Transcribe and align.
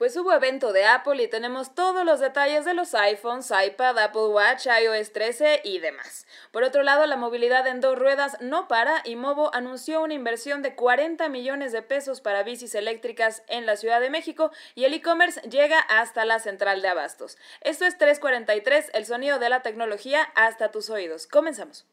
Pues 0.00 0.16
hubo 0.16 0.32
evento 0.32 0.72
de 0.72 0.86
Apple 0.86 1.22
y 1.22 1.28
tenemos 1.28 1.74
todos 1.74 2.06
los 2.06 2.20
detalles 2.20 2.64
de 2.64 2.72
los 2.72 2.94
iPhones, 2.94 3.50
iPad, 3.50 3.98
Apple 3.98 4.28
Watch, 4.28 4.64
iOS 4.64 5.12
13 5.12 5.60
y 5.62 5.78
demás. 5.78 6.26
Por 6.52 6.62
otro 6.62 6.82
lado, 6.82 7.04
la 7.04 7.18
movilidad 7.18 7.66
en 7.66 7.82
dos 7.82 7.98
ruedas 7.98 8.38
no 8.40 8.66
para 8.66 9.02
y 9.04 9.16
Movo 9.16 9.54
anunció 9.54 10.00
una 10.00 10.14
inversión 10.14 10.62
de 10.62 10.74
40 10.74 11.28
millones 11.28 11.72
de 11.72 11.82
pesos 11.82 12.22
para 12.22 12.44
bicis 12.44 12.74
eléctricas 12.74 13.42
en 13.46 13.66
la 13.66 13.76
Ciudad 13.76 14.00
de 14.00 14.08
México 14.08 14.50
y 14.74 14.84
el 14.84 14.94
e-commerce 14.94 15.42
llega 15.42 15.78
hasta 15.80 16.24
la 16.24 16.38
central 16.38 16.80
de 16.80 16.88
abastos. 16.88 17.36
Esto 17.60 17.84
es 17.84 17.98
343, 17.98 18.92
el 18.94 19.04
sonido 19.04 19.38
de 19.38 19.50
la 19.50 19.60
tecnología 19.60 20.22
hasta 20.34 20.70
tus 20.70 20.88
oídos. 20.88 21.26
Comenzamos. 21.26 21.84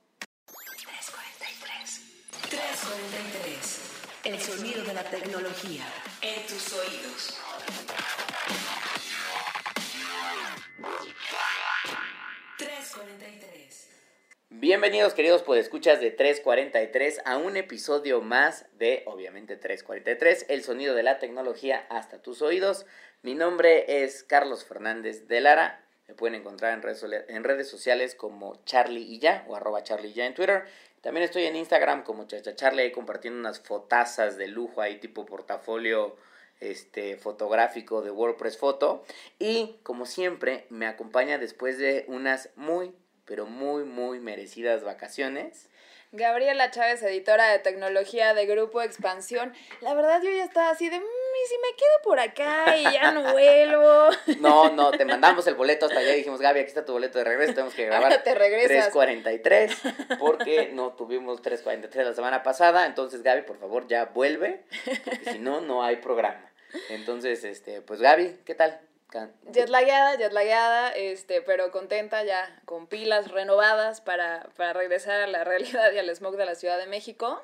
343. 0.45 2.01
343. 2.51 3.96
El 4.23 4.39
sonido 4.39 4.83
de 4.83 4.93
la 4.93 5.03
tecnología 5.03 5.83
en 6.21 6.45
tus 6.47 6.73
oídos. 6.73 7.37
Bienvenidos 14.49 15.13
queridos 15.13 15.43
escuchas 15.57 15.99
de 15.99 16.11
343 16.11 17.21
a 17.25 17.37
un 17.37 17.57
episodio 17.57 18.21
más 18.21 18.65
de 18.77 19.03
obviamente 19.05 19.55
343, 19.55 20.47
el 20.49 20.63
sonido 20.63 20.95
de 20.95 21.03
la 21.03 21.19
tecnología 21.19 21.85
hasta 21.89 22.21
tus 22.21 22.41
oídos. 22.41 22.85
Mi 23.21 23.35
nombre 23.35 24.03
es 24.03 24.23
Carlos 24.23 24.65
Fernández 24.65 25.27
de 25.27 25.41
Lara. 25.41 25.83
Me 26.07 26.15
pueden 26.15 26.35
encontrar 26.35 26.73
en 26.73 26.81
redes, 26.81 27.05
en 27.27 27.43
redes 27.43 27.69
sociales 27.69 28.15
como 28.15 28.63
Charlie 28.63 29.03
y 29.03 29.19
ya 29.19 29.45
o 29.47 29.55
arroba 29.55 29.83
Charlie 29.83 30.09
y 30.09 30.13
ya 30.13 30.25
en 30.25 30.33
Twitter. 30.33 30.65
También 31.07 31.23
estoy 31.23 31.45
en 31.45 31.55
Instagram 31.55 32.03
como 32.03 32.27
Chacha 32.27 32.53
Charlie 32.53 32.81
ahí 32.81 32.91
compartiendo 32.91 33.39
unas 33.39 33.61
fotazas 33.61 34.35
de 34.35 34.49
lujo 34.49 34.81
ahí 34.81 34.97
tipo 34.97 35.25
portafolio 35.25 36.17
este, 36.59 37.15
fotográfico 37.15 38.01
de 38.01 38.11
WordPress 38.11 38.57
Photo. 38.57 39.05
Y 39.39 39.77
como 39.83 40.05
siempre, 40.05 40.65
me 40.69 40.85
acompaña 40.85 41.37
después 41.37 41.77
de 41.77 42.03
unas 42.09 42.49
muy, 42.57 42.93
pero 43.23 43.45
muy, 43.45 43.85
muy 43.85 44.19
merecidas 44.19 44.83
vacaciones. 44.83 45.69
Gabriela 46.11 46.71
Chávez, 46.71 47.01
editora 47.03 47.51
de 47.51 47.59
tecnología 47.59 48.33
de 48.33 48.45
Grupo 48.45 48.81
Expansión. 48.81 49.53
La 49.79 49.93
verdad 49.93 50.21
yo 50.21 50.29
ya 50.29 50.43
estaba 50.43 50.71
así 50.71 50.89
de, 50.89 50.99
si 51.47 51.57
me 51.57 51.75
quedo 51.75 52.01
por 52.03 52.19
acá 52.19 52.77
y 52.77 52.83
ya 52.83 53.11
no 53.11 53.31
vuelvo. 53.31 54.09
No, 54.39 54.69
no, 54.69 54.91
te 54.91 55.05
mandamos 55.05 55.47
el 55.47 55.55
boleto 55.55 55.87
hasta 55.87 55.99
allá 55.99 56.13
y 56.13 56.17
dijimos, 56.17 56.39
Gaby, 56.39 56.59
aquí 56.59 56.67
está 56.67 56.85
tu 56.85 56.93
boleto 56.93 57.17
de 57.17 57.23
regreso, 57.23 57.53
tenemos 57.53 57.73
que 57.73 57.85
grabar 57.87 58.23
te 58.23 58.35
regresas. 58.35 58.93
3.43 58.93 60.17
porque 60.19 60.69
no 60.73 60.93
tuvimos 60.93 61.41
3.43 61.41 62.03
la 62.03 62.13
semana 62.13 62.43
pasada, 62.43 62.85
entonces 62.85 63.23
Gaby, 63.23 63.43
por 63.43 63.59
favor, 63.59 63.87
ya 63.87 64.05
vuelve, 64.05 64.63
porque 65.05 65.31
si 65.31 65.39
no, 65.39 65.61
no 65.61 65.83
hay 65.83 65.97
programa. 65.97 66.51
Entonces, 66.89 67.43
este, 67.43 67.81
pues 67.81 68.01
Gaby, 68.01 68.39
¿qué 68.45 68.55
tal? 68.55 68.79
Jet 69.51 69.69
lagueada, 69.69 70.91
este, 70.91 71.41
pero 71.41 71.71
contenta 71.71 72.23
ya, 72.23 72.61
con 72.65 72.87
pilas 72.87 73.31
renovadas 73.31 74.01
para, 74.01 74.49
para 74.57 74.73
regresar 74.73 75.21
a 75.21 75.27
la 75.27 75.43
realidad 75.43 75.91
y 75.93 75.97
al 75.97 76.09
smog 76.15 76.35
de 76.35 76.45
la 76.45 76.55
Ciudad 76.55 76.77
de 76.77 76.87
México. 76.87 77.41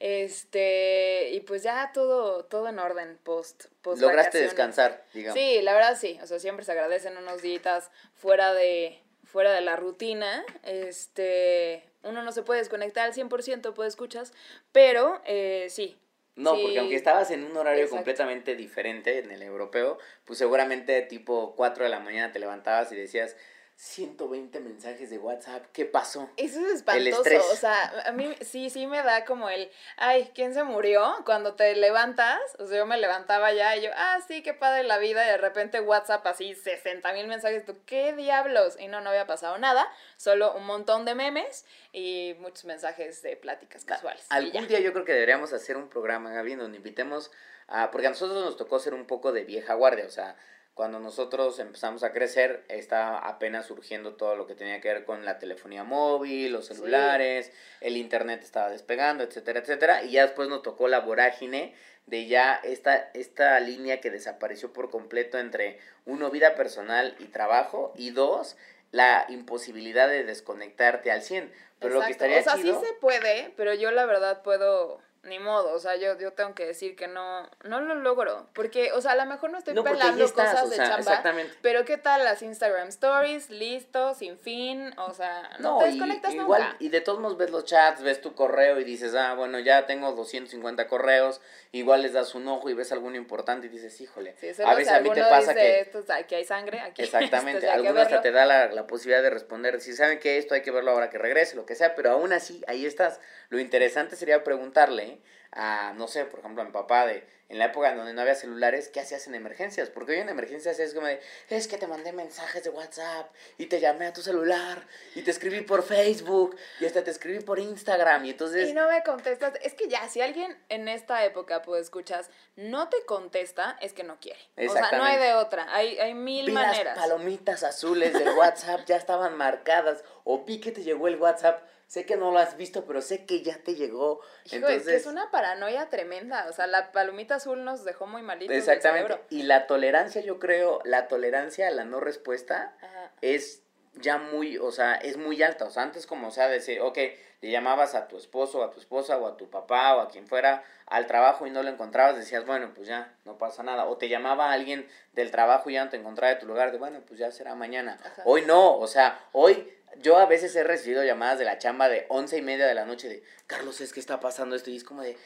Este, 0.00 1.28
y 1.32 1.40
pues 1.40 1.62
ya 1.62 1.92
todo, 1.92 2.46
todo 2.46 2.68
en 2.68 2.78
orden 2.78 3.18
post, 3.22 3.66
post 3.82 4.00
Lograste 4.00 4.40
descansar, 4.40 5.04
digamos. 5.12 5.38
Sí, 5.38 5.60
la 5.60 5.74
verdad 5.74 5.96
sí. 6.00 6.18
O 6.22 6.26
sea, 6.26 6.40
siempre 6.40 6.64
se 6.64 6.72
agradecen 6.72 7.18
unos 7.18 7.42
días 7.42 7.90
fuera 8.14 8.54
de, 8.54 8.98
fuera 9.24 9.52
de 9.52 9.60
la 9.60 9.76
rutina. 9.76 10.42
Este, 10.64 11.84
uno 12.02 12.22
no 12.22 12.32
se 12.32 12.42
puede 12.42 12.60
desconectar 12.60 13.04
al 13.04 13.12
100%, 13.12 13.74
pues 13.74 13.88
escuchas, 13.88 14.32
pero 14.72 15.20
eh, 15.26 15.66
sí. 15.68 15.98
No, 16.34 16.52
porque 16.52 16.78
aunque 16.78 16.96
estabas 16.96 17.30
en 17.30 17.44
un 17.44 17.54
horario 17.54 17.90
completamente 17.90 18.56
diferente 18.56 19.18
en 19.18 19.30
el 19.30 19.42
europeo, 19.42 19.98
pues 20.24 20.38
seguramente 20.38 21.02
tipo 21.02 21.54
4 21.56 21.84
de 21.84 21.90
la 21.90 22.00
mañana 22.00 22.32
te 22.32 22.38
levantabas 22.38 22.90
y 22.92 22.96
decías, 22.96 23.36
120 23.80 24.60
mensajes 24.60 25.08
de 25.08 25.16
WhatsApp. 25.16 25.64
¿Qué 25.72 25.86
pasó? 25.86 26.28
Eso 26.36 26.60
es 26.66 26.74
espantoso. 26.74 27.22
O 27.50 27.56
sea, 27.56 28.04
a 28.04 28.12
mí 28.12 28.30
sí, 28.42 28.68
sí 28.68 28.86
me 28.86 29.02
da 29.02 29.24
como 29.24 29.48
el, 29.48 29.70
ay, 29.96 30.30
¿quién 30.34 30.52
se 30.52 30.64
murió? 30.64 31.16
Cuando 31.24 31.54
te 31.54 31.74
levantas, 31.74 32.38
o 32.58 32.66
sea, 32.66 32.76
yo 32.76 32.84
me 32.84 32.98
levantaba 32.98 33.54
ya 33.54 33.74
y 33.78 33.84
yo, 33.84 33.90
ah, 33.96 34.18
sí, 34.28 34.42
qué 34.42 34.52
padre 34.52 34.82
la 34.82 34.98
vida. 34.98 35.24
Y 35.24 35.30
de 35.30 35.38
repente 35.38 35.80
WhatsApp 35.80 36.26
así, 36.26 36.54
60 36.54 37.10
mil 37.14 37.26
mensajes. 37.26 37.64
¿Tú 37.64 37.78
qué 37.86 38.12
diablos? 38.12 38.76
Y 38.78 38.88
no, 38.88 39.00
no 39.00 39.08
había 39.08 39.26
pasado 39.26 39.56
nada. 39.56 39.90
Solo 40.18 40.52
un 40.52 40.66
montón 40.66 41.06
de 41.06 41.14
memes 41.14 41.64
y 41.90 42.36
muchos 42.38 42.66
mensajes 42.66 43.22
de 43.22 43.36
pláticas 43.36 43.86
casuales. 43.86 44.26
Algún 44.28 44.68
día 44.68 44.80
yo 44.80 44.92
creo 44.92 45.06
que 45.06 45.14
deberíamos 45.14 45.54
hacer 45.54 45.78
un 45.78 45.88
programa, 45.88 46.30
Gaby, 46.32 46.56
donde 46.56 46.76
invitemos 46.76 47.30
a. 47.66 47.90
Porque 47.90 48.08
a 48.08 48.10
nosotros 48.10 48.44
nos 48.44 48.58
tocó 48.58 48.78
ser 48.78 48.92
un 48.92 49.06
poco 49.06 49.32
de 49.32 49.44
vieja 49.44 49.72
guardia, 49.72 50.04
o 50.04 50.10
sea 50.10 50.36
cuando 50.80 50.98
nosotros 50.98 51.58
empezamos 51.58 52.02
a 52.04 52.12
crecer, 52.14 52.64
estaba 52.68 53.18
apenas 53.18 53.66
surgiendo 53.66 54.14
todo 54.14 54.34
lo 54.34 54.46
que 54.46 54.54
tenía 54.54 54.80
que 54.80 54.88
ver 54.88 55.04
con 55.04 55.26
la 55.26 55.38
telefonía 55.38 55.84
móvil, 55.84 56.52
los 56.52 56.68
celulares, 56.68 57.52
el 57.82 57.98
internet 57.98 58.40
estaba 58.42 58.70
despegando, 58.70 59.22
etcétera, 59.22 59.60
etcétera. 59.60 60.04
Y 60.04 60.12
ya 60.12 60.22
después 60.22 60.48
nos 60.48 60.62
tocó 60.62 60.88
la 60.88 61.00
vorágine 61.00 61.74
de 62.06 62.28
ya 62.28 62.54
esta, 62.64 63.10
esta 63.12 63.60
línea 63.60 64.00
que 64.00 64.10
desapareció 64.10 64.72
por 64.72 64.88
completo 64.88 65.38
entre, 65.38 65.78
uno, 66.06 66.30
vida 66.30 66.54
personal 66.54 67.14
y 67.18 67.26
trabajo, 67.26 67.92
y 67.94 68.12
dos, 68.12 68.56
la 68.90 69.26
imposibilidad 69.28 70.08
de 70.08 70.24
desconectarte 70.24 71.10
al 71.10 71.20
100. 71.20 71.52
Pero 71.78 71.96
lo 71.96 72.06
que 72.06 72.12
estaría 72.12 72.38
O 72.38 72.42
sea, 72.42 72.56
sí 72.56 72.72
se 72.72 72.94
puede, 73.02 73.52
pero 73.54 73.74
yo 73.74 73.90
la 73.90 74.06
verdad 74.06 74.40
puedo 74.42 75.02
ni 75.22 75.38
modo, 75.38 75.74
o 75.74 75.78
sea, 75.78 75.96
yo, 75.96 76.18
yo 76.18 76.32
tengo 76.32 76.54
que 76.54 76.64
decir 76.64 76.96
que 76.96 77.06
no, 77.06 77.48
no 77.64 77.80
lo 77.80 77.94
logro, 77.94 78.46
porque, 78.54 78.92
o 78.92 79.02
sea, 79.02 79.12
a 79.12 79.16
lo 79.16 79.26
mejor 79.26 79.50
no 79.50 79.58
estoy 79.58 79.74
pelando 79.74 80.32
cosas 80.32 80.70
de 80.70 80.76
chamba, 80.76 81.22
pero 81.60 81.84
¿qué 81.84 81.98
tal 81.98 82.24
las 82.24 82.40
Instagram 82.40 82.88
Stories? 82.88 83.50
Listo, 83.50 84.14
sin 84.14 84.38
fin, 84.38 84.94
o 84.98 85.12
sea, 85.12 85.50
no, 85.58 85.78
te 85.78 85.86
desconectas 85.86 86.32
y, 86.32 86.36
igual, 86.36 86.74
Y 86.78 86.88
de 86.88 87.02
todos 87.02 87.20
modos 87.20 87.36
ves 87.36 87.50
los 87.50 87.66
chats, 87.66 88.02
ves 88.02 88.22
tu 88.22 88.34
correo 88.34 88.80
y 88.80 88.84
dices, 88.84 89.14
ah, 89.14 89.34
bueno, 89.34 89.58
ya 89.58 89.84
tengo 89.86 90.12
250 90.12 90.88
correos, 90.88 91.42
igual 91.72 92.00
les 92.00 92.14
das 92.14 92.34
un 92.34 92.48
ojo 92.48 92.70
y 92.70 92.74
ves 92.74 92.90
alguno 92.90 93.16
importante 93.16 93.66
y 93.66 93.70
dices, 93.70 94.00
híjole, 94.00 94.36
a 94.64 94.74
veces 94.74 94.92
a 94.92 95.00
mí 95.00 95.10
te 95.12 95.22
pasa 95.22 95.54
que... 95.54 95.90
aquí 96.14 96.34
hay 96.34 96.44
sangre, 96.46 96.80
aquí 96.80 97.02
Exactamente, 97.02 97.68
algunos 97.68 98.04
hasta 98.04 98.22
te 98.22 98.32
da 98.32 98.46
la, 98.46 98.68
la 98.68 98.86
posibilidad 98.86 99.22
de 99.22 99.30
responder, 99.30 99.82
si 99.82 99.92
saben 99.92 100.18
que 100.18 100.38
esto 100.38 100.54
hay 100.54 100.62
que 100.62 100.70
verlo 100.70 100.92
ahora 100.92 101.10
que 101.10 101.18
regrese, 101.18 101.56
lo 101.56 101.66
que 101.66 101.74
sea, 101.74 101.94
pero 101.94 102.10
aún 102.12 102.32
así, 102.32 102.64
ahí 102.66 102.86
estás. 102.86 103.20
Lo 103.50 103.58
interesante 103.58 104.16
sería 104.16 104.44
preguntarle, 104.44 105.19
a, 105.52 105.92
no 105.96 106.06
sé, 106.08 106.24
por 106.24 106.40
ejemplo, 106.40 106.62
a 106.62 106.64
mi 106.64 106.72
papá 106.72 107.06
de, 107.06 107.26
en 107.48 107.58
la 107.58 107.66
época 107.66 107.92
donde 107.94 108.12
no 108.12 108.20
había 108.20 108.36
celulares, 108.36 108.88
¿qué 108.88 109.00
hacías 109.00 109.26
en 109.26 109.34
emergencias? 109.34 109.90
Porque 109.90 110.12
hoy 110.12 110.18
en 110.18 110.28
emergencias 110.28 110.78
es 110.78 110.94
como 110.94 111.08
de, 111.08 111.20
es 111.48 111.66
que 111.66 111.76
te 111.76 111.88
mandé 111.88 112.12
mensajes 112.12 112.62
de 112.62 112.70
WhatsApp 112.70 113.28
y 113.58 113.66
te 113.66 113.80
llamé 113.80 114.06
a 114.06 114.12
tu 114.12 114.22
celular 114.22 114.86
y 115.16 115.22
te 115.22 115.32
escribí 115.32 115.62
por 115.62 115.82
Facebook 115.82 116.56
y 116.78 116.86
hasta 116.86 117.02
te 117.02 117.10
escribí 117.10 117.40
por 117.40 117.58
Instagram 117.58 118.24
y 118.24 118.30
entonces... 118.30 118.68
Y 118.68 118.72
no 118.72 118.88
me 118.88 119.02
contestas, 119.02 119.54
es 119.62 119.74
que 119.74 119.88
ya, 119.88 120.08
si 120.08 120.20
alguien 120.20 120.56
en 120.68 120.86
esta 120.86 121.24
época, 121.24 121.62
pues 121.62 121.82
escuchas, 121.82 122.30
no 122.54 122.88
te 122.88 123.04
contesta, 123.04 123.76
es 123.80 123.92
que 123.92 124.04
no 124.04 124.20
quiere. 124.20 124.38
O 124.56 124.72
sea, 124.72 124.92
no 124.92 125.02
hay 125.02 125.18
de 125.18 125.34
otra, 125.34 125.66
hay, 125.74 125.98
hay 125.98 126.14
mil 126.14 126.46
vi 126.46 126.52
maneras. 126.52 126.96
Las 126.96 127.08
palomitas 127.08 127.64
azules 127.64 128.12
del 128.12 128.28
WhatsApp 128.36 128.82
ya 128.86 128.96
estaban 128.96 129.36
marcadas 129.36 130.04
o 130.22 130.44
vi 130.44 130.60
que 130.60 130.70
te 130.70 130.84
llegó 130.84 131.08
el 131.08 131.16
WhatsApp 131.16 131.64
sé 131.90 132.06
que 132.06 132.16
no 132.16 132.30
lo 132.30 132.38
has 132.38 132.56
visto, 132.56 132.84
pero 132.84 133.02
sé 133.02 133.26
que 133.26 133.42
ya 133.42 133.58
te 133.64 133.74
llegó. 133.74 134.20
Entonces, 134.52 134.82
es 134.82 134.86
que 134.86 134.94
es 134.94 135.06
una 135.06 135.32
paranoia 135.32 135.88
tremenda, 135.88 136.46
o 136.48 136.52
sea, 136.52 136.68
la 136.68 136.92
palomita 136.92 137.34
azul 137.34 137.64
nos 137.64 137.84
dejó 137.84 138.06
muy 138.06 138.22
malitos 138.22 138.54
Exactamente, 138.54 139.20
y 139.28 139.42
la 139.42 139.66
tolerancia, 139.66 140.20
yo 140.20 140.38
creo, 140.38 140.80
la 140.84 141.08
tolerancia 141.08 141.66
a 141.66 141.72
la 141.72 141.84
no 141.84 141.98
respuesta 141.98 142.76
es 143.22 143.64
ya 143.94 144.18
muy, 144.18 144.56
o 144.56 144.70
sea, 144.70 144.94
es 144.94 145.16
muy 145.16 145.42
alta, 145.42 145.64
o 145.64 145.70
sea, 145.70 145.82
antes 145.82 146.06
como, 146.06 146.28
o 146.28 146.30
sea, 146.30 146.46
decir, 146.46 146.80
ok, 146.80 146.96
le 147.40 147.50
llamabas 147.50 147.96
a 147.96 148.06
tu 148.06 148.16
esposo, 148.16 148.62
a 148.62 148.70
tu 148.70 148.78
esposa, 148.78 149.18
o 149.18 149.26
a 149.26 149.36
tu 149.36 149.50
papá, 149.50 149.96
o 149.96 150.00
a 150.00 150.08
quien 150.08 150.28
fuera 150.28 150.62
al 150.86 151.08
trabajo 151.08 151.44
y 151.48 151.50
no 151.50 151.64
lo 151.64 151.70
encontrabas, 151.70 152.16
decías, 152.16 152.46
bueno, 152.46 152.70
pues 152.72 152.86
ya, 152.86 153.16
no 153.24 153.36
pasa 153.36 153.64
nada, 153.64 153.86
o 153.86 153.96
te 153.96 154.08
llamaba 154.08 154.52
alguien 154.52 154.88
del 155.12 155.32
trabajo 155.32 155.70
y 155.70 155.72
ya 155.72 155.84
no 155.84 155.90
te 155.90 155.96
encontraba 155.96 156.34
de 156.34 156.40
tu 156.40 156.46
lugar, 156.46 156.70
de, 156.70 156.78
bueno, 156.78 157.00
pues 157.04 157.18
ya 157.18 157.32
será 157.32 157.56
mañana. 157.56 157.98
Hoy 158.24 158.42
no, 158.42 158.76
o 158.78 158.86
sea, 158.86 159.18
hoy 159.32 159.79
yo 159.98 160.18
a 160.18 160.26
veces 160.26 160.54
he 160.56 160.64
recibido 160.64 161.04
llamadas 161.04 161.38
de 161.38 161.44
la 161.44 161.58
chamba 161.58 161.88
de 161.88 162.06
once 162.08 162.38
y 162.38 162.42
media 162.42 162.66
de 162.66 162.74
la 162.74 162.86
noche 162.86 163.08
de, 163.08 163.22
Carlos, 163.46 163.80
es 163.80 163.92
que 163.92 164.00
está 164.00 164.20
pasando 164.20 164.56
esto, 164.56 164.70
y 164.70 164.76
es 164.76 164.84
como 164.84 165.02
de, 165.02 165.16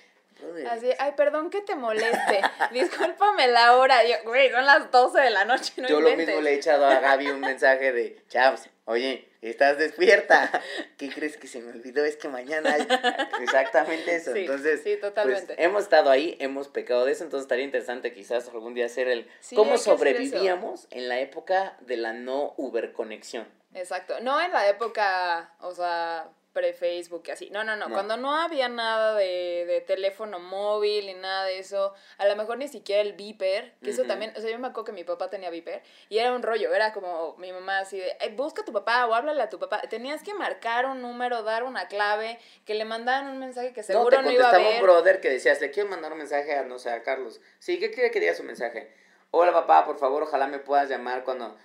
Así, 0.70 0.90
ay, 0.98 1.12
perdón 1.16 1.50
que 1.50 1.60
te 1.60 1.74
moleste. 1.74 2.40
Discúlpame 2.72 3.48
la 3.48 3.76
hora. 3.76 4.04
Yo, 4.04 4.16
güey, 4.24 4.50
son 4.50 4.64
las 4.64 4.90
12 4.90 5.20
de 5.20 5.30
la 5.30 5.44
noche. 5.44 5.72
No 5.76 5.88
Yo 5.88 6.00
lo 6.00 6.16
mismo 6.16 6.40
le 6.40 6.50
he 6.50 6.54
echado 6.54 6.86
a 6.86 7.00
Gaby 7.00 7.28
un 7.28 7.40
mensaje 7.40 7.92
de, 7.92 8.22
chavos, 8.28 8.68
oye, 8.84 9.28
estás 9.40 9.78
despierta. 9.78 10.50
¿Qué 10.98 11.08
crees 11.08 11.36
que 11.36 11.46
se 11.46 11.60
me 11.60 11.70
olvidó? 11.70 12.04
Es 12.04 12.16
que 12.16 12.28
mañana 12.28 12.74
hay... 12.74 12.82
Exactamente 13.42 14.16
eso. 14.16 14.34
entonces, 14.34 14.82
sí, 14.82 14.96
pues, 14.96 15.00
totalmente. 15.00 15.62
hemos 15.62 15.82
estado 15.82 16.10
ahí, 16.10 16.36
hemos 16.40 16.68
pecado 16.68 17.04
de 17.04 17.12
eso, 17.12 17.24
entonces 17.24 17.44
estaría 17.44 17.64
interesante 17.64 18.12
quizás 18.12 18.48
algún 18.48 18.74
día 18.74 18.86
hacer 18.86 19.08
el 19.08 19.28
cómo 19.54 19.78
sobrevivíamos 19.78 20.86
en 20.90 21.08
la 21.08 21.20
época 21.20 21.76
de 21.80 21.96
la 21.96 22.12
no 22.12 22.54
Uber 22.56 22.92
conexión. 22.92 23.46
Exacto. 23.74 24.20
No 24.20 24.40
en 24.40 24.52
la 24.52 24.68
época, 24.68 25.52
o 25.60 25.74
sea, 25.74 26.28
pre-Facebook 26.54 27.22
y 27.26 27.30
así. 27.32 27.50
No, 27.50 27.62
no, 27.64 27.76
no, 27.76 27.88
No. 27.88 27.92
Cuando 27.94 28.16
no 28.16 28.34
había 28.34 28.70
nada 28.70 29.14
de, 29.14 29.64
de 29.66 29.82
teléfono 29.82 30.38
móvil 30.38 31.04
ni 31.06 31.12
nada 31.14 31.44
de 31.44 31.58
eso, 31.58 31.92
a 32.16 32.26
lo 32.26 32.34
mejor 32.36 32.56
ni 32.56 32.68
siquiera 32.68 33.02
el 33.02 33.12
beeper, 33.12 33.74
que 33.82 33.90
eso 33.90 34.02
Ujú. 34.02 34.08
también, 34.08 34.32
o 34.36 34.40
sea, 34.40 34.50
yo 34.50 34.58
me 34.58 34.68
acuerdo 34.68 34.84
que 34.86 34.92
mi 34.92 35.04
papá 35.04 35.28
tenía 35.28 35.50
beeper 35.50 35.82
y 36.08 36.16
era 36.18 36.32
un 36.32 36.42
rollo, 36.42 36.72
era 36.72 36.94
como 36.94 37.36
mi 37.36 37.52
mamá 37.52 37.80
así 37.80 37.98
de, 37.98 38.16
"Ay, 38.20 38.34
busca 38.34 38.62
a 38.62 38.64
tu 38.64 38.72
papá 38.72 39.04
o 39.06 39.12
háblale 39.14 39.42
a 39.42 39.50
tu 39.50 39.58
papá. 39.58 39.82
Tenías 39.82 40.22
que 40.22 40.32
marcar 40.32 40.86
un 40.86 41.02
número, 41.02 41.42
dar 41.42 41.64
una 41.64 41.88
clave, 41.88 42.38
que 42.64 42.74
le 42.74 42.84
mandaran 42.86 43.28
un 43.28 43.38
mensaje 43.38 43.72
que 43.74 43.80
No, 43.80 43.86
seguro 43.86 44.16
te 44.16 44.22
no, 44.22 44.30
iba 44.30 44.48
a 44.48 44.56
ver. 44.56 44.76
un 44.76 44.80
brother 44.80 45.20
que 45.20 45.28
decías, 45.28 45.60
le 45.60 45.70
quiero 45.70 45.90
mandar 45.90 46.12
un 46.12 46.18
mensaje 46.18 46.54
a, 46.56 46.62
no 46.62 46.78
sé, 46.78 46.88
a 46.90 47.02
Carlos. 47.02 47.40
Sí, 47.58 47.78
¿qué 47.78 47.90
quiere 47.90 48.10
que 48.10 48.20
diga 48.20 48.34
su 48.34 48.44
mensaje? 48.44 48.94
Hola 49.32 49.52
papá, 49.52 49.84
por 49.84 49.98
favor, 49.98 50.22
ojalá 50.22 50.46
me 50.46 50.60
puedas 50.60 50.88
llamar 50.88 51.24
cuando... 51.24 51.56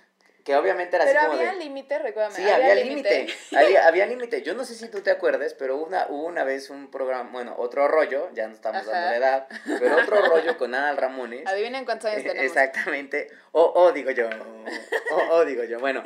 Que 0.44 0.56
obviamente 0.56 0.96
era 0.96 1.04
Pero 1.04 1.18
así 1.18 1.28
como 1.28 1.38
había 1.38 1.52
de... 1.52 1.58
límite, 1.58 1.98
recuérdame. 1.98 2.34
Sí, 2.36 2.48
había 2.48 2.74
límite. 2.76 3.26
Había, 3.54 3.86
había 3.86 4.06
límite. 4.06 4.40
Yo 4.42 4.54
no 4.54 4.64
sé 4.64 4.74
si 4.74 4.88
tú 4.88 5.00
te 5.02 5.10
acuerdes, 5.10 5.52
pero 5.54 5.76
una, 5.76 6.06
hubo 6.08 6.24
una 6.26 6.44
vez 6.44 6.70
un 6.70 6.90
programa, 6.90 7.30
bueno, 7.30 7.54
otro 7.58 7.86
rollo, 7.88 8.30
ya 8.32 8.46
no 8.48 8.54
estamos 8.54 8.82
Ajá. 8.82 8.90
dando 8.90 9.10
la 9.10 9.16
edad, 9.16 9.48
pero 9.78 9.96
otro 9.96 10.16
rollo 10.28 10.56
con 10.56 10.74
Adal 10.74 10.96
Ramones. 10.96 11.46
Adivinen 11.46 11.84
cuántos 11.84 12.10
años 12.10 12.22
tenemos. 12.26 12.44
Exactamente. 12.44 13.28
O, 13.52 13.64
o 13.74 13.92
digo 13.92 14.10
yo. 14.12 14.28
O, 15.12 15.34
o 15.34 15.44
digo 15.44 15.64
yo. 15.64 15.78
Bueno, 15.78 16.02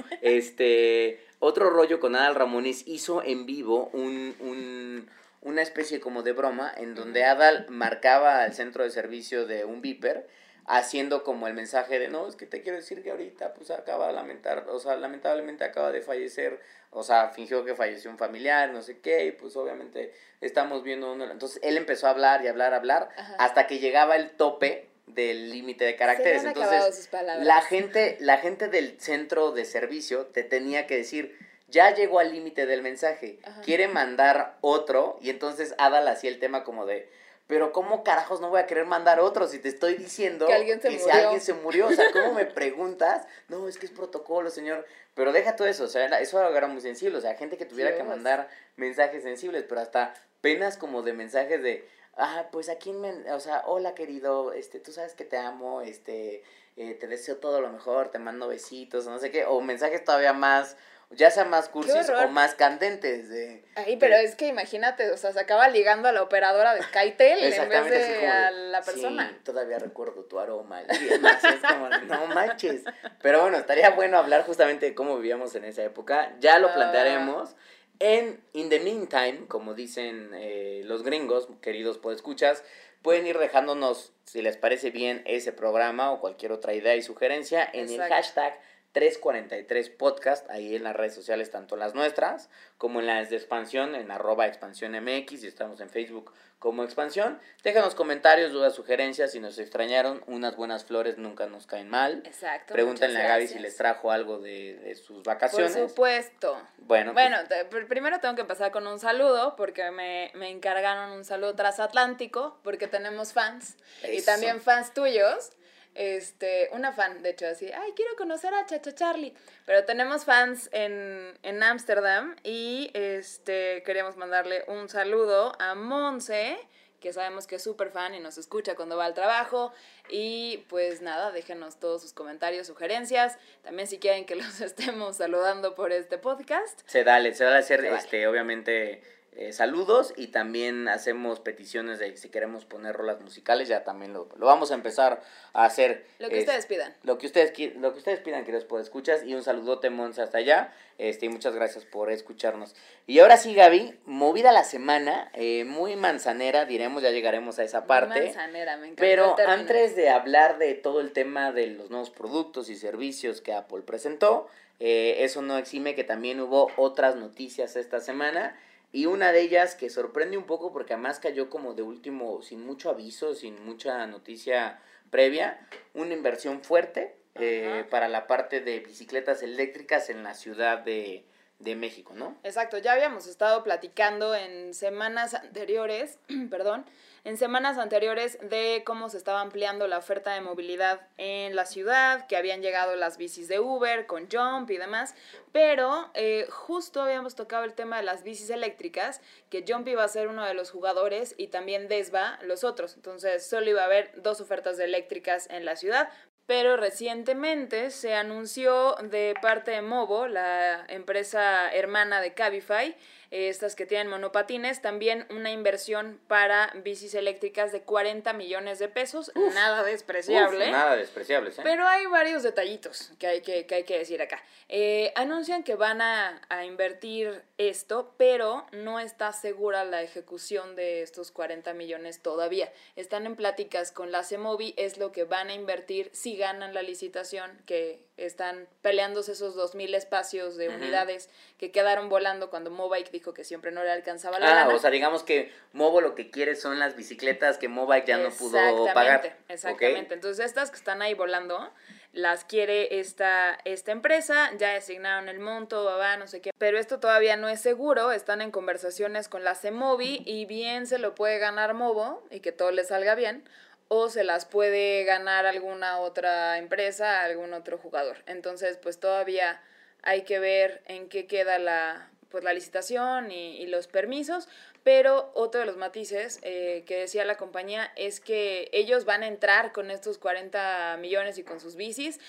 este. 0.48 1.20
Otro 1.40 1.68
rollo 1.70 2.00
con 2.00 2.16
Adal 2.16 2.34
Ramones 2.34 2.84
hizo 2.86 3.22
en 3.22 3.44
vivo 3.44 3.90
un, 3.92 4.34
un- 4.40 5.10
una 5.42 5.60
especie 5.60 6.00
como 6.00 6.22
de 6.22 6.32
broma 6.32 6.72
en 6.76 6.94
donde. 6.94 7.24
Adal 7.24 7.66
marcaba 7.68 8.42
al 8.42 8.54
centro 8.54 8.82
de 8.82 8.90
servicio 8.90 9.46
de 9.46 9.64
un 9.64 9.82
beeper 9.82 10.26
haciendo 10.66 11.24
como 11.24 11.46
el 11.46 11.54
mensaje 11.54 11.98
de 11.98 12.08
no, 12.08 12.26
es 12.26 12.36
que 12.36 12.46
te 12.46 12.62
quiero 12.62 12.78
decir 12.78 13.02
que 13.02 13.10
ahorita 13.10 13.54
pues 13.54 13.70
acaba 13.70 14.06
de 14.08 14.14
lamentar, 14.14 14.66
o 14.68 14.78
sea, 14.78 14.96
lamentablemente 14.96 15.64
acaba 15.64 15.92
de 15.92 16.00
fallecer, 16.00 16.60
o 16.90 17.02
sea, 17.02 17.28
fingió 17.30 17.64
que 17.64 17.74
falleció 17.74 18.10
un 18.10 18.18
familiar, 18.18 18.70
no 18.70 18.80
sé 18.82 18.98
qué, 19.00 19.26
y 19.26 19.32
pues 19.32 19.56
obviamente 19.56 20.12
estamos 20.40 20.82
viendo 20.82 21.12
uno, 21.12 21.30
entonces 21.30 21.60
él 21.62 21.76
empezó 21.76 22.06
a 22.06 22.10
hablar 22.10 22.42
y 22.44 22.48
hablar, 22.48 22.72
hablar, 22.72 23.10
Ajá. 23.16 23.36
hasta 23.38 23.66
que 23.66 23.78
llegaba 23.78 24.16
el 24.16 24.30
tope 24.30 24.88
del 25.06 25.50
límite 25.50 25.84
de 25.84 25.96
caracteres. 25.96 26.42
Se 26.42 26.48
han 26.48 26.56
Entonces, 26.56 26.96
sus 26.96 27.08
palabras. 27.08 27.46
la 27.46 27.60
gente, 27.60 28.16
la 28.20 28.38
gente 28.38 28.68
del 28.68 28.98
centro 29.00 29.52
de 29.52 29.66
servicio 29.66 30.26
te 30.26 30.42
tenía 30.42 30.86
que 30.86 30.96
decir, 30.96 31.38
ya 31.68 31.94
llegó 31.94 32.20
al 32.20 32.32
límite 32.32 32.64
del 32.64 32.80
mensaje, 32.82 33.38
Ajá. 33.44 33.60
quiere 33.62 33.86
mandar 33.88 34.56
otro, 34.62 35.18
y 35.20 35.28
entonces 35.28 35.74
Adal 35.76 36.08
hacía 36.08 36.30
el 36.30 36.38
tema 36.38 36.64
como 36.64 36.86
de, 36.86 37.10
pero 37.46 37.72
¿cómo 37.72 38.04
carajos 38.04 38.40
no 38.40 38.48
voy 38.48 38.60
a 38.60 38.66
querer 38.66 38.86
mandar 38.86 39.20
otro 39.20 39.46
si 39.46 39.58
te 39.58 39.68
estoy 39.68 39.94
diciendo 39.94 40.46
Que 40.46 40.54
alguien 40.54 40.80
se 40.80 40.90
si 40.90 40.98
murió? 40.98 41.14
alguien 41.14 41.40
se 41.40 41.52
murió? 41.54 41.86
O 41.88 41.92
sea, 41.92 42.10
¿cómo 42.12 42.32
me 42.34 42.46
preguntas? 42.46 43.26
No, 43.48 43.68
es 43.68 43.78
que 43.78 43.86
es 43.86 43.92
protocolo, 43.92 44.50
señor. 44.50 44.86
Pero 45.14 45.32
deja 45.32 45.54
todo 45.54 45.68
eso, 45.68 45.84
o 45.84 45.88
sea, 45.88 46.06
eso 46.20 46.48
era 46.48 46.66
muy 46.66 46.80
sensible, 46.80 47.18
o 47.18 47.20
sea, 47.20 47.34
gente 47.34 47.56
que 47.56 47.66
tuviera 47.66 47.94
que 47.96 48.02
mandar 48.02 48.48
mensajes 48.76 49.22
sensibles, 49.22 49.64
pero 49.68 49.80
hasta 49.80 50.14
penas 50.40 50.76
como 50.76 51.02
de 51.02 51.12
mensajes 51.12 51.62
de, 51.62 51.88
ah, 52.16 52.48
pues 52.50 52.68
aquí, 52.68 52.92
me, 52.92 53.32
o 53.32 53.40
sea, 53.40 53.62
hola 53.66 53.94
querido, 53.94 54.52
este, 54.52 54.80
tú 54.80 54.92
sabes 54.92 55.14
que 55.14 55.24
te 55.24 55.36
amo, 55.36 55.82
este, 55.82 56.42
eh, 56.76 56.94
te 56.94 57.06
deseo 57.06 57.36
todo 57.36 57.60
lo 57.60 57.70
mejor, 57.70 58.10
te 58.10 58.18
mando 58.18 58.48
besitos, 58.48 59.06
no 59.06 59.18
sé 59.20 59.30
qué, 59.30 59.44
o 59.44 59.60
mensajes 59.60 60.02
todavía 60.04 60.32
más, 60.32 60.76
ya 61.16 61.30
sea 61.30 61.44
más 61.44 61.68
cursis 61.68 62.08
o 62.10 62.28
más 62.28 62.54
candentes 62.54 63.28
de... 63.28 63.64
Ay, 63.76 63.96
pero 63.96 64.16
de- 64.16 64.24
es 64.24 64.34
que 64.36 64.46
imagínate, 64.46 65.10
o 65.10 65.16
sea, 65.16 65.32
se 65.32 65.40
acaba 65.40 65.68
ligando 65.68 66.08
a 66.08 66.12
la 66.12 66.22
operadora 66.22 66.74
de 66.74 66.82
SkyTel 66.82 67.38
en 67.42 67.68
vez 67.68 67.90
de 67.90 68.16
como 68.20 68.32
a 68.32 68.50
la 68.50 68.82
persona. 68.82 69.28
Sí, 69.30 69.40
todavía 69.44 69.78
recuerdo 69.78 70.24
tu 70.24 70.38
aroma. 70.38 70.82
Y 70.82 71.04
demás, 71.04 71.42
es 71.44 71.60
como 71.60 71.88
no 71.88 72.26
manches. 72.28 72.82
Pero 73.22 73.42
bueno, 73.42 73.58
estaría 73.58 73.90
bueno 73.90 74.18
hablar 74.18 74.42
justamente 74.44 74.86
de 74.86 74.94
cómo 74.94 75.16
vivíamos 75.16 75.54
en 75.54 75.64
esa 75.64 75.82
época. 75.82 76.34
Ya 76.40 76.58
lo 76.58 76.68
Ah. 76.68 76.74
plantearemos. 76.74 77.54
En 78.00 78.40
In 78.52 78.68
the 78.70 78.80
Meantime, 78.80 79.46
como 79.46 79.74
dicen 79.74 80.30
eh, 80.34 80.82
los 80.84 81.04
gringos, 81.04 81.48
queridos 81.62 81.98
podescuchas, 81.98 82.64
pueden 83.02 83.26
ir 83.26 83.38
dejándonos, 83.38 84.12
si 84.24 84.42
les 84.42 84.56
parece 84.56 84.90
bien, 84.90 85.22
ese 85.26 85.52
programa 85.52 86.10
o 86.10 86.20
cualquier 86.20 86.50
otra 86.52 86.74
idea 86.74 86.96
y 86.96 87.02
sugerencia 87.02 87.68
en 87.72 87.88
el 87.88 88.00
hashtag 88.02 88.58
343 88.94 89.90
podcast, 89.90 90.48
ahí 90.50 90.76
en 90.76 90.84
las 90.84 90.94
redes 90.94 91.14
sociales, 91.14 91.50
tanto 91.50 91.76
las 91.76 91.94
nuestras 91.94 92.48
como 92.78 93.00
en 93.00 93.06
las 93.06 93.28
de 93.28 93.36
expansión, 93.36 93.94
en 93.96 94.10
arroba 94.12 94.46
expansión 94.46 94.92
MX, 94.92 95.42
y 95.42 95.46
estamos 95.48 95.80
en 95.80 95.90
Facebook 95.90 96.32
como 96.60 96.84
expansión. 96.84 97.40
Déjanos 97.64 97.94
comentarios, 97.96 98.52
dudas, 98.52 98.72
sugerencias, 98.74 99.32
si 99.32 99.40
nos 99.40 99.58
extrañaron, 99.58 100.22
unas 100.28 100.54
buenas 100.56 100.84
flores 100.84 101.18
nunca 101.18 101.46
nos 101.46 101.66
caen 101.66 101.90
mal. 101.90 102.22
Exacto. 102.24 102.72
Pregúntenle 102.72 103.20
a 103.20 103.28
Gaby 103.28 103.48
si 103.48 103.58
les 103.58 103.76
trajo 103.76 104.12
algo 104.12 104.38
de, 104.38 104.76
de 104.76 104.94
sus 104.94 105.16
Por 105.16 105.26
vacaciones. 105.34 105.74
supuesto. 105.74 106.56
Bueno, 106.78 107.12
pues, 107.12 107.28
Bueno, 107.28 107.86
primero 107.88 108.20
tengo 108.20 108.36
que 108.36 108.42
empezar 108.42 108.70
con 108.70 108.86
un 108.86 109.00
saludo 109.00 109.56
porque 109.56 109.90
me, 109.90 110.30
me 110.34 110.50
encargaron 110.50 111.10
un 111.10 111.24
saludo 111.24 111.54
transatlántico 111.54 112.58
porque 112.62 112.86
tenemos 112.86 113.32
fans 113.32 113.76
y 114.04 114.16
Eso. 114.18 114.26
también 114.30 114.60
fans 114.60 114.94
tuyos. 114.94 115.50
Este, 115.94 116.68
una 116.72 116.92
fan, 116.92 117.22
de 117.22 117.30
hecho, 117.30 117.46
así, 117.46 117.70
ay, 117.72 117.92
quiero 117.94 118.16
conocer 118.16 118.52
a 118.52 118.66
Chacha 118.66 118.92
Charlie. 118.94 119.34
Pero 119.64 119.84
tenemos 119.84 120.24
fans 120.24 120.68
en 120.72 121.38
en 121.42 121.62
Ámsterdam 121.62 122.34
y 122.42 122.90
este, 122.94 123.82
queremos 123.84 124.16
mandarle 124.16 124.64
un 124.66 124.88
saludo 124.88 125.52
a 125.60 125.74
Monse, 125.74 126.58
que 127.00 127.12
sabemos 127.12 127.46
que 127.46 127.56
es 127.56 127.62
súper 127.62 127.90
fan 127.90 128.14
y 128.14 128.20
nos 128.20 128.38
escucha 128.38 128.74
cuando 128.74 128.96
va 128.96 129.04
al 129.04 129.14
trabajo. 129.14 129.72
Y 130.08 130.64
pues 130.68 131.02
nada, 131.02 131.30
déjenos 131.32 131.78
todos 131.78 132.00
sus 132.02 132.12
comentarios, 132.12 132.66
sugerencias. 132.66 133.36
También 133.62 133.86
si 133.86 133.98
quieren 133.98 134.24
que 134.24 134.34
los 134.36 134.60
estemos 134.62 135.16
saludando 135.18 135.74
por 135.74 135.92
este 135.92 136.18
podcast. 136.18 136.80
se 136.86 137.04
dale, 137.04 137.34
se 137.34 137.44
dale 137.44 137.58
hacer, 137.58 137.80
Se 137.82 137.88
vale. 137.90 137.98
este, 138.02 138.26
obviamente, 138.26 139.02
eh, 139.36 139.52
saludos 139.52 140.12
y 140.16 140.28
también 140.28 140.88
hacemos 140.88 141.40
peticiones 141.40 141.98
de 141.98 142.16
si 142.16 142.28
queremos 142.28 142.64
poner 142.64 142.94
rolas 142.94 143.20
musicales, 143.20 143.68
ya 143.68 143.84
también 143.84 144.12
lo, 144.12 144.28
lo 144.36 144.46
vamos 144.46 144.70
a 144.70 144.74
empezar 144.74 145.22
a 145.52 145.64
hacer. 145.64 146.04
Lo 146.18 146.28
que 146.28 146.36
es- 146.38 146.44
ustedes 146.44 146.66
pidan. 146.66 146.94
Lo 147.02 147.18
que 147.18 147.26
ustedes, 147.26 147.52
lo 147.76 147.92
que 147.92 147.98
ustedes 147.98 148.20
pidan, 148.20 148.44
queridos 148.44 148.66
escuchas, 148.80 149.24
y 149.24 149.34
un 149.34 149.42
saludote, 149.42 149.90
Monza, 149.90 150.22
hasta 150.24 150.38
allá. 150.38 150.72
Este, 150.98 151.26
y 151.26 151.28
muchas 151.28 151.54
gracias 151.54 151.84
por 151.84 152.10
escucharnos. 152.12 152.76
Y 153.08 153.18
ahora 153.18 153.36
sí, 153.36 153.52
Gaby, 153.54 153.98
movida 154.04 154.52
la 154.52 154.62
semana, 154.62 155.30
eh, 155.34 155.64
muy 155.64 155.96
manzanera, 155.96 156.64
diremos, 156.66 157.02
ya 157.02 157.10
llegaremos 157.10 157.58
a 157.58 157.64
esa 157.64 157.86
parte. 157.86 158.20
Manzanera, 158.26 158.76
me 158.76 158.86
encanta 158.86 159.00
Pero 159.02 159.36
el 159.36 159.46
antes 159.46 159.96
de 159.96 160.10
hablar 160.10 160.58
de 160.58 160.74
todo 160.74 161.00
el 161.00 161.10
tema 161.12 161.50
de 161.50 161.66
los 161.66 161.90
nuevos 161.90 162.10
productos 162.10 162.68
y 162.70 162.76
servicios 162.76 163.40
que 163.40 163.52
Apple 163.52 163.82
presentó, 163.82 164.48
eh, 164.78 165.16
eso 165.24 165.42
no 165.42 165.58
exime 165.58 165.94
que 165.96 166.04
también 166.04 166.40
hubo 166.40 166.70
otras 166.76 167.16
noticias 167.16 167.74
esta 167.74 167.98
semana. 168.00 168.56
Y 168.94 169.06
una 169.06 169.32
de 169.32 169.40
ellas 169.40 169.74
que 169.74 169.90
sorprende 169.90 170.38
un 170.38 170.46
poco 170.46 170.72
porque 170.72 170.92
además 170.92 171.18
cayó 171.18 171.50
como 171.50 171.74
de 171.74 171.82
último, 171.82 172.42
sin 172.42 172.64
mucho 172.64 172.90
aviso, 172.90 173.34
sin 173.34 173.60
mucha 173.64 174.06
noticia 174.06 174.80
previa, 175.10 175.66
una 175.94 176.14
inversión 176.14 176.62
fuerte 176.62 177.16
eh, 177.34 177.84
para 177.90 178.06
la 178.06 178.28
parte 178.28 178.60
de 178.60 178.78
bicicletas 178.78 179.42
eléctricas 179.42 180.10
en 180.10 180.22
la 180.22 180.34
Ciudad 180.34 180.78
de, 180.78 181.24
de 181.58 181.74
México, 181.74 182.12
¿no? 182.14 182.38
Exacto, 182.44 182.78
ya 182.78 182.92
habíamos 182.92 183.26
estado 183.26 183.64
platicando 183.64 184.32
en 184.36 184.74
semanas 184.74 185.34
anteriores, 185.34 186.20
perdón, 186.48 186.84
en 187.24 187.38
semanas 187.38 187.78
anteriores 187.78 188.38
de 188.42 188.82
cómo 188.84 189.08
se 189.08 189.16
estaba 189.16 189.40
ampliando 189.40 189.88
la 189.88 189.98
oferta 189.98 190.34
de 190.34 190.42
movilidad 190.42 191.08
en 191.16 191.56
la 191.56 191.64
ciudad, 191.64 192.26
que 192.26 192.36
habían 192.36 192.60
llegado 192.60 192.94
las 192.96 193.16
bicis 193.16 193.48
de 193.48 193.60
Uber 193.60 194.06
con 194.06 194.28
Jump 194.30 194.70
y 194.70 194.76
demás, 194.76 195.14
pero 195.50 196.10
eh, 196.12 196.46
justo 196.50 197.00
habíamos 197.02 197.34
tocado 197.34 197.64
el 197.64 197.72
tema 197.72 197.96
de 197.96 198.02
las 198.02 198.22
bicis 198.22 198.50
eléctricas, 198.50 199.22
que 199.48 199.64
Jump 199.66 199.88
iba 199.88 200.04
a 200.04 200.08
ser 200.08 200.28
uno 200.28 200.44
de 200.44 200.54
los 200.54 200.70
jugadores 200.70 201.34
y 201.38 201.48
también 201.48 201.88
Desva 201.88 202.38
los 202.42 202.62
otros, 202.62 202.94
entonces 202.96 203.46
solo 203.46 203.70
iba 203.70 203.82
a 203.82 203.86
haber 203.86 204.12
dos 204.22 204.42
ofertas 204.42 204.76
de 204.76 204.84
eléctricas 204.84 205.48
en 205.48 205.64
la 205.64 205.76
ciudad, 205.76 206.10
pero 206.46 206.76
recientemente 206.76 207.90
se 207.90 208.14
anunció 208.14 208.96
de 208.96 209.34
parte 209.40 209.70
de 209.70 209.80
Movo, 209.80 210.28
la 210.28 210.84
empresa 210.88 211.72
hermana 211.72 212.20
de 212.20 212.34
Cabify, 212.34 212.94
estas 213.34 213.74
que 213.74 213.84
tienen 213.84 214.06
monopatines, 214.06 214.80
también 214.80 215.26
una 215.28 215.50
inversión 215.50 216.20
para 216.28 216.72
bicis 216.84 217.14
eléctricas 217.14 217.72
de 217.72 217.82
40 217.82 218.32
millones 218.32 218.78
de 218.78 218.88
pesos, 218.88 219.32
nada 219.54 219.82
despreciable. 219.82 220.66
Uf, 220.66 220.70
nada 220.70 220.94
despreciables, 220.94 221.58
¿eh? 221.58 221.62
Pero 221.64 221.84
hay 221.84 222.06
varios 222.06 222.44
detallitos 222.44 223.10
que 223.18 223.26
hay 223.26 223.40
que, 223.40 223.66
que 223.66 223.74
hay 223.74 223.84
que 223.84 223.98
decir 223.98 224.22
acá. 224.22 224.40
Eh, 224.68 225.12
anuncian 225.16 225.64
que 225.64 225.74
van 225.74 226.00
a, 226.00 226.40
a 226.48 226.64
invertir 226.64 227.42
esto, 227.58 228.14
pero 228.16 228.66
no 228.70 229.00
está 229.00 229.32
segura 229.32 229.84
la 229.84 230.02
ejecución 230.02 230.76
de 230.76 231.02
estos 231.02 231.32
40 231.32 231.74
millones 231.74 232.22
todavía. 232.22 232.72
Están 232.94 233.26
en 233.26 233.34
pláticas 233.34 233.90
con 233.90 234.12
la 234.12 234.22
CEMOVI, 234.22 234.74
es 234.76 234.96
lo 234.96 235.10
que 235.10 235.24
van 235.24 235.50
a 235.50 235.54
invertir 235.54 236.08
si 236.12 236.36
ganan 236.36 236.72
la 236.72 236.82
licitación, 236.82 237.50
que 237.66 238.06
están 238.16 238.68
peleándose 238.82 239.32
esos 239.32 239.56
2.000 239.56 239.94
espacios 239.94 240.56
de 240.56 240.68
unidades 240.68 241.28
que 241.58 241.72
quedaron 241.72 242.08
volando 242.08 242.48
cuando 242.50 242.70
Mobike 242.70 243.10
dijo 243.10 243.34
que 243.34 243.42
siempre 243.44 243.72
no 243.72 243.82
le 243.82 243.90
alcanzaba 243.90 244.38
la 244.38 244.46
Ah, 244.46 244.54
lana. 244.64 244.74
o 244.74 244.78
sea, 244.78 244.90
digamos 244.90 245.22
que 245.24 245.52
Movo 245.72 246.00
lo 246.00 246.14
que 246.14 246.30
quiere 246.30 246.54
son 246.54 246.78
las 246.78 246.94
bicicletas 246.96 247.58
que 247.58 247.68
Mobike 247.68 248.06
ya 248.06 248.18
no 248.18 248.30
pudo 248.30 248.56
Exactamente, 248.58 248.94
pagar. 248.94 249.36
Exactamente. 249.48 250.00
¿ok? 250.06 250.12
Entonces, 250.12 250.46
estas 250.46 250.70
que 250.70 250.76
están 250.76 251.02
ahí 251.02 251.14
volando, 251.14 251.72
las 252.12 252.44
quiere 252.44 253.00
esta, 253.00 253.58
esta 253.64 253.90
empresa, 253.90 254.52
ya 254.58 254.76
asignaron 254.76 255.28
el 255.28 255.40
monto, 255.40 255.84
va, 255.84 256.16
no 256.16 256.28
sé 256.28 256.40
qué. 256.40 256.52
Pero 256.58 256.78
esto 256.78 257.00
todavía 257.00 257.36
no 257.36 257.48
es 257.48 257.60
seguro, 257.60 258.12
están 258.12 258.40
en 258.40 258.52
conversaciones 258.52 259.28
con 259.28 259.42
la 259.42 259.56
CEMOVI 259.56 260.22
y 260.24 260.46
bien 260.46 260.86
se 260.86 260.98
lo 260.98 261.16
puede 261.16 261.38
ganar 261.38 261.74
Movo 261.74 262.22
y 262.30 262.38
que 262.38 262.52
todo 262.52 262.70
le 262.70 262.84
salga 262.84 263.16
bien, 263.16 263.48
o 263.88 264.08
se 264.08 264.24
las 264.24 264.44
puede 264.44 265.04
ganar 265.04 265.46
alguna 265.46 265.98
otra 265.98 266.58
empresa, 266.58 267.22
algún 267.22 267.52
otro 267.52 267.78
jugador. 267.78 268.22
Entonces, 268.26 268.78
pues 268.78 268.98
todavía 268.98 269.62
hay 270.02 270.22
que 270.22 270.38
ver 270.38 270.82
en 270.86 271.08
qué 271.08 271.26
queda 271.26 271.58
la, 271.58 272.10
pues, 272.30 272.44
la 272.44 272.52
licitación 272.52 273.30
y, 273.30 273.56
y 273.62 273.66
los 273.66 273.86
permisos, 273.86 274.48
pero 274.84 275.30
otro 275.34 275.60
de 275.60 275.66
los 275.66 275.78
matices 275.78 276.38
eh, 276.42 276.84
que 276.86 276.98
decía 277.00 277.24
la 277.24 277.36
compañía 277.36 277.90
es 277.96 278.20
que 278.20 278.68
ellos 278.72 279.06
van 279.06 279.22
a 279.22 279.26
entrar 279.26 279.72
con 279.72 279.90
estos 279.90 280.18
40 280.18 280.98
millones 281.00 281.38
y 281.38 281.42
con 281.42 281.58
sus 281.58 281.74
bicis, 281.74 282.20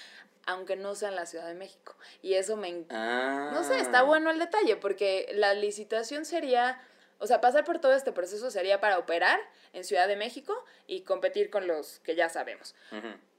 aunque 0.46 0.78
no 0.78 0.96
sea 0.96 1.10
en 1.10 1.16
la 1.16 1.26
Ciudad 1.26 1.48
de 1.48 1.54
México. 1.54 1.98
Y 2.22 2.36
eso 2.36 2.56
me... 2.56 2.86
Ah. 2.92 3.52
No 3.54 3.64
sé, 3.64 3.80
está 3.80 4.04
bueno 4.04 4.32
el 4.32 4.40
detalle, 4.40 4.78
porque 4.78 5.30
la 5.34 5.54
licitación 5.54 6.24
sería, 6.24 6.80
o 7.20 7.28
sea, 7.28 7.42
pasar 7.42 7.64
por 7.64 7.80
todo 7.80 7.94
este 7.94 8.12
proceso 8.12 8.52
sería 8.52 8.80
para 8.80 8.98
operar 8.98 9.40
en 9.74 9.84
Ciudad 9.84 10.08
de 10.08 10.16
México 10.16 10.64
y 10.88 11.02
competir 11.02 11.50
con 11.50 11.68
los 11.68 12.00
que 12.00 12.16
ya 12.16 12.30
sabemos. 12.30 12.76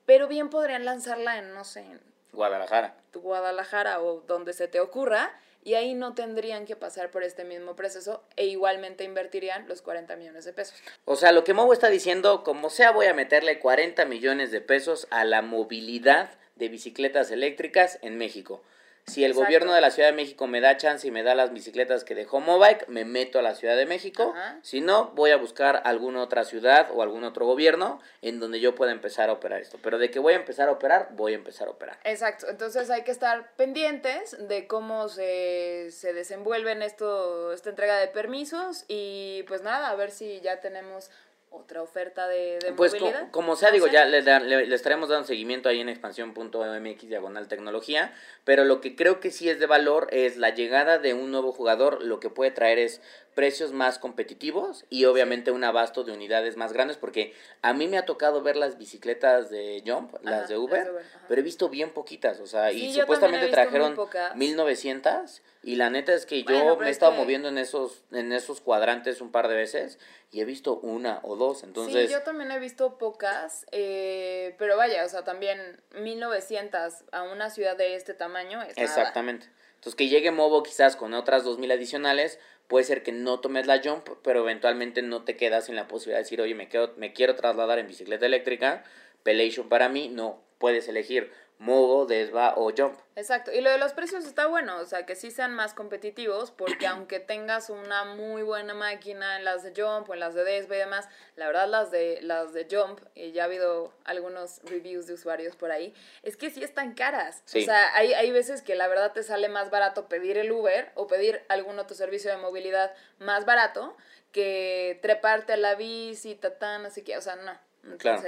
Pero 0.05 0.29
bien 0.29 0.51
podrían 0.51 0.85
lanzarla 0.85 1.39
en, 1.39 1.53
no 1.55 1.65
sé, 1.65 1.81
en 1.81 2.01
Guadalajara. 2.33 2.95
Guadalajara 3.15 4.01
o 4.01 4.21
donde 4.21 4.53
se 4.53 4.69
te 4.69 4.81
ocurra, 4.81 5.33
y 5.67 5.75
ahí 5.75 5.95
no 5.95 6.15
tendrían 6.15 6.65
que 6.65 6.77
pasar 6.77 7.11
por 7.11 7.25
este 7.25 7.43
mismo 7.43 7.75
proceso 7.75 8.23
e 8.37 8.47
igualmente 8.47 9.03
invertirían 9.03 9.67
los 9.67 9.83
40 9.83 10.15
millones 10.15 10.45
de 10.45 10.53
pesos. 10.53 10.81
O 11.05 11.17
sea, 11.17 11.33
lo 11.33 11.43
que 11.43 11.55
Movo 11.55 11.73
está 11.73 11.89
diciendo, 11.89 12.45
como 12.45 12.71
sea, 12.71 12.93
voy 12.93 13.07
a 13.07 13.15
meterle 13.15 13.59
40 13.59 14.05
millones 14.05 14.53
de 14.53 14.61
pesos 14.61 15.09
a 15.11 15.25
la 15.25 15.43
movilidad 15.43 16.31
de 16.55 16.69
bicicletas 16.69 17.33
eléctricas 17.33 17.99
en 18.03 18.17
México. 18.17 18.63
Si 19.09 19.25
el 19.25 19.31
Exacto. 19.31 19.47
gobierno 19.47 19.73
de 19.73 19.81
la 19.81 19.93
Ciudad 19.93 20.09
de 20.09 20.17
México 20.17 20.49
me 20.49 20.61
da 20.61 20.77
chance 20.77 21.07
y 21.07 21.13
me 21.13 21.23
da 21.23 21.37
las 21.37 21.53
bicicletas 21.53 22.03
que 22.03 22.17
dejó 22.17 22.41
Mobike, 22.41 22.87
me 22.89 23.05
meto 23.05 23.39
a 23.39 23.43
la 23.43 23.55
Ciudad 23.55 23.77
de 23.77 23.87
México. 23.87 24.35
Ajá. 24.37 24.59
Si 24.63 24.81
no, 24.81 25.13
voy 25.15 25.31
a 25.31 25.37
buscar 25.37 25.81
alguna 25.85 26.21
otra 26.21 26.45
ciudad 26.45 26.89
o 26.93 27.03
algún 27.03 27.23
otro 27.23 27.47
gobierno 27.47 28.01
en 28.21 28.41
donde 28.41 28.59
yo 28.59 28.75
pueda 28.75 28.91
empezar 28.91 29.31
a 29.31 29.35
operar 29.35 29.61
esto. 29.61 29.79
Pero 29.81 29.99
de 29.99 30.11
que 30.11 30.19
voy 30.19 30.33
a 30.33 30.37
empezar 30.37 30.69
a 30.69 30.73
operar, 30.73 31.11
voy 31.13 31.35
a 31.35 31.37
empezar 31.37 31.69
a 31.69 31.71
operar. 31.71 31.99
Exacto, 32.03 32.49
entonces 32.51 32.91
hay 32.91 33.05
que 33.05 33.13
estar 33.13 33.53
pendientes 33.55 34.37
de 34.49 34.67
cómo 34.67 35.09
se, 35.09 35.93
se 35.93 36.13
desenvuelven 36.13 36.83
esto, 36.83 37.53
esta 37.53 37.71
entrega 37.71 37.99
de 37.99 38.09
permisos 38.09 38.85
y 38.89 39.45
pues 39.47 39.63
nada, 39.63 39.91
a 39.91 39.95
ver 39.95 40.11
si 40.11 40.41
ya 40.41 40.61
tenemos 40.61 41.11
otra 41.51 41.83
oferta 41.83 42.29
de, 42.29 42.59
de 42.59 42.73
Pues 42.75 42.95
co- 42.95 43.07
como 43.31 43.57
sea, 43.57 43.71
digo, 43.71 43.87
ya 43.87 44.05
le, 44.05 44.23
le- 44.23 44.67
le 44.67 44.75
estaremos 44.75 45.09
dando 45.09 45.27
seguimiento 45.27 45.69
ahí 45.69 45.81
en 45.81 45.89
expansión.mx 45.89 47.09
diagonal 47.09 47.49
tecnología, 47.49 48.13
pero 48.45 48.65
lo 48.65 48.81
que 48.81 48.95
creo 48.95 49.21
que 49.21 49.31
sí 49.31 49.49
es 49.49 49.59
de 49.59 49.67
valor 49.67 50.09
es 50.11 50.37
la 50.37 50.51
llegada 50.51 50.99
de 50.99 51.15
un 51.15 51.31
nuevo 51.31 51.53
jugador, 51.53 52.03
lo 52.05 52.21
que 52.21 52.31
puede 52.31 52.51
traer 52.51 52.79
es 52.79 53.01
precios 53.37 53.73
más 53.73 53.99
competitivos 53.99 54.87
y 54.89 55.05
obviamente 55.05 55.51
un 55.53 55.63
abasto 55.63 56.05
de 56.05 56.13
unidades 56.13 56.57
más 56.57 56.73
grandes, 56.73 56.97
porque 56.97 57.35
a 57.61 57.75
mí 57.75 57.87
me 57.87 57.99
ha 57.99 58.07
tocado 58.07 58.41
ver 58.43 58.57
las 58.57 58.79
bicicletas 58.79 59.51
de 59.51 59.83
Jump, 59.87 60.15
las 60.23 60.49
de 60.49 60.57
Uber, 60.57 60.91
pero 61.29 61.41
he 61.41 61.45
visto 61.45 61.69
bien 61.69 61.91
poquitas, 61.91 62.41
o 62.41 62.47
sea, 62.47 62.71
Sí, 62.71 62.87
y 62.87 62.95
supuestamente 62.95 63.49
trajeron 63.49 63.95
pocas. 63.95 64.35
1900 64.35 65.43
y 65.63 65.77
la 65.77 65.91
neta 65.91 66.15
es 66.15 66.25
que 66.25 66.45
yo 66.45 66.55
Bueno, 66.55 66.77
me 66.77 66.87
he 66.87 66.91
es 66.91 66.97
estado 66.97 67.13
que- 67.13 67.19
moviendo 67.19 67.49
en 67.49 67.59
esos 67.59 68.05
en 68.11 68.33
esos 68.33 68.63
cuadrantes 68.63 69.21
un 69.21 69.31
par 69.31 69.49
de 69.49 69.55
veces 69.55 69.99
y 70.33 70.41
he 70.41 70.47
visto 70.47 70.79
una 70.79 71.21
o 71.23 71.37
dos, 71.37 71.63
entonces 71.63 72.07
Sí, 72.07 72.13
yo 72.15 72.23
también 72.23 72.51
he 72.53 72.59
visto 72.59 72.97
pocas, 72.97 73.67
eh, 73.71 74.55
pero 74.59 74.79
vaya, 74.79 75.05
o 75.05 75.09
sea, 75.11 75.25
también 75.25 75.81
1900 75.95 77.05
a 77.13 77.23
una 77.25 77.51
ciudad 77.51 77.77
de 77.77 77.97
este 77.97 78.15
tamaño 78.15 78.63
es 78.63 78.77
nada. 78.77 78.83
Exactamente. 78.89 79.47
Entonces, 79.77 79.95
que 79.95 80.09
llegue 80.09 80.31
Movo 80.33 80.63
quizás 80.63 80.97
con 80.97 81.15
otras 81.15 81.45
2000 81.45 81.71
adicionales, 81.71 82.41
puede 82.69 82.85
ser 82.85 83.03
que 83.03 83.13
no 83.13 83.41
tomes 83.41 83.67
la 83.67 83.81
jump, 83.83 84.09
pero 84.23 84.41
eventualmente 84.41 85.03
no 85.03 85.25
te 85.25 85.37
quedas 85.37 85.67
sin 85.67 85.77
la 85.77 85.89
posibilidad 85.89 86.19
de 86.19 86.25
decir, 86.25 86.41
oye, 86.41 86.55
me, 86.55 86.69
quedo, 86.69 86.95
me 86.97 87.13
quiero 87.13 87.35
trasladar 87.35 87.79
en 87.79 87.87
bicicleta 87.87 88.27
eléctrica, 88.27 88.85
Pelation 89.23 89.69
para 89.69 89.89
mí, 89.89 90.09
no, 90.09 90.41
puedes 90.59 90.89
elegir 90.89 91.31
Movo, 91.59 92.05
Desva 92.05 92.55
o 92.57 92.71
Jump. 92.77 92.99
Exacto, 93.15 93.51
y 93.51 93.63
lo 93.63 93.71
de 93.71 93.79
los 93.79 93.95
precios 93.95 94.27
está 94.27 94.47
bueno, 94.47 94.79
o 94.79 94.85
sea, 94.85 95.07
que 95.07 95.15
sí 95.15 95.31
sean 95.31 95.55
más 95.55 95.73
competitivos, 95.73 96.51
porque 96.51 96.87
aunque 96.87 97.19
tengas 97.19 97.71
una 97.71 98.05
muy 98.05 98.43
buena 98.43 98.75
máquina 98.75 99.39
en 99.39 99.45
las 99.45 99.63
de 99.63 99.73
Jump 99.75 100.11
o 100.11 100.15
en 100.15 100.21
las 100.21 100.35
de 100.35 100.45
Desva 100.45 100.77
y 100.77 100.79
demás, 100.79 101.09
la 101.35 101.47
verdad 101.47 101.67
las 101.67 101.91
de 101.91 102.21
las 102.21 102.53
de 102.53 102.67
Jump, 102.71 103.01
y 103.15 103.33
ya 103.33 103.43
ha 103.43 103.47
habido 103.47 103.95
algunos 104.05 104.61
reviews 104.65 105.07
de 105.07 105.15
usuarios 105.15 105.57
por 105.57 105.71
ahí, 105.71 105.95
es 106.23 106.37
que 106.37 106.51
sí 106.51 106.63
están 106.63 106.95
caras. 106.95 107.43
Sí. 107.47 107.63
O 107.63 107.65
sea, 107.65 107.95
hay, 107.95 108.13
hay 108.13 108.31
veces 108.31 108.61
que 108.61 108.75
la 108.75 108.87
verdad 108.87 109.13
te 109.13 109.23
sale 109.23 109.49
más 109.49 109.71
barato 109.71 110.09
pedir 110.09 110.37
el 110.37 110.53
Uber 110.53 110.93
o 110.95 111.07
pedir 111.07 111.43
algún 111.49 111.79
otro 111.79 111.97
servicio 111.97 112.31
de 112.31 112.37
movilidad 112.37 112.93
más 113.19 113.47
barato 113.47 113.97
que 114.31 114.99
treparte 115.01 115.55
a 115.55 115.57
la 115.57 115.75
bici, 115.75 116.35
tatán, 116.35 116.85
así 116.85 117.03
que, 117.03 117.17
o 117.17 117.23
sea, 117.23 117.37
no. 117.37 117.59
Claro. 117.99 118.23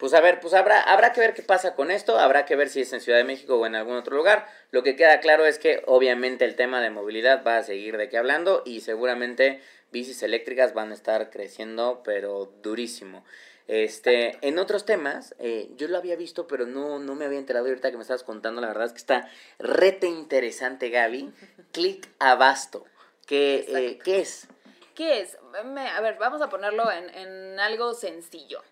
Pues 0.00 0.14
a 0.14 0.22
ver, 0.22 0.40
pues 0.40 0.54
habrá, 0.54 0.80
habrá 0.80 1.12
que 1.12 1.20
ver 1.20 1.34
qué 1.34 1.42
pasa 1.42 1.74
con 1.74 1.90
esto, 1.90 2.18
habrá 2.18 2.46
que 2.46 2.56
ver 2.56 2.70
si 2.70 2.80
es 2.80 2.92
en 2.94 3.02
Ciudad 3.02 3.18
de 3.18 3.24
México 3.24 3.56
o 3.56 3.66
en 3.66 3.74
algún 3.74 3.96
otro 3.96 4.16
lugar. 4.16 4.48
Lo 4.70 4.82
que 4.82 4.96
queda 4.96 5.20
claro 5.20 5.44
es 5.44 5.58
que 5.58 5.82
obviamente 5.86 6.46
el 6.46 6.56
tema 6.56 6.80
de 6.80 6.88
movilidad 6.88 7.44
va 7.46 7.58
a 7.58 7.62
seguir 7.62 7.98
de 7.98 8.08
qué 8.08 8.16
hablando 8.16 8.62
y 8.64 8.80
seguramente 8.80 9.60
bicis 9.92 10.22
eléctricas 10.22 10.72
van 10.72 10.90
a 10.90 10.94
estar 10.94 11.28
creciendo, 11.28 12.00
pero 12.02 12.50
durísimo. 12.62 13.26
Este, 13.68 14.38
en 14.40 14.58
otros 14.58 14.86
temas, 14.86 15.34
eh, 15.38 15.68
yo 15.76 15.86
lo 15.86 15.98
había 15.98 16.16
visto, 16.16 16.46
pero 16.46 16.64
no, 16.64 16.98
no 16.98 17.14
me 17.14 17.26
había 17.26 17.38
enterado 17.38 17.66
ahorita 17.66 17.90
que 17.90 17.98
me 17.98 18.02
estabas 18.02 18.22
contando, 18.22 18.62
la 18.62 18.68
verdad 18.68 18.86
es 18.86 18.92
que 18.92 18.98
está 19.00 19.28
rete 19.58 20.06
interesante, 20.06 20.88
Gaby. 20.88 21.30
Click 21.72 22.08
Abasto. 22.18 22.86
¿Qué, 23.26 23.66
eh. 23.68 23.98
¿Qué 24.02 24.20
es? 24.20 24.48
¿Qué 24.94 25.20
es? 25.20 25.36
A 25.54 26.00
ver, 26.00 26.16
vamos 26.18 26.40
a 26.40 26.48
ponerlo 26.48 26.90
en, 26.90 27.10
en 27.14 27.60
algo 27.60 27.92
sencillo. 27.92 28.62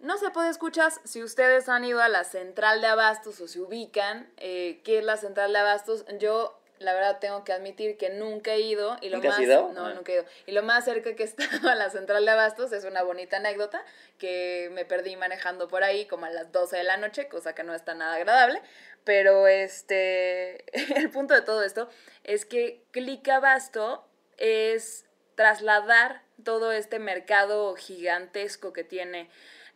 No 0.00 0.16
se 0.16 0.30
puede 0.30 0.48
escuchar 0.48 0.90
si 1.04 1.22
ustedes 1.22 1.68
han 1.68 1.84
ido 1.84 2.00
a 2.00 2.08
la 2.08 2.24
central 2.24 2.80
de 2.80 2.86
abastos 2.86 3.38
o 3.40 3.48
se 3.48 3.60
ubican. 3.60 4.30
Eh, 4.38 4.80
¿Qué 4.82 4.98
es 4.98 5.04
la 5.04 5.18
central 5.18 5.52
de 5.52 5.58
abastos? 5.58 6.06
Yo, 6.18 6.58
la 6.78 6.94
verdad, 6.94 7.18
tengo 7.20 7.44
que 7.44 7.52
admitir 7.52 7.98
que 7.98 8.08
nunca 8.08 8.52
he 8.54 8.60
ido. 8.60 8.96
Y 9.02 9.10
lo 9.10 9.16
¿Nunca 9.18 9.28
has 9.28 9.34
más, 9.34 9.42
ido? 9.42 9.70
No, 9.74 9.86
Ah. 9.86 9.92
nunca 9.94 10.12
he 10.12 10.14
ido. 10.14 10.24
Y 10.46 10.52
lo 10.52 10.62
más 10.62 10.86
cerca 10.86 11.14
que 11.14 11.22
he 11.22 11.26
estado 11.62 11.68
a 11.68 11.74
la 11.74 11.90
central 11.90 12.24
de 12.24 12.30
abastos 12.30 12.72
es 12.72 12.84
una 12.84 13.02
bonita 13.02 13.36
anécdota 13.36 13.84
que 14.18 14.70
me 14.72 14.86
perdí 14.86 15.16
manejando 15.16 15.68
por 15.68 15.84
ahí 15.84 16.06
como 16.06 16.24
a 16.24 16.30
las 16.30 16.50
12 16.50 16.78
de 16.78 16.84
la 16.84 16.96
noche, 16.96 17.28
cosa 17.28 17.54
que 17.54 17.62
no 17.62 17.74
está 17.74 17.92
nada 17.94 18.14
agradable. 18.14 18.62
Pero 19.04 19.46
este, 19.48 20.64
el 20.98 21.10
punto 21.10 21.34
de 21.34 21.42
todo 21.42 21.62
esto 21.62 21.90
es 22.24 22.46
que 22.46 22.82
Click 22.90 23.28
Abasto 23.28 24.06
es 24.38 25.04
trasladar 25.34 26.22
todo 26.42 26.72
este 26.72 26.98
mercado 26.98 27.74
gigantesco 27.76 28.72
que 28.72 28.84
tiene 28.84 29.28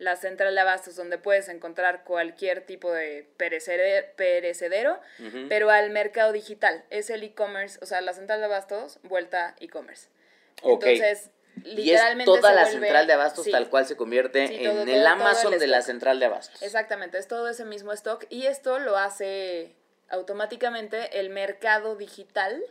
la 0.05 0.17
central 0.17 0.55
de 0.55 0.61
abastos 0.61 0.95
donde 0.97 1.19
puedes 1.19 1.49
encontrar 1.49 2.05
cualquier 2.05 2.61
tipo 2.67 2.93
de 2.93 3.27
perecede- 3.39 4.13
perecedero, 4.17 5.01
pero 5.49 5.71
al 5.71 5.91
mercado 5.91 6.33
digital. 6.33 6.85
Es 6.91 7.11
el 7.11 7.23
e-commerce, 7.23 7.79
o 7.83 7.87
sea, 7.87 8.01
la 8.03 8.13
central 8.13 8.39
de 8.41 8.47
abastos 8.47 8.99
vuelta 9.03 9.57
e-commerce. 9.61 10.09
Entonces, 10.63 11.31
Y 11.65 11.71
es 11.71 11.75
literalmente 11.77 12.25
toda 12.25 12.51
se 12.51 12.55
la 12.55 12.63
vuelve- 12.65 12.81
central 12.81 13.07
de 13.07 13.13
abastos 13.13 13.45
sí, 13.45 13.51
tal 13.51 13.69
cual 13.71 13.87
se 13.87 13.97
convierte 13.97 14.47
Sí, 14.49 14.57
en 14.57 14.65
todo, 14.73 14.83
el 14.83 14.89
todo, 15.03 15.09
Amazon 15.09 15.53
el 15.55 15.59
de 15.61 15.67
la 15.69 15.83
central 15.83 16.21
de 16.21 16.27
abastos. 16.27 16.63
Exactamente, 16.63 17.19
es 17.19 17.27
todo 17.29 17.49
ese 17.49 17.65
mismo 17.65 17.93
stock 17.93 18.25
y 18.29 18.47
esto 18.47 18.79
lo 18.79 18.97
hace 18.97 19.75
automáticamente 20.09 21.21
el 21.21 21.31
mercado 21.31 21.97
digital 21.97 22.63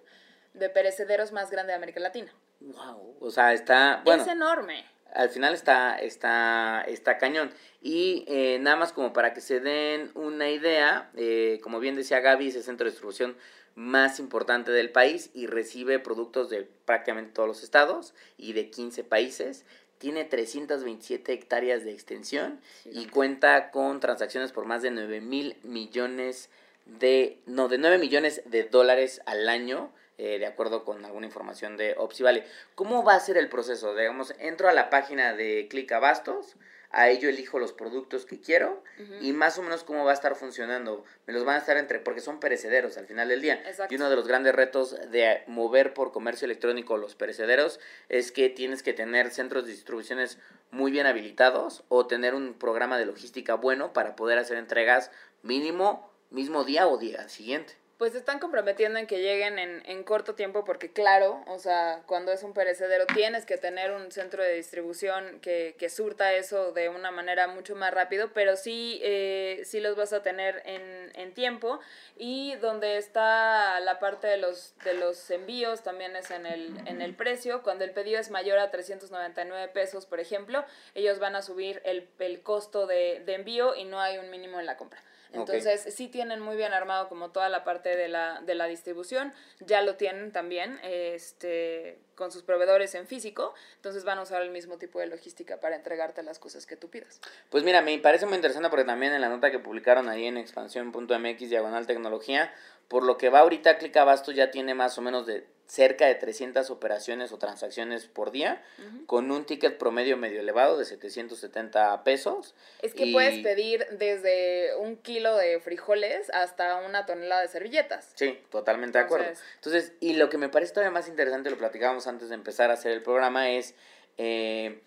de 0.54 0.70
perecederos 0.70 1.32
más 1.32 1.50
grande 1.50 1.72
de 1.72 1.78
América 1.78 2.00
Latina. 2.00 2.32
Wow, 2.60 3.18
o 3.20 3.30
sea, 3.32 3.54
está, 3.54 4.02
bueno, 4.06 4.24
es 4.24 4.30
enorme. 4.30 4.86
Al 5.14 5.30
final 5.30 5.54
está, 5.54 5.96
está, 5.96 6.84
está 6.88 7.18
cañón. 7.18 7.52
Y 7.82 8.26
eh, 8.28 8.58
nada 8.60 8.76
más 8.76 8.94
como 8.94 9.14
para 9.14 9.34
que 9.34 9.42
se 9.42 9.60
den 9.60 10.12
una 10.16 10.50
idea, 10.50 11.12
eh, 11.16 11.60
como 11.64 11.80
bien 11.80 11.96
decía 11.96 12.20
Gaby, 12.20 12.48
es 12.48 12.56
el 12.56 12.64
centro 12.64 12.86
de 12.86 12.92
distribución 12.92 13.36
más 13.76 14.20
importante 14.20 14.72
del 14.72 14.92
país 14.92 15.32
y 15.34 15.48
recibe 15.48 16.00
productos 16.00 16.50
de 16.50 16.64
prácticamente 16.86 17.34
todos 17.34 17.48
los 17.48 17.64
estados 17.64 18.14
y 18.38 18.54
de 18.54 18.70
15 18.70 19.04
países. 19.04 19.66
Tiene 19.98 20.26
327 20.26 21.32
hectáreas 21.32 21.84
de 21.84 21.92
extensión 21.92 22.60
y 22.86 23.06
cuenta 23.08 23.72
con 23.72 24.00
transacciones 24.00 24.52
por 24.52 24.66
más 24.66 24.82
de 24.82 24.92
9 24.92 25.22
mil 25.22 25.56
millones 25.64 26.50
de, 26.86 27.40
no, 27.46 27.70
de 27.70 27.78
9 27.78 27.98
millones 27.98 28.42
de 28.46 28.64
dólares 28.64 29.22
al 29.26 29.48
año, 29.48 29.94
eh, 30.18 30.38
de 30.38 30.46
acuerdo 30.46 30.84
con 30.86 31.04
alguna 31.06 31.26
información 31.26 31.76
de 31.76 31.96
Opsi 31.98 32.22
Valley. 32.22 32.44
¿Cómo 32.76 33.04
va 33.04 33.16
a 33.16 33.20
ser 33.20 33.36
el 33.38 33.50
proceso? 33.50 33.96
Digamos, 33.96 34.36
entro 34.40 34.70
a 34.70 34.74
la 34.74 34.92
página 34.92 35.34
de 35.34 35.68
Click 35.70 35.92
Abastos, 35.92 36.56
ahí 36.92 37.18
yo 37.18 37.28
elijo 37.28 37.58
los 37.58 37.74
productos 37.74 38.28
que 38.28 38.40
quiero 38.40 38.84
y 39.22 39.34
más 39.34 39.58
o 39.58 39.64
menos 39.64 39.84
cómo 39.84 40.06
va 40.06 40.12
a 40.12 40.14
estar 40.14 40.36
funcionando. 40.36 41.04
Me 41.26 41.34
los 41.34 41.44
van 41.44 41.56
a 41.56 41.58
estar 41.58 41.78
entre, 41.78 42.00
porque 42.00 42.22
son 42.22 42.40
perecederos 42.40 42.98
al 42.98 43.08
final 43.08 43.28
del 43.28 43.42
día. 43.42 43.64
Y 43.90 43.96
uno 43.96 44.10
de 44.12 44.16
los 44.16 44.28
grandes 44.28 44.54
retos 44.54 44.96
de 45.10 45.44
mover 45.48 45.96
por 45.96 46.12
comercio 46.12 46.46
electrónico 46.46 46.98
los 46.98 47.16
perecederos 47.16 47.80
es 48.08 48.32
que 48.32 48.50
tienes 48.50 48.84
que 48.84 48.94
tener 48.94 49.32
centros 49.32 49.66
de 49.66 49.72
distribuciones 49.72 50.38
muy 50.70 50.92
bien 50.92 51.08
habilitados 51.08 51.84
o 51.90 52.06
tener 52.06 52.36
un 52.36 52.54
programa 52.54 53.00
de 53.00 53.08
logística 53.08 53.56
bueno 53.56 53.94
para 53.94 54.16
poder 54.16 54.38
hacer 54.38 54.58
entregas 54.58 55.10
mínimo 55.42 56.14
mismo 56.30 56.64
día 56.64 56.88
o 56.88 56.98
día 56.98 57.28
siguiente 57.30 57.83
pues 58.04 58.16
están 58.16 58.40
comprometiendo 58.40 59.00
en 59.00 59.08
que 59.08 59.22
lleguen 59.22 59.58
en, 59.58 59.82
en, 59.86 60.04
corto 60.04 60.36
tiempo 60.36 60.66
porque 60.66 60.92
claro, 60.92 61.42
o 61.48 61.58
sea, 61.58 62.04
cuando 62.06 62.34
es 62.34 62.44
un 62.44 62.54
perecedero 62.54 63.06
tienes 63.06 63.46
que 63.46 63.56
tener 63.56 63.94
un 63.94 64.12
centro 64.12 64.44
de 64.44 64.56
distribución 64.56 65.40
que, 65.40 65.78
que 65.80 65.88
surta 65.88 66.34
eso 66.34 66.74
de 66.74 66.90
una 66.90 67.12
manera 67.12 67.48
mucho 67.48 67.78
más 67.78 67.94
rápido, 67.94 68.32
pero 68.34 68.58
sí, 68.58 69.00
eh, 69.04 69.62
sí 69.64 69.80
los 69.80 69.96
vas 69.96 70.12
a 70.12 70.22
tener 70.22 70.62
en, 70.66 71.14
en, 71.14 71.34
tiempo 71.34 71.80
y 72.18 72.56
donde 72.56 72.98
está 72.98 73.80
la 73.80 74.00
parte 74.00 74.28
de 74.28 74.36
los, 74.36 74.74
de 74.84 74.96
los 74.96 75.32
envíos 75.32 75.82
también 75.82 76.18
es 76.18 76.30
en 76.30 76.46
el, 76.46 76.76
en 76.86 77.02
el 77.02 77.16
precio, 77.16 77.64
cuando 77.64 77.86
el 77.86 77.92
pedido 77.92 78.20
es 78.20 78.30
mayor 78.32 78.60
a 78.60 78.70
399 78.70 79.70
pesos, 79.70 80.06
por 80.06 80.20
ejemplo, 80.20 80.66
ellos 80.94 81.20
van 81.20 81.38
a 81.38 81.42
subir 81.42 81.82
el, 81.86 82.10
el 82.20 82.42
costo 82.42 82.86
de, 82.86 83.24
de 83.26 83.36
envío 83.36 83.76
y 83.76 83.86
no 83.86 84.02
hay 84.02 84.18
un 84.18 84.30
mínimo 84.30 84.60
en 84.60 84.66
la 84.66 84.76
compra. 84.76 85.02
Entonces, 85.34 85.94
sí 85.94 86.08
tienen 86.08 86.40
muy 86.40 86.56
bien 86.56 86.74
armado 86.74 87.10
como 87.10 87.32
toda 87.32 87.50
la 87.50 87.64
parte 87.64 87.96
de 87.96 88.08
la, 88.08 88.42
de 88.42 88.56
la 88.56 88.68
distribución, 88.68 89.34
ya 89.60 89.82
lo 89.82 89.96
tienen 89.96 90.32
también 90.32 90.80
este, 90.84 92.00
con 92.16 92.32
sus 92.32 92.44
proveedores 92.44 92.96
en 92.96 93.08
físico, 93.08 93.54
entonces 93.76 94.04
van 94.04 94.18
a 94.18 94.22
usar 94.22 94.42
el 94.42 94.52
mismo 94.52 94.78
tipo 94.78 95.00
de 95.00 95.08
logística 95.08 95.60
para 95.60 95.76
entregarte 95.76 96.24
las 96.24 96.40
cosas 96.40 96.66
que 96.66 96.76
tú 96.76 96.90
pidas. 96.90 97.20
Pues 97.50 97.64
mira, 97.64 97.82
me 97.82 97.98
parece 98.00 98.26
muy 98.26 98.36
interesante 98.36 98.70
porque 98.70 98.86
también 98.86 99.14
en 99.14 99.22
la 99.22 99.30
nota 99.30 99.52
que 99.52 99.60
publicaron 99.60 100.10
ahí 100.10 100.26
en 100.26 100.38
expansión.mx 100.38 101.50
diagonal 101.50 101.88
tecnología, 101.88 102.54
por 102.88 103.04
lo 103.04 103.18
que 103.18 103.30
va 103.30 103.40
ahorita 103.40 103.78
Click 103.78 103.96
Abasto 103.98 104.32
ya 104.32 104.52
tiene 104.52 104.74
más 104.74 104.98
o 104.98 105.02
menos 105.02 105.26
de 105.26 105.46
cerca 105.66 106.06
de 106.06 106.16
300 106.16 106.70
operaciones 106.70 107.32
o 107.32 107.38
transacciones 107.38 108.06
por 108.06 108.32
día, 108.32 108.62
con 109.08 109.32
un 109.32 109.46
ticket 109.46 109.78
promedio 109.78 110.18
medio 110.18 110.40
elevado 110.40 110.78
de 110.78 110.86
770 110.86 112.04
pesos. 112.04 112.54
Es 112.82 112.94
que 112.94 113.12
puedes 113.12 113.42
pedir 113.42 113.86
desde 113.92 114.76
un 114.76 114.98
kilo 114.98 115.36
de 115.36 115.60
frijoles 115.60 116.30
hasta 116.32 116.76
una 116.76 117.06
tonelada 117.06 117.42
de 117.42 117.48
servilletas. 117.48 118.12
Sí, 118.16 118.40
totalmente 118.52 118.98
de 119.00 119.06
acuerdo. 119.06 119.26
Entonces, 119.56 119.94
y 120.00 120.14
lo 120.14 120.30
que 120.30 120.38
me 120.38 120.50
parece 120.50 120.74
todavía 120.74 120.92
más 120.92 121.08
interesante, 121.08 121.50
lo 121.50 121.58
platicábamos 121.58 122.03
antes 122.08 122.30
de 122.30 122.36
empezar 122.36 122.70
a 122.70 122.74
hacer 122.74 122.92
el 122.92 123.02
programa, 123.02 123.50
es... 123.50 123.76
Eh, 124.18 124.82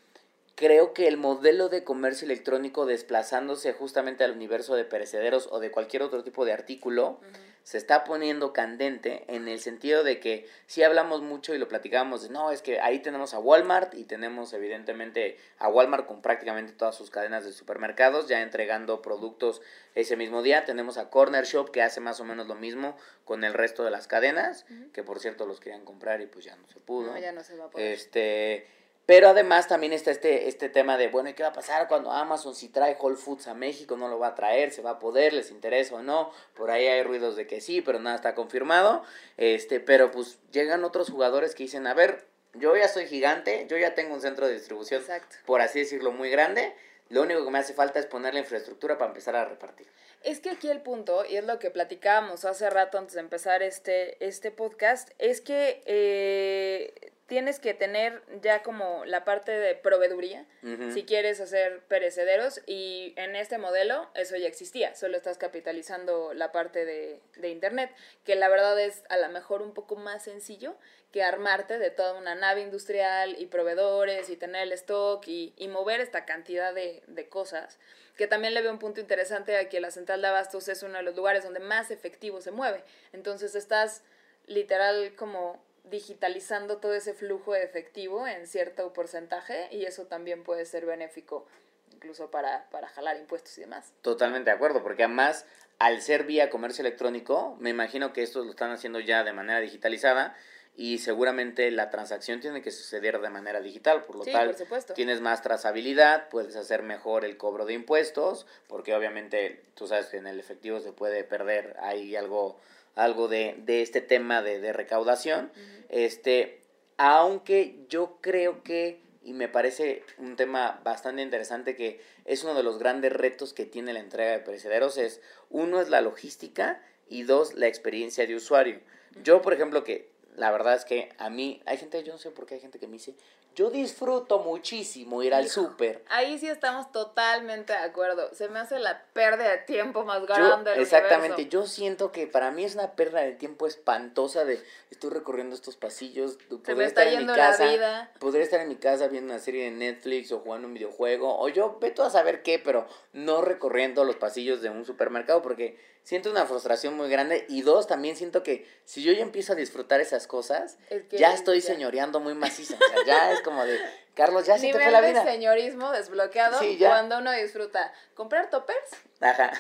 creo 0.57 0.95
que 0.95 1.07
el 1.07 1.19
modelo 1.19 1.69
de 1.69 1.85
comercio 1.85 2.25
electrónico 2.25 2.87
desplazándose 2.87 3.75
justamente 3.75 4.25
al 4.25 4.33
universo 4.33 4.75
de 4.75 4.85
perecederos 4.85 5.49
o 5.53 5.61
de 5.61 5.71
cualquier 5.71 6.03
otro 6.03 6.25
tipo 6.25 6.45
de 6.45 6.53
artículo 6.53 7.21
se 7.63 7.79
está 7.79 8.05
poniendo 8.05 8.53
candente 8.53 9.25
en 9.27 9.49
el 9.49 9.59
sentido 9.59 10.03
de 10.03 10.19
que 10.19 10.49
si 10.67 10.83
hablamos 10.83 11.21
mucho 11.21 11.53
y 11.53 11.59
lo 11.59 11.69
platicábamos 11.69 12.23
de 12.23 12.31
no, 12.31 12.53
es 12.53 12.63
que 12.63 12.81
ahí 12.81 13.01
tenemos 13.01 13.35
a 13.35 13.41
Walmart 13.41 13.93
y 13.95 14.05
tenemos 14.05 14.53
evidentemente 14.53 15.37
a 15.59 15.69
Walmart 15.69 16.07
con 16.07 16.23
prácticamente 16.23 16.73
todas 16.73 16.95
sus 16.95 17.11
cadenas 17.11 17.45
de 17.45 17.53
supermercados 17.53 18.29
ya 18.29 18.41
entregando 18.41 19.03
productos 19.03 19.61
ese 19.97 20.17
mismo 20.17 20.43
día. 20.43 20.65
Tenemos 20.65 20.97
a 20.97 21.11
Corner 21.11 21.45
Shop 21.45 21.71
que 21.71 21.83
hace 21.83 22.01
más 22.01 22.21
o 22.21 22.25
menos 22.25 22.47
lo 22.47 22.55
mismo 22.55 22.97
con 23.25 23.43
el 23.43 23.53
resto 23.53 23.85
de 23.85 23.91
las 23.91 24.07
cadenas, 24.07 24.65
que 24.93 25.03
por 25.03 25.19
cierto 25.19 25.45
los 25.45 25.59
querían 25.59 25.85
comprar 25.85 26.21
y 26.21 26.27
pues 26.27 26.45
ya 26.45 26.55
no 26.55 26.69
se 26.69 26.79
pudo. 26.79 27.13
No, 27.13 27.19
ya 27.19 27.33
no 27.33 27.43
se 27.43 27.57
va 27.57 27.65
a 27.65 27.71
poder. 27.71 27.93
Este 27.93 28.76
pero 29.07 29.29
además 29.29 29.69
también 29.69 29.93
está 29.93 30.11
este, 30.11 30.49
este 30.49 30.69
tema 30.69 30.99
de, 30.99 31.07
bueno, 31.07 31.29
¿y 31.29 31.35
qué 31.35 31.45
va 31.45 31.51
a 31.51 31.53
pasar 31.53 31.87
cuando 31.87 32.11
Amazon 32.11 32.57
si 32.57 32.69
trae 32.69 32.97
Whole 33.01 33.17
Foods 33.17 33.47
a 33.47 33.55
México? 33.55 33.97
¿No 33.97 34.09
lo 34.09 34.19
va 34.19 34.29
a 34.29 34.35
traer? 34.35 34.73
¿Se 34.73 34.83
va 34.83 34.91
a 34.91 34.99
poder? 34.99 35.33
¿Les 35.33 35.53
interesa 35.53 35.95
o 35.95 36.03
no? 36.03 36.33
Por 36.55 36.73
ahí 36.73 36.87
hay 36.87 37.05
ruidos 37.05 37.37
de 37.37 37.47
que 37.47 37.61
sí, 37.61 37.81
pero 37.81 38.01
nada 38.01 38.17
está 38.17 38.35
confirmado. 38.35 39.05
Este, 39.37 39.79
pero 39.79 40.11
pues 40.11 40.41
llegan 40.51 40.83
otros 40.83 41.09
jugadores 41.09 41.55
que 41.55 41.63
dicen, 41.63 41.87
a 41.87 41.95
ver, 41.95 42.27
yo 42.55 42.77
ya 42.77 42.89
soy 42.89 43.07
gigante, 43.07 43.67
yo 43.71 43.79
ya 43.79 43.95
tengo 43.95 44.13
un 44.13 44.21
centro 44.21 44.49
de 44.49 44.55
distribución, 44.55 45.03
por 45.45 45.61
así 45.61 45.79
decirlo, 45.79 46.11
muy 46.11 46.29
grande. 46.29 46.75
Lo 47.09 47.23
único 47.23 47.45
que 47.45 47.51
me 47.53 47.59
hace 47.59 47.75
falta 47.75 48.01
es 48.01 48.07
poner 48.07 48.35
la 48.35 48.41
infraestructura 48.41 48.99
para 48.99 49.11
empezar 49.11 49.37
a 49.37 49.45
repartir. 49.45 49.87
Es 50.25 50.41
que 50.41 50.51
aquí 50.51 50.69
el 50.69 50.81
punto, 50.81 51.25
y 51.25 51.37
es 51.37 51.45
lo 51.45 51.61
que 51.61 51.71
platicábamos 51.71 52.45
hace 52.45 52.69
rato 52.69 52.99
antes 52.99 53.15
de 53.15 53.21
empezar 53.21 53.63
este, 53.63 54.25
este 54.27 54.51
podcast, 54.51 55.11
es 55.19 55.41
que 55.41 55.83
eh, 55.87 57.13
tienes 57.27 57.59
que 57.59 57.75
tener 57.75 58.23
ya 58.41 58.63
como 58.63 59.05
la 59.05 59.25
parte 59.25 59.53
de 59.53 59.75
proveeduría 59.75 60.47
si 60.93 61.05
quieres 61.05 61.41
hacer 61.41 61.81
perecederos 61.89 62.61
y 62.67 63.15
en 63.17 63.37
este 63.37 63.59
modelo 63.59 64.09
eso 64.15 64.37
ya 64.37 64.47
existía, 64.47 64.95
solo 64.95 65.17
estás 65.17 65.37
capitalizando 65.39 66.35
la 66.35 66.53
parte 66.53 66.85
de, 66.85 67.21
de 67.37 67.49
internet, 67.49 67.91
que 68.25 68.37
la 68.37 68.49
verdad 68.49 68.79
es 68.81 69.03
a 69.09 69.17
lo 69.17 69.29
mejor 69.29 69.63
un 69.63 69.75
poco 69.75 69.97
más 69.97 70.25
sencillo 70.25 70.77
que 71.13 71.23
armarte 71.23 71.79
de 71.79 71.91
toda 71.91 72.15
una 72.15 72.35
nave 72.35 72.63
industrial 72.63 73.37
y 73.41 73.47
proveedores 73.47 74.29
y 74.31 74.37
tener 74.37 74.63
el 74.63 74.73
stock 74.73 75.27
y, 75.27 75.53
y 75.57 75.69
mover 75.69 76.01
esta 76.01 76.25
cantidad 76.25 76.75
de, 76.75 77.03
de 77.07 77.29
cosas, 77.29 77.79
que 78.17 78.27
también 78.27 78.55
le 78.55 78.63
veo 78.63 78.71
un 78.73 78.79
punto 78.79 79.01
interesante 79.01 79.57
a 79.57 79.69
que 79.69 79.81
la 79.81 79.91
central 79.91 80.21
de 80.21 80.29
abastos 80.29 80.69
es 80.69 80.83
uno 80.83 80.99
de 80.99 81.03
los 81.03 81.17
lugares 81.17 81.45
donde 81.45 81.61
más 81.61 81.91
efectivo 81.91 82.41
se 82.41 82.51
mueve, 82.51 82.85
entonces 83.13 83.55
estás 83.55 84.03
literal 84.47 85.15
como 85.17 85.65
digitalizando 85.91 86.79
todo 86.79 86.95
ese 86.95 87.15
flujo 87.15 87.53
de 87.53 87.63
efectivo 87.63 88.27
en 88.27 88.47
cierto 88.47 88.93
porcentaje 88.93 89.69
y 89.71 89.85
eso 89.85 90.07
también 90.07 90.43
puede 90.43 90.65
ser 90.67 90.87
benéfico 90.87 91.47
incluso 91.93 92.31
para, 92.31 92.69
para 92.71 92.89
jalar 92.89 93.17
impuestos 93.17 93.57
y 93.59 93.63
demás. 93.63 93.93
Totalmente 94.03 94.51
de 94.51 94.57
acuerdo, 94.57 94.83
porque 94.83 95.05
además 95.05 95.47
al 95.79 96.03
ser 96.03 96.25
vía 96.25 96.51
comercio 96.51 96.83
electrónico, 96.83 97.57
me 97.61 97.71
imagino 97.71 98.13
que 98.13 98.23
estos 98.23 98.45
lo 98.45 98.51
están 98.51 98.71
haciendo 98.71 99.01
ya 99.01 99.25
de 99.25 99.33
manera 99.33 99.61
digitalizada 99.61 100.37
y 100.77 100.99
seguramente 100.99 101.71
la 101.71 101.91
transacción 101.91 102.41
tiene 102.41 102.61
que 102.61 102.71
suceder 102.71 103.21
de 103.21 103.31
manera 103.31 103.61
digital, 103.61 104.05
por 104.05 104.17
lo 104.17 104.25
tal 104.25 104.55
tienes 104.95 105.21
más 105.21 105.43
trazabilidad, 105.43 106.29
puedes 106.29 106.55
hacer 106.57 106.83
mejor 106.83 107.25
el 107.25 107.39
cobro 107.39 107.65
de 107.65 107.73
impuestos, 107.73 108.47
porque 108.69 108.95
obviamente 108.95 109.65
tú 109.75 109.87
sabes 109.87 110.07
que 110.07 110.19
en 110.19 110.27
el 110.27 110.39
efectivo 110.39 110.81
se 110.81 110.93
puede 110.93 111.25
perder 111.25 111.77
ahí 111.81 112.15
algo 112.15 112.59
algo 112.97 113.29
de, 113.29 113.55
de 113.59 113.83
este 113.83 114.01
tema 114.01 114.43
de, 114.43 114.61
de 114.61 114.73
recaudación. 114.73 115.53
Este, 115.89 116.61
aunque 116.97 117.87
yo 117.89 118.19
creo 118.21 118.65
que, 118.65 119.01
y 119.23 119.33
me 119.33 119.49
parece 119.49 120.03
un 120.19 120.35
tema 120.35 120.81
bastante 120.83 121.23
interesante, 121.23 121.77
que 121.77 122.01
es 122.25 122.43
uno 122.43 122.55
de 122.55 122.63
los 122.63 122.79
grandes 122.79 123.13
retos 123.13 123.53
que 123.53 123.67
tiene 123.67 123.93
la 123.93 124.01
entrega 124.01 124.33
de 124.33 124.41
perecederos, 124.41 124.99
es 124.99 125.21
uno 125.51 125.81
es 125.81 125.89
la 125.89 126.01
logística 126.01 126.83
y 127.09 127.23
dos, 127.23 127.55
la 127.55 127.69
experiencia 127.69 128.27
de 128.27 128.35
usuario. 128.35 128.81
Yo, 129.23 129.43
por 129.43 129.53
ejemplo, 129.53 129.85
que 129.85 130.11
la 130.35 130.51
verdad 130.51 130.75
es 130.75 130.85
que 130.85 131.11
a 131.19 131.31
mí, 131.31 131.63
hay 131.67 131.77
gente, 131.77 132.03
yo 132.03 132.13
no 132.13 132.19
sé 132.19 132.31
por 132.31 132.47
qué 132.47 132.55
hay 132.55 132.61
gente 132.61 132.79
que 132.79 132.87
me 132.87 132.95
dice, 132.95 133.15
yo 133.57 133.71
disfruto 133.71 134.41
muchísimo 134.41 135.23
ir 135.23 135.33
al 135.33 135.49
súper. 135.49 136.05
Ahí 136.11 136.39
sí 136.39 136.47
estamos 136.47 136.93
totalmente 136.93 137.73
de 137.73 137.79
acuerdo. 137.79 138.29
Se 138.35 138.51
me 138.51 138.59
hace 138.59 138.79
la 138.79 139.03
pérdida 139.15 139.51
de 139.51 139.59
tiempo 139.59 140.05
más 140.05 140.27
grande. 140.27 140.73
Yo, 140.77 140.83
exactamente. 140.83 141.47
Yo 141.49 141.67
siento 141.67 142.13
que 142.13 142.27
para 142.27 142.51
mí 142.51 142.65
es 142.65 142.75
una 142.75 142.93
pérdida 142.93 143.23
de 143.23 143.33
tiempo 143.33 143.67
espantosa 143.67 144.45
de 144.45 144.63
estoy 144.91 145.09
recorriendo 145.09 145.55
estos 145.55 145.75
pasillos. 145.77 146.37
Se 146.67 146.75
me 146.75 146.85
está 146.85 147.09
yendo 147.09 147.35
la 147.35 147.57
vida. 147.57 148.13
Podría 148.19 148.45
estar 148.45 148.61
en 148.61 148.69
mi 148.69 148.77
casa 148.77 149.09
viendo 149.09 149.33
una 149.33 149.43
serie 149.43 149.65
de 149.65 149.71
Netflix 149.71 150.31
o 150.33 150.41
jugando 150.41 150.69
un 150.69 150.75
videojuego. 150.75 151.41
O 151.41 151.49
yo 151.49 151.79
veto 151.81 152.05
a 152.05 152.11
saber 152.11 152.43
qué, 152.43 152.59
pero 152.59 152.87
no 153.15 153.41
recorriendo 153.41 154.05
los 154.05 154.17
pasillos 154.17 154.61
de 154.61 154.69
un 154.69 154.85
supermercado 154.85 155.41
porque 155.41 155.79
siento 156.07 156.31
una 156.31 156.47
frustración 156.47 156.95
muy 156.95 157.09
grande. 157.09 157.47
Y 157.49 157.63
dos, 157.63 157.87
también 157.87 158.17
siento 158.17 158.43
que 158.43 158.67
si 158.85 159.03
yo 159.03 159.13
ya 159.13 159.23
empiezo 159.23 159.55
a 159.55 159.57
disfrutar 159.57 160.01
esas 160.01 160.27
cosas, 160.27 160.79
ya 161.11 161.33
estoy 161.33 161.61
señoreando 161.61 162.21
muy 162.21 162.35
maciza. 162.35 162.77
O 162.77 162.79
sea, 162.79 163.07
ya 163.07 163.33
es 163.37 163.41
como 163.47 163.65
de, 163.65 163.79
Carlos, 164.15 164.45
ya 164.45 164.59
se 164.59 164.67
te 164.67 164.73
fue 164.73 164.91
la 164.91 165.01
vida. 165.01 165.23
de 165.23 165.31
señorismo 165.31 165.93
desbloqueado 165.93 166.59
cuando 166.81 167.19
uno 167.19 167.31
disfruta 167.33 167.93
comprar 168.15 168.51
toppers 168.51 168.91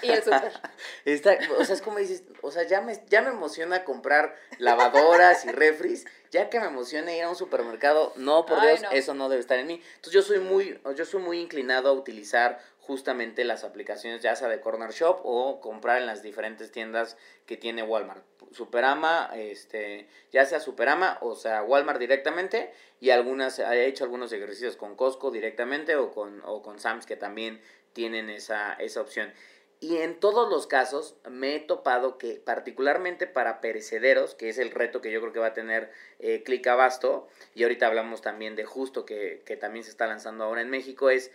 y 0.03 0.11
el 0.11 0.22
súper. 0.22 0.53
o 1.59 1.64
sea, 1.64 1.75
es 1.75 1.83
como 1.83 1.99
dices, 1.99 2.25
o 2.42 2.51
sea, 2.51 2.64
ya 2.64 2.81
me, 2.81 3.01
ya 3.09 3.22
me 3.22 3.31
emociona 3.31 3.85
comprar 3.85 4.35
lavadoras 4.59 5.44
y 5.44 5.53
refris, 5.53 6.05
ya 6.31 6.51
que 6.51 6.59
me 6.59 6.66
emociona 6.66 7.14
ir 7.14 7.22
a 7.22 7.31
un 7.31 7.37
supermercado, 7.37 8.12
no, 8.16 8.44
por 8.44 8.61
Dios, 8.61 8.81
eso 8.90 9.14
no 9.14 9.29
debe 9.29 9.40
estar 9.40 9.59
en 9.59 9.68
mí. 9.68 9.83
Entonces 9.94 10.12
yo 10.12 10.22
soy 10.22 10.40
muy, 10.40 10.81
yo 10.96 11.05
soy 11.05 11.22
muy 11.22 11.40
inclinado 11.40 11.88
a 11.88 11.92
utilizar 11.92 12.59
justamente 12.87 13.44
las 13.44 13.64
aplicaciones 13.64 14.22
ya 14.22 14.37
sea 14.37 14.49
de 14.49 14.61
Corner 14.61 14.90
Shop 14.90 15.20
o 15.25 15.61
comprar 15.61 16.01
en 16.01 16.07
las 16.07 16.22
diferentes 16.22 16.70
tiendas 16.70 17.16
que 17.44 17.57
tiene 17.57 17.83
Walmart. 17.83 18.25
Superama, 18.53 19.31
este, 19.35 20.09
ya 20.31 20.46
sea 20.46 20.61
Superama 20.61 21.18
o 21.20 21.35
sea 21.35 21.62
Walmart 21.62 21.99
directamente 21.99 22.72
y 23.01 23.11
algunas, 23.11 23.59
he 23.59 23.87
hecho 23.87 24.05
algunos 24.05 24.33
ejercicios 24.33 24.77
con 24.77 24.94
Costco 24.94 25.31
directamente 25.31 25.96
o 25.96 26.12
con, 26.12 26.42
o 26.44 26.62
con 26.62 26.79
Sam's 26.79 27.07
que 27.07 27.16
también 27.16 27.61
tienen 27.92 28.31
esa, 28.31 28.75
esa 28.75 29.01
opción. 29.01 29.33
Y 29.79 29.99
en 29.99 30.18
todos 30.18 30.49
los 30.49 30.66
casos 30.66 31.16
me 31.29 31.55
he 31.55 31.61
topado 31.61 32.16
que 32.16 32.37
particularmente 32.37 33.27
para 33.27 33.61
perecederos, 33.61 34.35
que 34.35 34.49
es 34.49 34.57
el 34.59 34.70
reto 34.70 35.03
que 35.03 35.11
yo 35.11 35.20
creo 35.20 35.33
que 35.35 35.38
va 35.38 35.49
a 35.49 35.55
tener 35.55 35.90
eh, 36.18 36.42
Click 36.44 36.66
Abasto, 36.66 37.29
y 37.55 37.62
ahorita 37.62 37.87
hablamos 37.87 38.22
también 38.22 38.57
de 38.57 38.64
Justo, 38.64 39.05
que, 39.05 39.42
que 39.44 39.57
también 39.57 39.85
se 39.85 39.90
está 39.90 40.07
lanzando 40.07 40.44
ahora 40.44 40.62
en 40.62 40.70
México, 40.70 41.11
es 41.11 41.31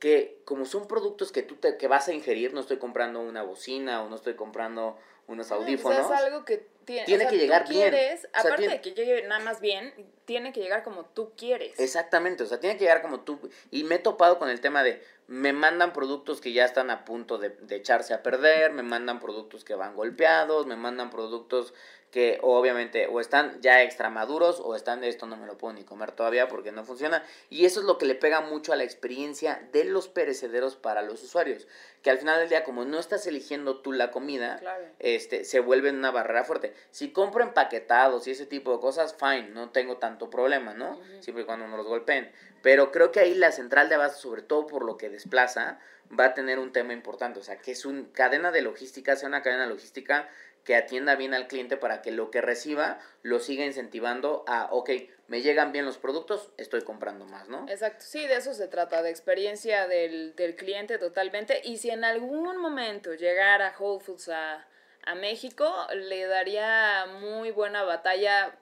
que 0.00 0.40
como 0.44 0.64
son 0.64 0.88
productos 0.88 1.30
que 1.30 1.42
tú 1.42 1.54
te, 1.56 1.76
que 1.76 1.86
vas 1.86 2.08
a 2.08 2.12
ingerir, 2.12 2.52
no 2.54 2.60
estoy 2.60 2.78
comprando 2.78 3.20
una 3.20 3.42
bocina 3.42 4.02
o 4.02 4.08
no 4.08 4.16
estoy 4.16 4.34
comprando 4.34 4.96
unos 5.28 5.52
audífonos. 5.52 6.06
O 6.06 6.08
sea, 6.08 6.16
es 6.16 6.24
algo 6.24 6.44
que 6.44 6.66
tiene, 6.84 7.04
Tiene 7.04 7.24
o 7.24 7.28
sea, 7.28 7.30
que 7.30 7.38
llegar 7.38 7.68
bien. 7.68 7.90
quieres- 7.90 8.24
O 8.24 8.30
sea, 8.32 8.40
aparte 8.40 8.56
tiene- 8.56 8.74
de 8.74 8.80
que 8.80 8.90
llegue 8.92 9.22
nada 9.28 9.44
más 9.44 9.60
bien, 9.60 9.94
tiene 10.24 10.52
que 10.52 10.60
llegar 10.60 10.82
como 10.82 11.04
tú 11.04 11.32
quieres. 11.36 11.78
Exactamente, 11.78 12.42
o 12.42 12.46
sea, 12.46 12.58
tiene 12.58 12.76
que 12.76 12.84
llegar 12.84 13.02
como 13.02 13.20
tú. 13.20 13.38
Y 13.70 13.84
me 13.84 13.96
he 13.96 13.98
topado 14.00 14.38
con 14.40 14.48
el 14.50 14.60
tema 14.60 14.82
de, 14.82 15.00
me 15.28 15.52
mandan 15.52 15.92
productos 15.92 16.40
que 16.40 16.52
ya 16.52 16.64
están 16.64 16.90
a 16.90 17.04
punto 17.04 17.38
de, 17.38 17.50
de 17.50 17.76
echarse 17.76 18.12
a 18.14 18.22
perder, 18.24 18.72
me 18.72 18.82
mandan 18.82 19.20
productos 19.20 19.62
que 19.64 19.74
van 19.76 19.94
golpeados, 19.94 20.66
me 20.66 20.74
mandan 20.76 21.10
productos 21.10 21.74
que 22.10 22.38
obviamente 22.42 23.06
o 23.06 23.20
están 23.20 23.60
ya 23.60 23.82
extra 23.82 24.10
maduros 24.10 24.60
o 24.64 24.74
están 24.74 25.00
de 25.00 25.08
esto 25.08 25.26
no 25.26 25.36
me 25.36 25.46
lo 25.46 25.56
puedo 25.56 25.74
ni 25.74 25.84
comer 25.84 26.10
todavía 26.12 26.48
porque 26.48 26.72
no 26.72 26.84
funciona. 26.84 27.22
Y 27.50 27.66
eso 27.66 27.80
es 27.80 27.86
lo 27.86 27.98
que 27.98 28.06
le 28.06 28.16
pega 28.16 28.40
mucho 28.40 28.72
a 28.72 28.76
la 28.76 28.82
experiencia 28.84 29.62
de 29.72 29.84
los 29.84 30.08
perecederos 30.08 30.74
para 30.76 31.02
los 31.02 31.22
usuarios. 31.22 31.68
Que 32.02 32.10
al 32.10 32.18
final 32.18 32.40
del 32.40 32.48
día, 32.48 32.64
como 32.64 32.84
no 32.84 32.98
estás 32.98 33.26
eligiendo 33.26 33.78
tú 33.80 33.92
la 33.92 34.10
comida, 34.10 34.56
Claro. 34.58 34.84
este, 34.98 35.44
se 35.44 35.60
vuelven 35.60 35.96
una 35.98 36.10
barrera 36.10 36.44
fuerte. 36.44 36.74
Si 36.90 37.12
compro 37.12 37.44
empaquetados 37.44 38.26
y 38.26 38.32
ese 38.32 38.46
tipo 38.46 38.72
de 38.72 38.80
cosas, 38.80 39.14
fine, 39.18 39.50
no 39.50 39.70
tengo 39.70 39.98
tanto 39.98 40.30
problema, 40.30 40.74
¿no? 40.74 40.98
Siempre 41.20 41.42
y 41.44 41.46
cuando 41.46 41.68
no 41.68 41.76
los 41.76 41.86
golpeen. 41.86 42.32
Pero 42.62 42.90
creo 42.90 43.12
que 43.12 43.20
ahí 43.20 43.34
la 43.34 43.52
central 43.52 43.88
de 43.88 43.94
abasto, 43.94 44.18
sobre 44.20 44.42
todo 44.42 44.66
por 44.66 44.84
lo 44.84 44.96
que 44.96 45.08
desplaza, 45.10 45.78
va 46.18 46.24
a 46.26 46.34
tener 46.34 46.58
un 46.58 46.72
tema 46.72 46.92
importante. 46.92 47.38
O 47.38 47.42
sea, 47.42 47.58
que 47.58 47.70
es 47.72 47.84
una 47.84 48.04
cadena 48.12 48.50
de 48.50 48.62
logística, 48.62 49.14
sea 49.14 49.28
una 49.28 49.42
cadena 49.42 49.66
logística 49.66 50.28
que 50.70 50.76
atienda 50.76 51.16
bien 51.16 51.34
al 51.34 51.48
cliente 51.48 51.76
para 51.76 52.00
que 52.00 52.12
lo 52.12 52.30
que 52.30 52.40
reciba 52.40 53.00
lo 53.22 53.40
siga 53.40 53.64
incentivando 53.64 54.44
a, 54.46 54.68
ok, 54.70 54.90
me 55.26 55.42
llegan 55.42 55.72
bien 55.72 55.84
los 55.84 55.98
productos, 55.98 56.52
estoy 56.58 56.82
comprando 56.82 57.24
más, 57.24 57.48
¿no? 57.48 57.66
Exacto, 57.68 58.04
sí, 58.06 58.24
de 58.28 58.36
eso 58.36 58.54
se 58.54 58.68
trata, 58.68 59.02
de 59.02 59.10
experiencia 59.10 59.88
del, 59.88 60.36
del 60.36 60.54
cliente 60.54 60.96
totalmente. 60.98 61.60
Y 61.64 61.78
si 61.78 61.90
en 61.90 62.04
algún 62.04 62.56
momento 62.58 63.14
llegara 63.14 63.74
Whole 63.76 63.98
Foods 63.98 64.28
a, 64.28 64.64
a 65.02 65.14
México, 65.16 65.68
le 65.92 66.26
daría 66.26 67.04
muy 67.18 67.50
buena 67.50 67.82
batalla, 67.82 68.56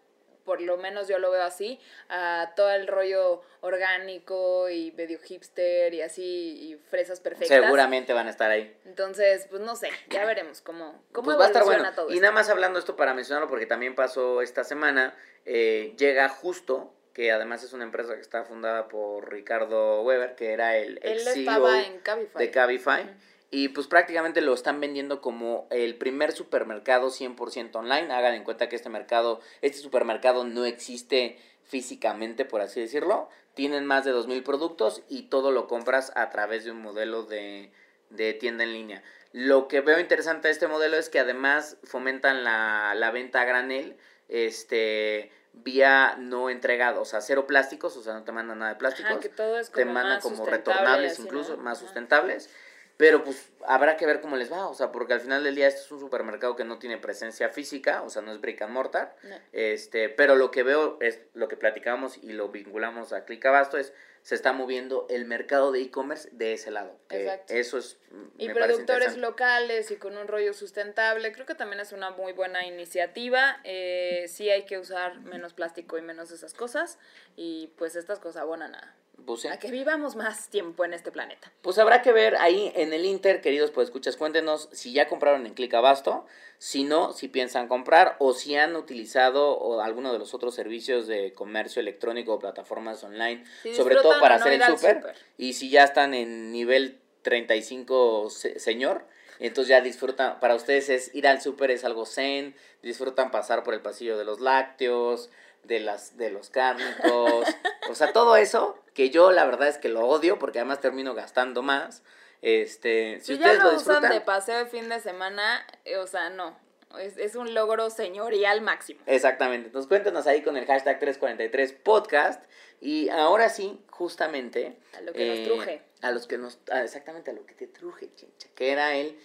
por 0.49 0.63
lo 0.63 0.79
menos 0.79 1.09
yo 1.09 1.19
lo 1.19 1.31
veo 1.31 1.43
así, 1.43 1.79
a 2.09 2.55
todo 2.57 2.71
el 2.71 2.87
rollo 2.87 3.43
orgánico 3.61 4.71
y 4.71 4.93
medio 4.93 5.19
hipster 5.19 5.93
y 5.93 6.01
así, 6.01 6.23
y 6.23 6.77
fresas 6.89 7.21
perfectas. 7.21 7.49
Seguramente 7.49 8.15
van 8.15 8.29
a 8.29 8.31
estar 8.31 8.51
ahí. 8.51 8.75
Entonces, 8.87 9.47
pues 9.51 9.61
no 9.61 9.77
sé, 9.77 9.91
ya 10.09 10.25
veremos 10.25 10.63
cómo, 10.63 11.05
cómo 11.13 11.27
pues 11.27 11.39
va 11.39 11.45
a 11.45 11.47
estar 11.49 11.65
bueno. 11.65 11.93
todo 11.95 12.09
Y 12.09 12.15
esto. 12.15 12.23
nada 12.23 12.33
más 12.33 12.49
hablando 12.49 12.79
esto 12.79 12.97
para 12.97 13.13
mencionarlo, 13.13 13.47
porque 13.47 13.67
también 13.67 13.95
pasó 13.95 14.41
esta 14.41 14.65
semana, 14.65 15.15
eh, 15.45 15.93
llega 15.99 16.31
Justo, 16.31 16.95
que 17.13 17.31
además 17.31 17.63
es 17.63 17.75
una 17.75 17.85
empresa 17.85 18.15
que 18.15 18.23
está 18.23 18.45
fundada 18.45 18.89
por 18.89 19.31
Ricardo 19.31 20.01
Weber, 20.01 20.35
que 20.35 20.55
era 20.55 20.79
el 20.79 20.99
Él 21.03 21.19
ex 21.19 21.25
CEO 21.25 21.41
estaba 21.41 21.83
en 21.83 21.99
Cabify. 21.99 22.39
de 22.47 22.51
Cabify. 22.51 23.15
Y 23.51 23.69
pues 23.69 23.87
prácticamente 23.87 24.43
lo 24.43 24.53
están 24.53 24.79
vendiendo 24.81 25.21
como 25.23 25.67
el 25.71 25.97
primer 25.97 26.33
supermercado 26.33 27.09
100% 27.11 27.75
online. 27.77 28.13
Hagan 28.13 28.35
en 28.35 28.45
cuenta 28.45 28.69
que 28.69 28.77
este 28.77 28.91
mercado, 28.91 29.41
este 29.63 29.79
supermercado 29.79 30.45
no 30.45 30.67
existe 30.67 31.39
físicamente, 31.65 32.45
por 32.45 32.61
así 32.61 32.81
decirlo. 32.81 33.29
Tienen 33.55 33.87
más 33.87 34.05
de 34.05 34.13
2.000 34.13 34.43
productos 34.43 35.03
y 35.09 35.23
todo 35.25 35.51
lo 35.51 35.67
compras 35.67 36.13
a 36.15 36.29
través 36.29 36.65
de 36.65 36.73
un 36.73 36.83
modelo 36.83 37.23
de, 37.23 37.73
de 38.11 38.35
tienda 38.35 38.65
en 38.65 38.73
línea. 38.75 39.03
Lo 39.33 39.67
que 39.67 39.81
veo 39.81 39.99
interesante 39.99 40.49
de 40.49 40.53
este 40.53 40.69
modelo 40.69 40.97
es 40.97 41.09
que 41.09 41.19
además 41.19 41.79
fomentan 41.85 42.45
la, 42.45 42.95
la 42.95 43.11
venta 43.11 43.43
a 43.43 43.45
granel, 43.45 43.97
este 44.29 45.33
vía 45.53 46.17
no 46.19 46.51
entregado, 46.51 47.01
o 47.03 47.05
sea, 47.05 47.21
cero 47.21 47.47
plásticos, 47.47 47.97
o 47.97 48.03
sea, 48.03 48.15
no 48.15 48.23
te 48.25 48.33
mandan 48.33 48.59
nada 48.59 48.73
de 48.73 48.79
plásticos 48.79 49.13
Ajá, 49.13 49.21
que 49.21 49.29
todo 49.29 49.59
es 49.59 49.71
te 49.71 49.83
como 49.83 49.95
mandan 49.95 50.15
más 50.15 50.23
como 50.23 50.47
retornables 50.47 51.19
incluso, 51.19 51.57
¿no? 51.57 51.63
más 51.63 51.79
Ajá. 51.79 51.87
sustentables. 51.87 52.51
Pero 52.99 53.23
pues 53.23 53.53
habrá 53.65 53.97
que 53.97 54.07
ver 54.07 54.21
cómo 54.21 54.37
les 54.37 54.53
va, 54.53 54.67
o 54.67 54.75
sea, 54.75 54.91
porque 54.91 55.13
al 55.13 55.21
final 55.21 55.45
del 55.45 55.55
día 55.55 55.69
este 55.69 55.83
es 55.83 55.93
un 55.93 56.01
supermercado 56.01 56.57
que 56.57 56.65
no 56.65 56.81
tiene 56.81 56.99
presencia 56.99 57.49
física, 57.49 58.03
o 58.03 58.11
sea, 58.11 58.23
no 58.23 58.33
es 58.33 58.41
brick 58.41 58.61
and 58.61 58.73
mortar. 58.73 59.15
No. 59.23 59.37
Este, 59.53 60.09
pero 60.09 60.35
lo 60.35 60.51
que 60.51 60.65
veo 60.65 60.99
es 61.01 61.21
lo 61.33 61.47
que 61.47 61.57
platicamos 61.57 62.19
y 62.21 62.33
lo 62.33 62.49
vinculamos 62.49 63.13
a 63.13 63.25
Click 63.25 63.47
Abasto 63.47 63.79
es 63.79 63.93
se 64.23 64.35
está 64.35 64.53
moviendo 64.53 65.07
el 65.09 65.27
mercado 65.27 65.71
de 65.71 65.81
e-commerce 65.81 66.29
de 66.33 66.55
ese 66.55 66.73
lado. 66.73 66.99
Exacto. 67.09 67.55
Eso 67.55 67.79
es 67.79 67.99
Y 68.37 68.49
me 68.49 68.55
productores 68.55 69.17
locales 69.17 69.93
y 69.93 69.97
con 69.97 70.17
un 70.17 70.27
rollo 70.27 70.53
sustentable, 70.53 71.31
creo 71.31 71.47
que 71.47 71.55
también 71.55 71.81
es 71.81 71.93
una 71.93 72.11
muy 72.11 72.33
buena 72.33 72.67
iniciativa. 72.67 73.61
Eh, 73.63 74.27
sí 74.29 74.51
hay 74.51 74.65
que 74.65 74.77
usar 74.77 75.21
menos 75.21 75.55
plástico 75.55 75.99
y 75.99 76.03
menos 76.03 76.33
esas 76.33 76.53
cosas. 76.53 76.99
Y 77.37 77.69
pues 77.79 77.95
estas 77.95 78.19
cosas 78.19 78.43
abonan 78.43 78.75
a, 78.75 78.95
Pues, 79.29 79.45
a 79.45 79.59
que 79.59 79.71
vivamos 79.71 80.17
más 80.17 80.49
tiempo 80.49 80.87
en 80.87 80.95
este 80.95 81.13
planeta. 81.13 81.53
Pues 81.61 81.77
habrá 81.79 82.01
que 82.01 82.13
ver 82.13 82.37
ahí 82.37 82.73
en 82.75 82.95
el 82.95 83.05
Inter, 83.05 83.43
queridos 83.43 83.71
pues 83.71 83.89
escuchas, 83.89 84.17
cuéntenos 84.17 84.71
si 84.73 84.95
ya 84.95 85.07
compraron 85.07 85.45
en 85.45 85.53
Click 85.53 85.75
Abasto, 85.75 86.25
si 86.57 86.85
no, 86.85 87.13
si 87.13 87.29
piensan 87.29 87.69
comprar 87.69 88.17
o 88.21 88.33
si 88.33 88.57
han 88.57 88.75
utilizado 88.75 89.51
o 89.59 89.83
alguno 89.83 90.15
de 90.15 90.19
los 90.19 90.33
otros 90.33 90.55
servicios 90.55 91.07
de 91.07 91.35
comercio 91.35 91.81
electrónico 91.81 92.33
o 92.33 92.39
plataformas 92.39 93.05
online, 93.05 93.45
Si 93.63 93.75
sobre 93.75 93.97
todo 93.97 94.19
para 94.19 94.39
no 94.39 94.45
hacer 94.47 94.55
el 94.55 94.63
súper. 94.65 95.15
Y 95.37 95.53
si 95.53 95.69
ya 95.69 95.85
están 95.85 96.15
en 96.15 96.51
nivel 96.51 96.99
35 97.21 98.31
se- 98.31 98.59
señor, 98.59 99.05
entonces 99.41 99.69
ya 99.69 99.83
disfrutan, 99.83 100.41
para 100.41 100.55
ustedes 100.55 100.89
es 100.89 101.15
ir 101.15 101.29
al 101.29 101.43
súper 101.43 101.71
es 101.71 101.85
algo 101.85 102.07
zen, 102.07 102.57
disfrutan 102.83 103.31
pasar 103.31 103.63
por 103.63 103.75
el 103.75 103.83
pasillo 103.83 104.17
de 104.17 104.25
los 104.25 104.41
lácteos, 104.41 105.29
de 105.65 105.81
las 105.81 106.17
de 106.17 106.31
los 106.31 106.51
cárnicos, 106.51 107.45
o 107.89 107.95
sea, 107.95 108.13
todo 108.13 108.37
eso 108.37 108.77
que 108.95 109.11
yo 109.11 109.33
la 109.33 109.45
verdad 109.45 109.69
es 109.69 109.79
que 109.79 109.89
lo 109.89 110.07
odio 110.07 110.39
porque 110.39 110.59
además 110.59 110.81
termino 110.81 111.15
gastando 111.15 111.63
más. 111.63 112.03
Este, 112.43 113.19
si 113.21 113.35
Si 113.35 113.39
ya 113.39 113.47
ustedes 113.47 113.59
lo 113.59 113.65
lo 113.65 113.77
usan 113.77 113.79
disfrutan, 113.79 114.13
de 114.13 114.21
paseo 114.21 114.59
de 114.59 114.67
fin 114.67 114.89
de 114.89 115.01
semana, 115.01 115.67
eh, 115.85 115.97
o 115.97 116.07
sea, 116.07 116.31
no. 116.31 116.57
Es, 116.99 117.19
es 117.19 117.37
un 117.37 117.53
logro 117.53 117.91
señorial 117.91 118.61
máximo. 118.63 119.01
Exactamente. 119.07 119.67
Entonces 119.67 119.89
cuéntenos 119.89 120.27
ahí 120.27 120.43
con 120.43 120.57
el 120.57 120.65
hashtag 120.65 120.99
343podcast. 121.01 122.41
Y 122.81 123.09
ahora 123.11 123.49
sí, 123.49 123.81
justamente. 123.91 124.79
A 124.97 125.01
lo 125.03 125.13
que 125.13 125.29
nos 125.29 125.49
truje. 125.49 125.83
A 126.01 126.11
los 126.13 126.27
que 126.27 126.39
nos. 126.39 126.59
ah, 126.71 126.83
exactamente 126.83 127.31
a 127.31 127.35
lo 127.35 127.45
que 127.45 127.55
te 127.55 127.67
truje, 127.67 128.11
chincha. 128.15 128.49
Que 128.55 128.73
era 128.73 128.95
el. 128.95 129.19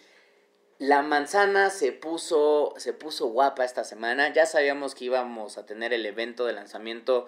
La 0.79 1.01
manzana 1.03 1.69
se 1.69 1.93
puso, 1.93 2.73
se 2.77 2.91
puso 2.93 3.27
guapa 3.27 3.63
esta 3.63 3.83
semana. 3.83 4.33
Ya 4.33 4.45
sabíamos 4.45 4.95
que 4.95 5.05
íbamos 5.05 5.57
a 5.57 5.65
tener 5.65 5.93
el 5.93 6.05
evento 6.05 6.45
de 6.45 6.53
lanzamiento. 6.53 7.27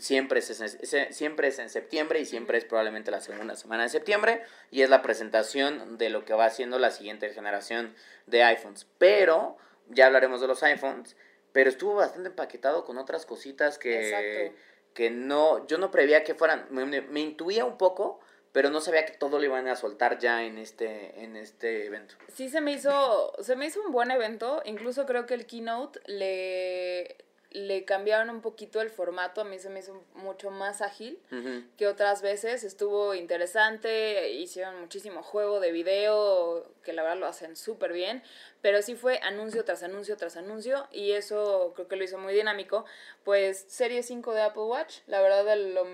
Siempre 0.00 0.40
es, 0.40 0.50
es- 0.60 1.16
siempre 1.16 1.48
es 1.48 1.58
en 1.58 1.68
septiembre 1.70 2.20
y 2.20 2.24
siempre 2.24 2.58
es 2.58 2.64
probablemente 2.64 3.10
la 3.10 3.20
segunda 3.20 3.54
semana 3.56 3.84
de 3.84 3.88
septiembre. 3.90 4.42
Y 4.70 4.82
es 4.82 4.90
la 4.90 5.02
presentación 5.02 5.98
de 5.98 6.10
lo 6.10 6.24
que 6.24 6.34
va 6.34 6.50
siendo 6.50 6.78
la 6.78 6.90
siguiente 6.90 7.28
generación 7.30 7.94
de 8.26 8.42
iPhones. 8.42 8.86
Pero, 8.98 9.56
ya 9.88 10.06
hablaremos 10.06 10.40
de 10.40 10.46
los 10.48 10.62
iPhones. 10.62 11.16
Pero 11.52 11.68
estuvo 11.68 11.94
bastante 11.94 12.28
empaquetado 12.28 12.84
con 12.84 12.96
otras 12.98 13.26
cositas 13.26 13.76
que, 13.78 14.08
Exacto. 14.10 14.60
que 14.94 15.10
no, 15.10 15.66
yo 15.66 15.78
no 15.78 15.90
preveía 15.90 16.22
que 16.24 16.34
fueran, 16.34 16.66
me, 16.70 16.84
me- 16.86 17.00
me 17.02 17.20
intuía 17.20 17.64
un 17.64 17.76
poco, 17.76 18.20
pero 18.52 18.70
no 18.70 18.80
sabía 18.80 19.04
que 19.06 19.12
todo 19.12 19.38
lo 19.38 19.44
iban 19.44 19.68
a 19.68 19.76
soltar 19.76 20.18
ya 20.18 20.42
en 20.44 20.58
este, 20.58 21.22
en 21.22 21.36
este 21.36 21.86
evento. 21.86 22.14
Sí 22.34 22.48
se 22.48 22.60
me 22.60 22.72
hizo, 22.72 23.32
se 23.42 23.54
me 23.56 23.66
hizo 23.66 23.80
un 23.82 23.92
buen 23.92 24.10
evento, 24.10 24.62
incluso 24.64 25.06
creo 25.06 25.26
que 25.26 25.34
el 25.34 25.46
keynote 25.46 26.00
le, 26.06 27.16
le 27.50 27.84
cambiaron 27.84 28.30
un 28.30 28.40
poquito 28.40 28.80
el 28.80 28.90
formato, 28.90 29.40
a 29.40 29.44
mí 29.44 29.58
se 29.58 29.70
me 29.70 29.80
hizo 29.80 30.04
mucho 30.14 30.50
más 30.50 30.82
ágil 30.82 31.18
que 31.76 31.88
otras 31.88 32.22
veces, 32.22 32.62
estuvo 32.62 33.14
interesante, 33.14 34.30
hicieron 34.30 34.80
muchísimo 34.80 35.22
juego 35.22 35.58
de 35.58 35.72
video, 35.72 36.72
que 36.84 36.92
la 36.92 37.02
verdad 37.02 37.18
lo 37.18 37.26
hacen 37.26 37.56
súper 37.56 37.92
bien, 37.92 38.22
pero 38.60 38.82
sí 38.82 38.94
fue 38.94 39.18
anuncio 39.22 39.64
tras 39.64 39.82
anuncio 39.82 40.16
tras 40.16 40.36
anuncio 40.36 40.86
y 40.92 41.12
eso 41.12 41.72
creo 41.74 41.88
que 41.88 41.96
lo 41.96 42.04
hizo 42.04 42.18
muy 42.18 42.34
dinámico, 42.34 42.84
pues 43.24 43.64
serie 43.68 44.02
5 44.02 44.32
de 44.32 44.42
Apple 44.42 44.62
Watch, 44.62 44.98
la 45.06 45.20
verdad 45.20 45.44
de 45.44 45.56
lo, 45.56 45.84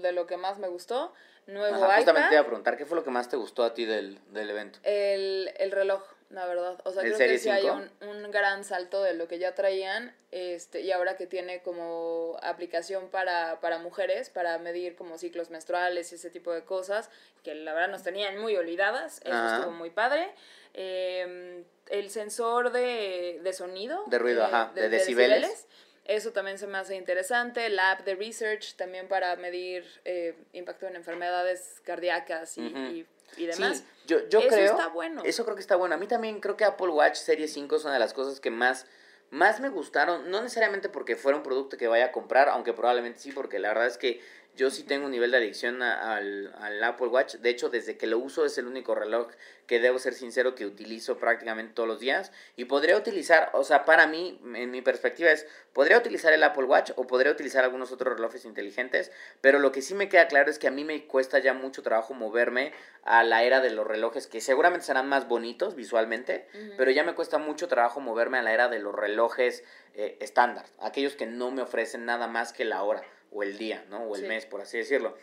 de 0.00 0.12
lo 0.12 0.26
que 0.26 0.36
más 0.36 0.58
me 0.58 0.68
gustó, 0.68 1.14
nuevo 1.46 1.76
Ajá, 1.76 1.96
justamente 1.96 2.28
te 2.28 2.34
iba 2.34 2.42
a 2.42 2.46
preguntar, 2.46 2.76
¿qué 2.76 2.84
fue 2.84 2.96
lo 2.96 3.04
que 3.04 3.10
más 3.10 3.28
te 3.28 3.36
gustó 3.36 3.64
a 3.64 3.72
ti 3.72 3.84
del, 3.84 4.18
del 4.32 4.50
evento? 4.50 4.80
El, 4.82 5.52
el 5.58 5.70
reloj, 5.70 6.02
la 6.30 6.46
verdad. 6.46 6.80
O 6.84 6.92
sea, 6.92 7.02
¿El 7.02 7.14
creo 7.14 7.28
que 7.28 7.38
sí 7.38 7.48
hay 7.48 7.62
5? 7.62 7.74
un, 8.02 8.08
un 8.08 8.30
gran 8.30 8.64
salto 8.64 9.02
de 9.02 9.14
lo 9.14 9.28
que 9.28 9.38
ya 9.38 9.54
traían. 9.54 10.14
Este, 10.30 10.80
y 10.80 10.92
ahora 10.92 11.16
que 11.16 11.26
tiene 11.26 11.62
como 11.62 12.36
aplicación 12.42 13.08
para, 13.08 13.60
para 13.60 13.78
mujeres, 13.78 14.28
para 14.30 14.58
medir 14.58 14.96
como 14.96 15.18
ciclos 15.18 15.50
menstruales 15.50 16.12
y 16.12 16.16
ese 16.16 16.30
tipo 16.30 16.52
de 16.52 16.64
cosas, 16.64 17.10
que 17.42 17.54
la 17.54 17.72
verdad 17.72 17.88
nos 17.88 18.02
tenían 18.02 18.38
muy 18.38 18.56
olvidadas. 18.56 19.20
Eso 19.24 19.34
Ajá. 19.34 19.56
estuvo 19.58 19.72
muy 19.72 19.90
padre. 19.90 20.32
Eh, 20.74 21.64
el 21.88 22.10
sensor 22.10 22.72
de, 22.72 23.40
de 23.42 23.52
sonido. 23.52 24.04
De 24.06 24.18
ruido, 24.18 24.42
eh, 24.42 24.46
ajá, 24.46 24.72
de 24.74 24.88
decibeles. 24.88 25.66
Eso 26.04 26.32
también 26.32 26.58
se 26.58 26.66
me 26.66 26.78
hace 26.78 26.94
interesante. 26.94 27.68
La 27.68 27.92
app 27.92 28.04
de 28.04 28.14
research 28.14 28.74
también 28.76 29.08
para 29.08 29.34
medir 29.36 29.84
eh, 30.04 30.34
impacto 30.52 30.86
en 30.86 30.94
enfermedades 30.96 31.80
cardíacas 31.84 32.56
y, 32.58 32.62
y, 32.62 33.06
y 33.36 33.46
demás. 33.46 33.78
Sí, 33.78 33.84
yo, 34.06 34.28
yo 34.28 34.40
Eso 34.40 34.48
creo. 34.48 34.70
está 34.72 34.88
bueno. 34.88 35.22
Eso 35.24 35.44
creo 35.44 35.56
que 35.56 35.62
está 35.62 35.76
bueno. 35.76 35.94
A 35.94 35.98
mí 35.98 36.06
también 36.06 36.40
creo 36.40 36.56
que 36.56 36.64
Apple 36.64 36.88
Watch 36.88 37.16
Serie 37.16 37.48
5 37.48 37.76
es 37.76 37.84
una 37.84 37.94
de 37.94 37.98
las 37.98 38.14
cosas 38.14 38.40
que 38.40 38.50
más, 38.50 38.86
más 39.30 39.60
me 39.60 39.68
gustaron. 39.68 40.30
No 40.30 40.42
necesariamente 40.42 40.88
porque 40.88 41.16
fuera 41.16 41.36
un 41.36 41.42
producto 41.42 41.76
que 41.76 41.88
vaya 41.88 42.06
a 42.06 42.12
comprar, 42.12 42.48
aunque 42.48 42.72
probablemente 42.72 43.20
sí, 43.20 43.32
porque 43.32 43.58
la 43.58 43.68
verdad 43.68 43.86
es 43.86 43.98
que 43.98 44.20
yo 44.56 44.70
sí 44.70 44.84
tengo 44.84 45.04
un 45.04 45.10
nivel 45.10 45.30
de 45.30 45.36
adicción 45.36 45.82
al, 45.82 46.54
al, 46.58 46.82
Apple 46.82 47.08
Watch. 47.08 47.34
De 47.36 47.50
hecho, 47.50 47.68
desde 47.68 47.98
que 47.98 48.06
lo 48.06 48.18
uso 48.18 48.44
es 48.46 48.56
el 48.56 48.66
único 48.66 48.94
reloj 48.94 49.28
que 49.66 49.80
debo 49.80 49.98
ser 49.98 50.14
sincero 50.14 50.54
que 50.54 50.64
utilizo 50.64 51.18
prácticamente 51.18 51.74
todos 51.74 51.88
los 51.88 52.00
días. 52.00 52.32
Y 52.56 52.64
podría 52.64 52.96
utilizar, 52.96 53.50
o 53.52 53.64
sea, 53.64 53.84
para 53.84 54.06
mí, 54.06 54.40
en 54.54 54.70
mi 54.70 54.80
perspectiva 54.80 55.30
es, 55.30 55.46
podría 55.74 55.98
utilizar 55.98 56.32
el 56.32 56.42
Apple 56.42 56.64
Watch 56.64 56.92
o 56.96 57.06
podría 57.06 57.32
utilizar 57.32 57.64
algunos 57.64 57.92
otros 57.92 58.14
relojes 58.14 58.46
inteligentes. 58.46 59.12
Pero 59.42 59.58
lo 59.58 59.72
que 59.72 59.82
sí 59.82 59.94
me 59.94 60.08
queda 60.08 60.26
claro 60.26 60.50
es 60.50 60.58
que 60.58 60.68
a 60.68 60.72
mí 60.72 60.84
me 60.84 61.06
cuesta 61.06 61.38
ya 61.38 61.52
mucho 61.52 61.82
trabajo 61.82 62.14
moverme 62.14 62.72
a 63.04 63.24
la 63.24 63.44
era 63.44 63.60
de 63.60 63.70
los 63.70 63.86
relojes, 63.86 64.26
que 64.26 64.40
seguramente 64.40 64.86
serán 64.86 65.08
más 65.08 65.28
bonitos 65.28 65.76
visualmente, 65.76 66.48
pero 66.76 66.90
ya 66.90 67.04
me 67.04 67.14
cuesta 67.14 67.38
mucho 67.38 67.68
trabajo 67.68 68.00
moverme 68.00 68.38
a 68.38 68.42
la 68.42 68.52
era 68.52 68.68
de 68.68 68.80
los 68.80 68.94
relojes 68.94 69.62
eh, 69.94 70.16
estándar, 70.20 70.66
aquellos 70.80 71.14
que 71.14 71.26
no 71.26 71.52
me 71.52 71.62
ofrecen 71.62 72.04
nada 72.04 72.26
más 72.26 72.52
que 72.52 72.64
la 72.64 72.82
hora 72.82 73.04
o 73.30 73.42
el 73.42 73.58
día, 73.58 73.84
¿no? 73.90 74.02
O 74.04 74.16
el 74.16 74.26
mes, 74.26 74.46
por 74.46 74.60
así 74.60 74.78
decirlo. 74.78 75.16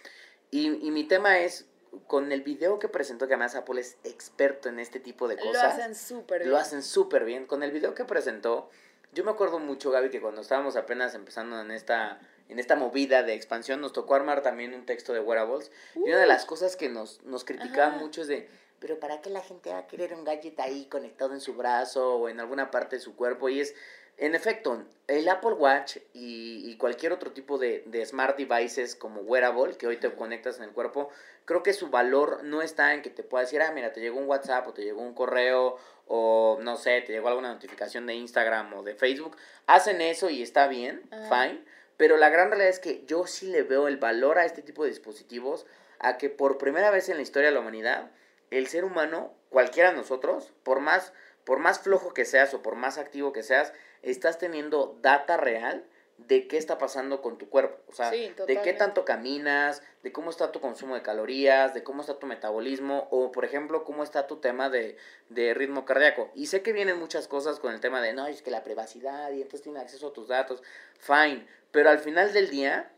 Y, 0.52 0.68
y, 0.86 0.92
mi 0.92 1.04
tema 1.06 1.40
es, 1.40 1.66
con 2.08 2.32
el 2.32 2.42
video 2.42 2.80
que 2.80 2.88
presentó, 2.88 3.28
que 3.28 3.34
además 3.34 3.56
Apple 3.56 3.82
es 3.82 3.98
experto 4.04 4.70
en 4.70 4.80
este 4.80 5.00
tipo 5.00 5.28
de 5.28 5.38
cosas. 5.38 5.54
Lo 5.54 5.62
hacen 5.62 5.96
súper 5.96 6.40
bien. 6.40 6.52
Lo 6.52 6.58
hacen 6.58 6.84
súper 6.84 7.26
bien. 7.26 7.46
Con 7.46 7.64
el 7.64 7.72
video 7.72 7.96
que 7.96 8.06
presentó, 8.06 8.70
yo 9.14 9.24
me 9.24 9.32
acuerdo 9.32 9.60
mucho, 9.60 9.92
Gaby, 9.92 10.10
que 10.10 10.22
cuando 10.22 10.42
estábamos 10.42 10.76
apenas 10.76 11.16
empezando 11.16 11.60
en 11.60 11.72
esta, 11.72 12.20
en 12.50 12.60
esta 12.60 12.76
movida 12.76 13.24
de 13.24 13.34
expansión, 13.34 13.82
nos 13.82 13.94
tocó 13.94 14.16
armar 14.16 14.42
también 14.42 14.74
un 14.74 14.86
texto 14.86 15.14
de 15.14 15.20
wearables. 15.20 15.72
Y 15.96 16.10
una 16.10 16.20
de 16.20 16.28
las 16.28 16.46
cosas 16.46 16.76
que 16.76 16.90
nos, 16.90 17.22
nos 17.24 17.44
criticaban 17.44 18.00
mucho 18.00 18.22
es 18.22 18.28
de, 18.28 18.50
pero 18.84 19.00
¿para 19.00 19.22
qué 19.22 19.30
la 19.30 19.40
gente 19.40 19.70
va 19.72 19.78
a 19.78 19.88
querer 19.88 20.14
un 20.14 20.26
gadget 20.26 20.60
ahí 20.60 20.88
conectado 20.90 21.32
en 21.32 21.40
su 21.40 21.54
brazo 21.54 22.16
o 22.16 22.28
en 22.28 22.42
alguna 22.42 22.70
parte 22.70 22.98
de 22.98 23.02
su 23.02 23.16
cuerpo? 23.16 23.48
Y 23.48 23.62
es 23.62 23.74
en 24.18 24.36
efecto, 24.36 24.84
el 25.08 25.30
Apple 25.30 25.54
Watch 25.54 26.00
y, 26.14 26.76
cualquier 26.76 27.14
otro 27.14 27.32
tipo 27.32 27.58
de, 27.58 28.06
smart 28.06 28.38
devices 28.38 28.98
como 28.98 29.22
wearable 29.22 29.78
que 29.78 29.88
hoy 29.88 29.96
te 29.96 30.14
conectas 30.14 30.58
en 30.58 30.64
el 30.64 30.72
cuerpo, 30.72 31.10
creo 31.46 31.64
que 31.64 31.72
su 31.72 31.92
valor 31.92 32.44
no 32.44 32.62
está 32.62 32.94
en 32.94 33.02
que 33.02 33.10
te 33.10 33.24
pueda 33.24 33.46
decir, 33.46 33.62
ah, 33.62 33.72
mira, 33.72 33.94
te 33.94 34.02
llegó 34.02 34.20
un 34.20 34.28
WhatsApp 34.28 34.68
o 34.68 34.74
te 34.74 34.84
llegó 34.84 35.02
un 35.02 35.14
correo 35.14 35.78
o 36.08 36.60
no 36.62 36.76
sé, 36.76 37.00
te 37.04 37.14
llegó 37.14 37.30
alguna 37.30 37.54
notificación 37.54 38.06
de 38.06 38.16
Instagram 38.16 38.74
o 38.74 38.84
de 38.84 38.96
Facebook. 38.96 39.38
Hacen 39.66 40.02
eso 40.02 40.30
y 40.30 40.44
está 40.44 40.68
bien, 40.68 41.04
fine, 41.30 41.64
pero 41.96 42.18
la 42.18 42.30
gran 42.30 42.50
realidad 42.50 42.70
es 42.70 42.80
que 42.80 43.06
yo 43.06 43.28
sí 43.28 43.48
le 43.48 43.64
veo 43.64 43.88
el 43.88 43.96
valor 43.96 44.40
a 44.40 44.46
este 44.46 44.62
tipo 44.62 44.84
de 44.84 44.90
dispositivos 44.90 45.66
a 46.00 46.18
que 46.18 46.30
por 46.30 46.58
primera 46.58 46.92
vez 46.92 47.08
en 47.08 47.16
la 47.16 47.24
historia 47.24 47.48
de 47.48 47.56
la 47.56 47.62
humanidad, 47.62 48.12
el 48.58 48.68
ser 48.68 48.86
humano, 48.86 49.34
cualquiera 49.50 49.92
de 49.92 49.98
nosotros, 49.98 50.54
por 50.64 50.80
más, 50.80 51.14
por 51.44 51.60
más 51.60 51.80
flojo 51.80 52.14
que 52.14 52.26
seas 52.26 52.54
o 52.54 52.62
por 52.62 52.76
más 52.76 52.98
activo 52.98 53.34
que 53.34 53.44
seas, 53.44 53.74
estás 54.02 54.38
teniendo 54.38 54.98
data 55.02 55.38
real 55.38 55.86
de 56.18 56.48
qué 56.48 56.58
está 56.58 56.78
pasando 56.78 57.22
con 57.22 57.38
tu 57.38 57.50
cuerpo. 57.50 57.78
O 57.88 57.94
sea, 57.94 58.12
de 58.12 58.62
qué 58.64 58.74
tanto 58.74 59.04
caminas, 59.04 59.82
de 60.04 60.12
cómo 60.12 60.30
está 60.30 60.52
tu 60.52 60.62
consumo 60.62 60.96
de 60.96 61.02
calorías, 61.02 61.74
de 61.74 61.84
cómo 61.84 62.02
está 62.02 62.20
tu 62.20 62.28
metabolismo, 62.28 63.08
o 63.12 63.32
por 63.32 63.46
ejemplo, 63.46 63.84
cómo 63.84 64.04
está 64.04 64.28
tu 64.28 64.38
tema 64.38 64.70
de, 64.70 64.98
de 65.30 65.54
ritmo 65.54 65.86
cardíaco. 65.86 66.30
Y 66.36 66.48
sé 66.48 66.62
que 66.62 66.74
vienen 66.74 67.00
muchas 67.00 67.28
cosas 67.28 67.60
con 67.60 67.74
el 67.74 67.80
tema 67.80 68.02
de, 68.02 68.14
no, 68.14 68.28
es 68.28 68.42
que 68.42 68.52
la 68.52 68.64
privacidad 68.64 69.32
y 69.32 69.42
entonces 69.42 69.64
tienes 69.64 69.82
acceso 69.82 70.10
a 70.10 70.14
tus 70.14 70.28
datos. 70.28 70.62
Fine. 71.00 71.48
Pero 71.72 71.90
al 71.90 72.00
final 72.00 72.32
del 72.32 72.50
día, 72.50 72.92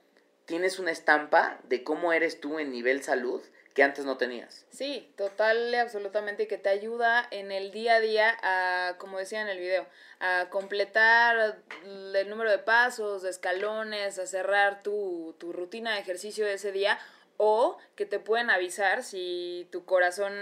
tienes 0.45 0.79
una 0.79 0.91
estampa 0.91 1.59
de 1.63 1.83
cómo 1.83 2.13
eres 2.13 2.39
tú 2.39 2.59
en 2.59 2.71
nivel 2.71 3.01
salud 3.03 3.41
que 3.75 3.83
antes 3.83 4.05
no 4.05 4.15
tenías. 4.15 4.65
Sí, 4.69 5.11
total 5.17 5.69
y 5.69 5.75
absolutamente 5.75 6.47
que 6.47 6.57
te 6.57 6.69
ayuda 6.69 7.27
en 7.29 7.51
el 7.51 7.71
día 7.71 7.95
a 7.95 7.99
día 7.99 8.37
a, 8.41 8.97
como 8.97 9.19
decía 9.19 9.41
en 9.41 9.49
el 9.49 9.59
video, 9.59 9.85
a 10.21 10.47
completar 10.49 11.57
el 11.83 12.29
número 12.29 12.49
de 12.49 12.57
pasos, 12.57 13.21
de 13.21 13.29
escalones, 13.29 14.17
a 14.17 14.27
cerrar 14.27 14.81
tu, 14.81 15.35
tu 15.39 15.51
rutina 15.51 15.95
de 15.95 15.99
ejercicio 15.99 16.45
de 16.45 16.53
ese 16.53 16.71
día 16.71 16.97
o 17.37 17.77
que 17.95 18.05
te 18.05 18.19
pueden 18.19 18.49
avisar 18.49 19.03
si 19.03 19.67
tu 19.71 19.85
corazón 19.85 20.33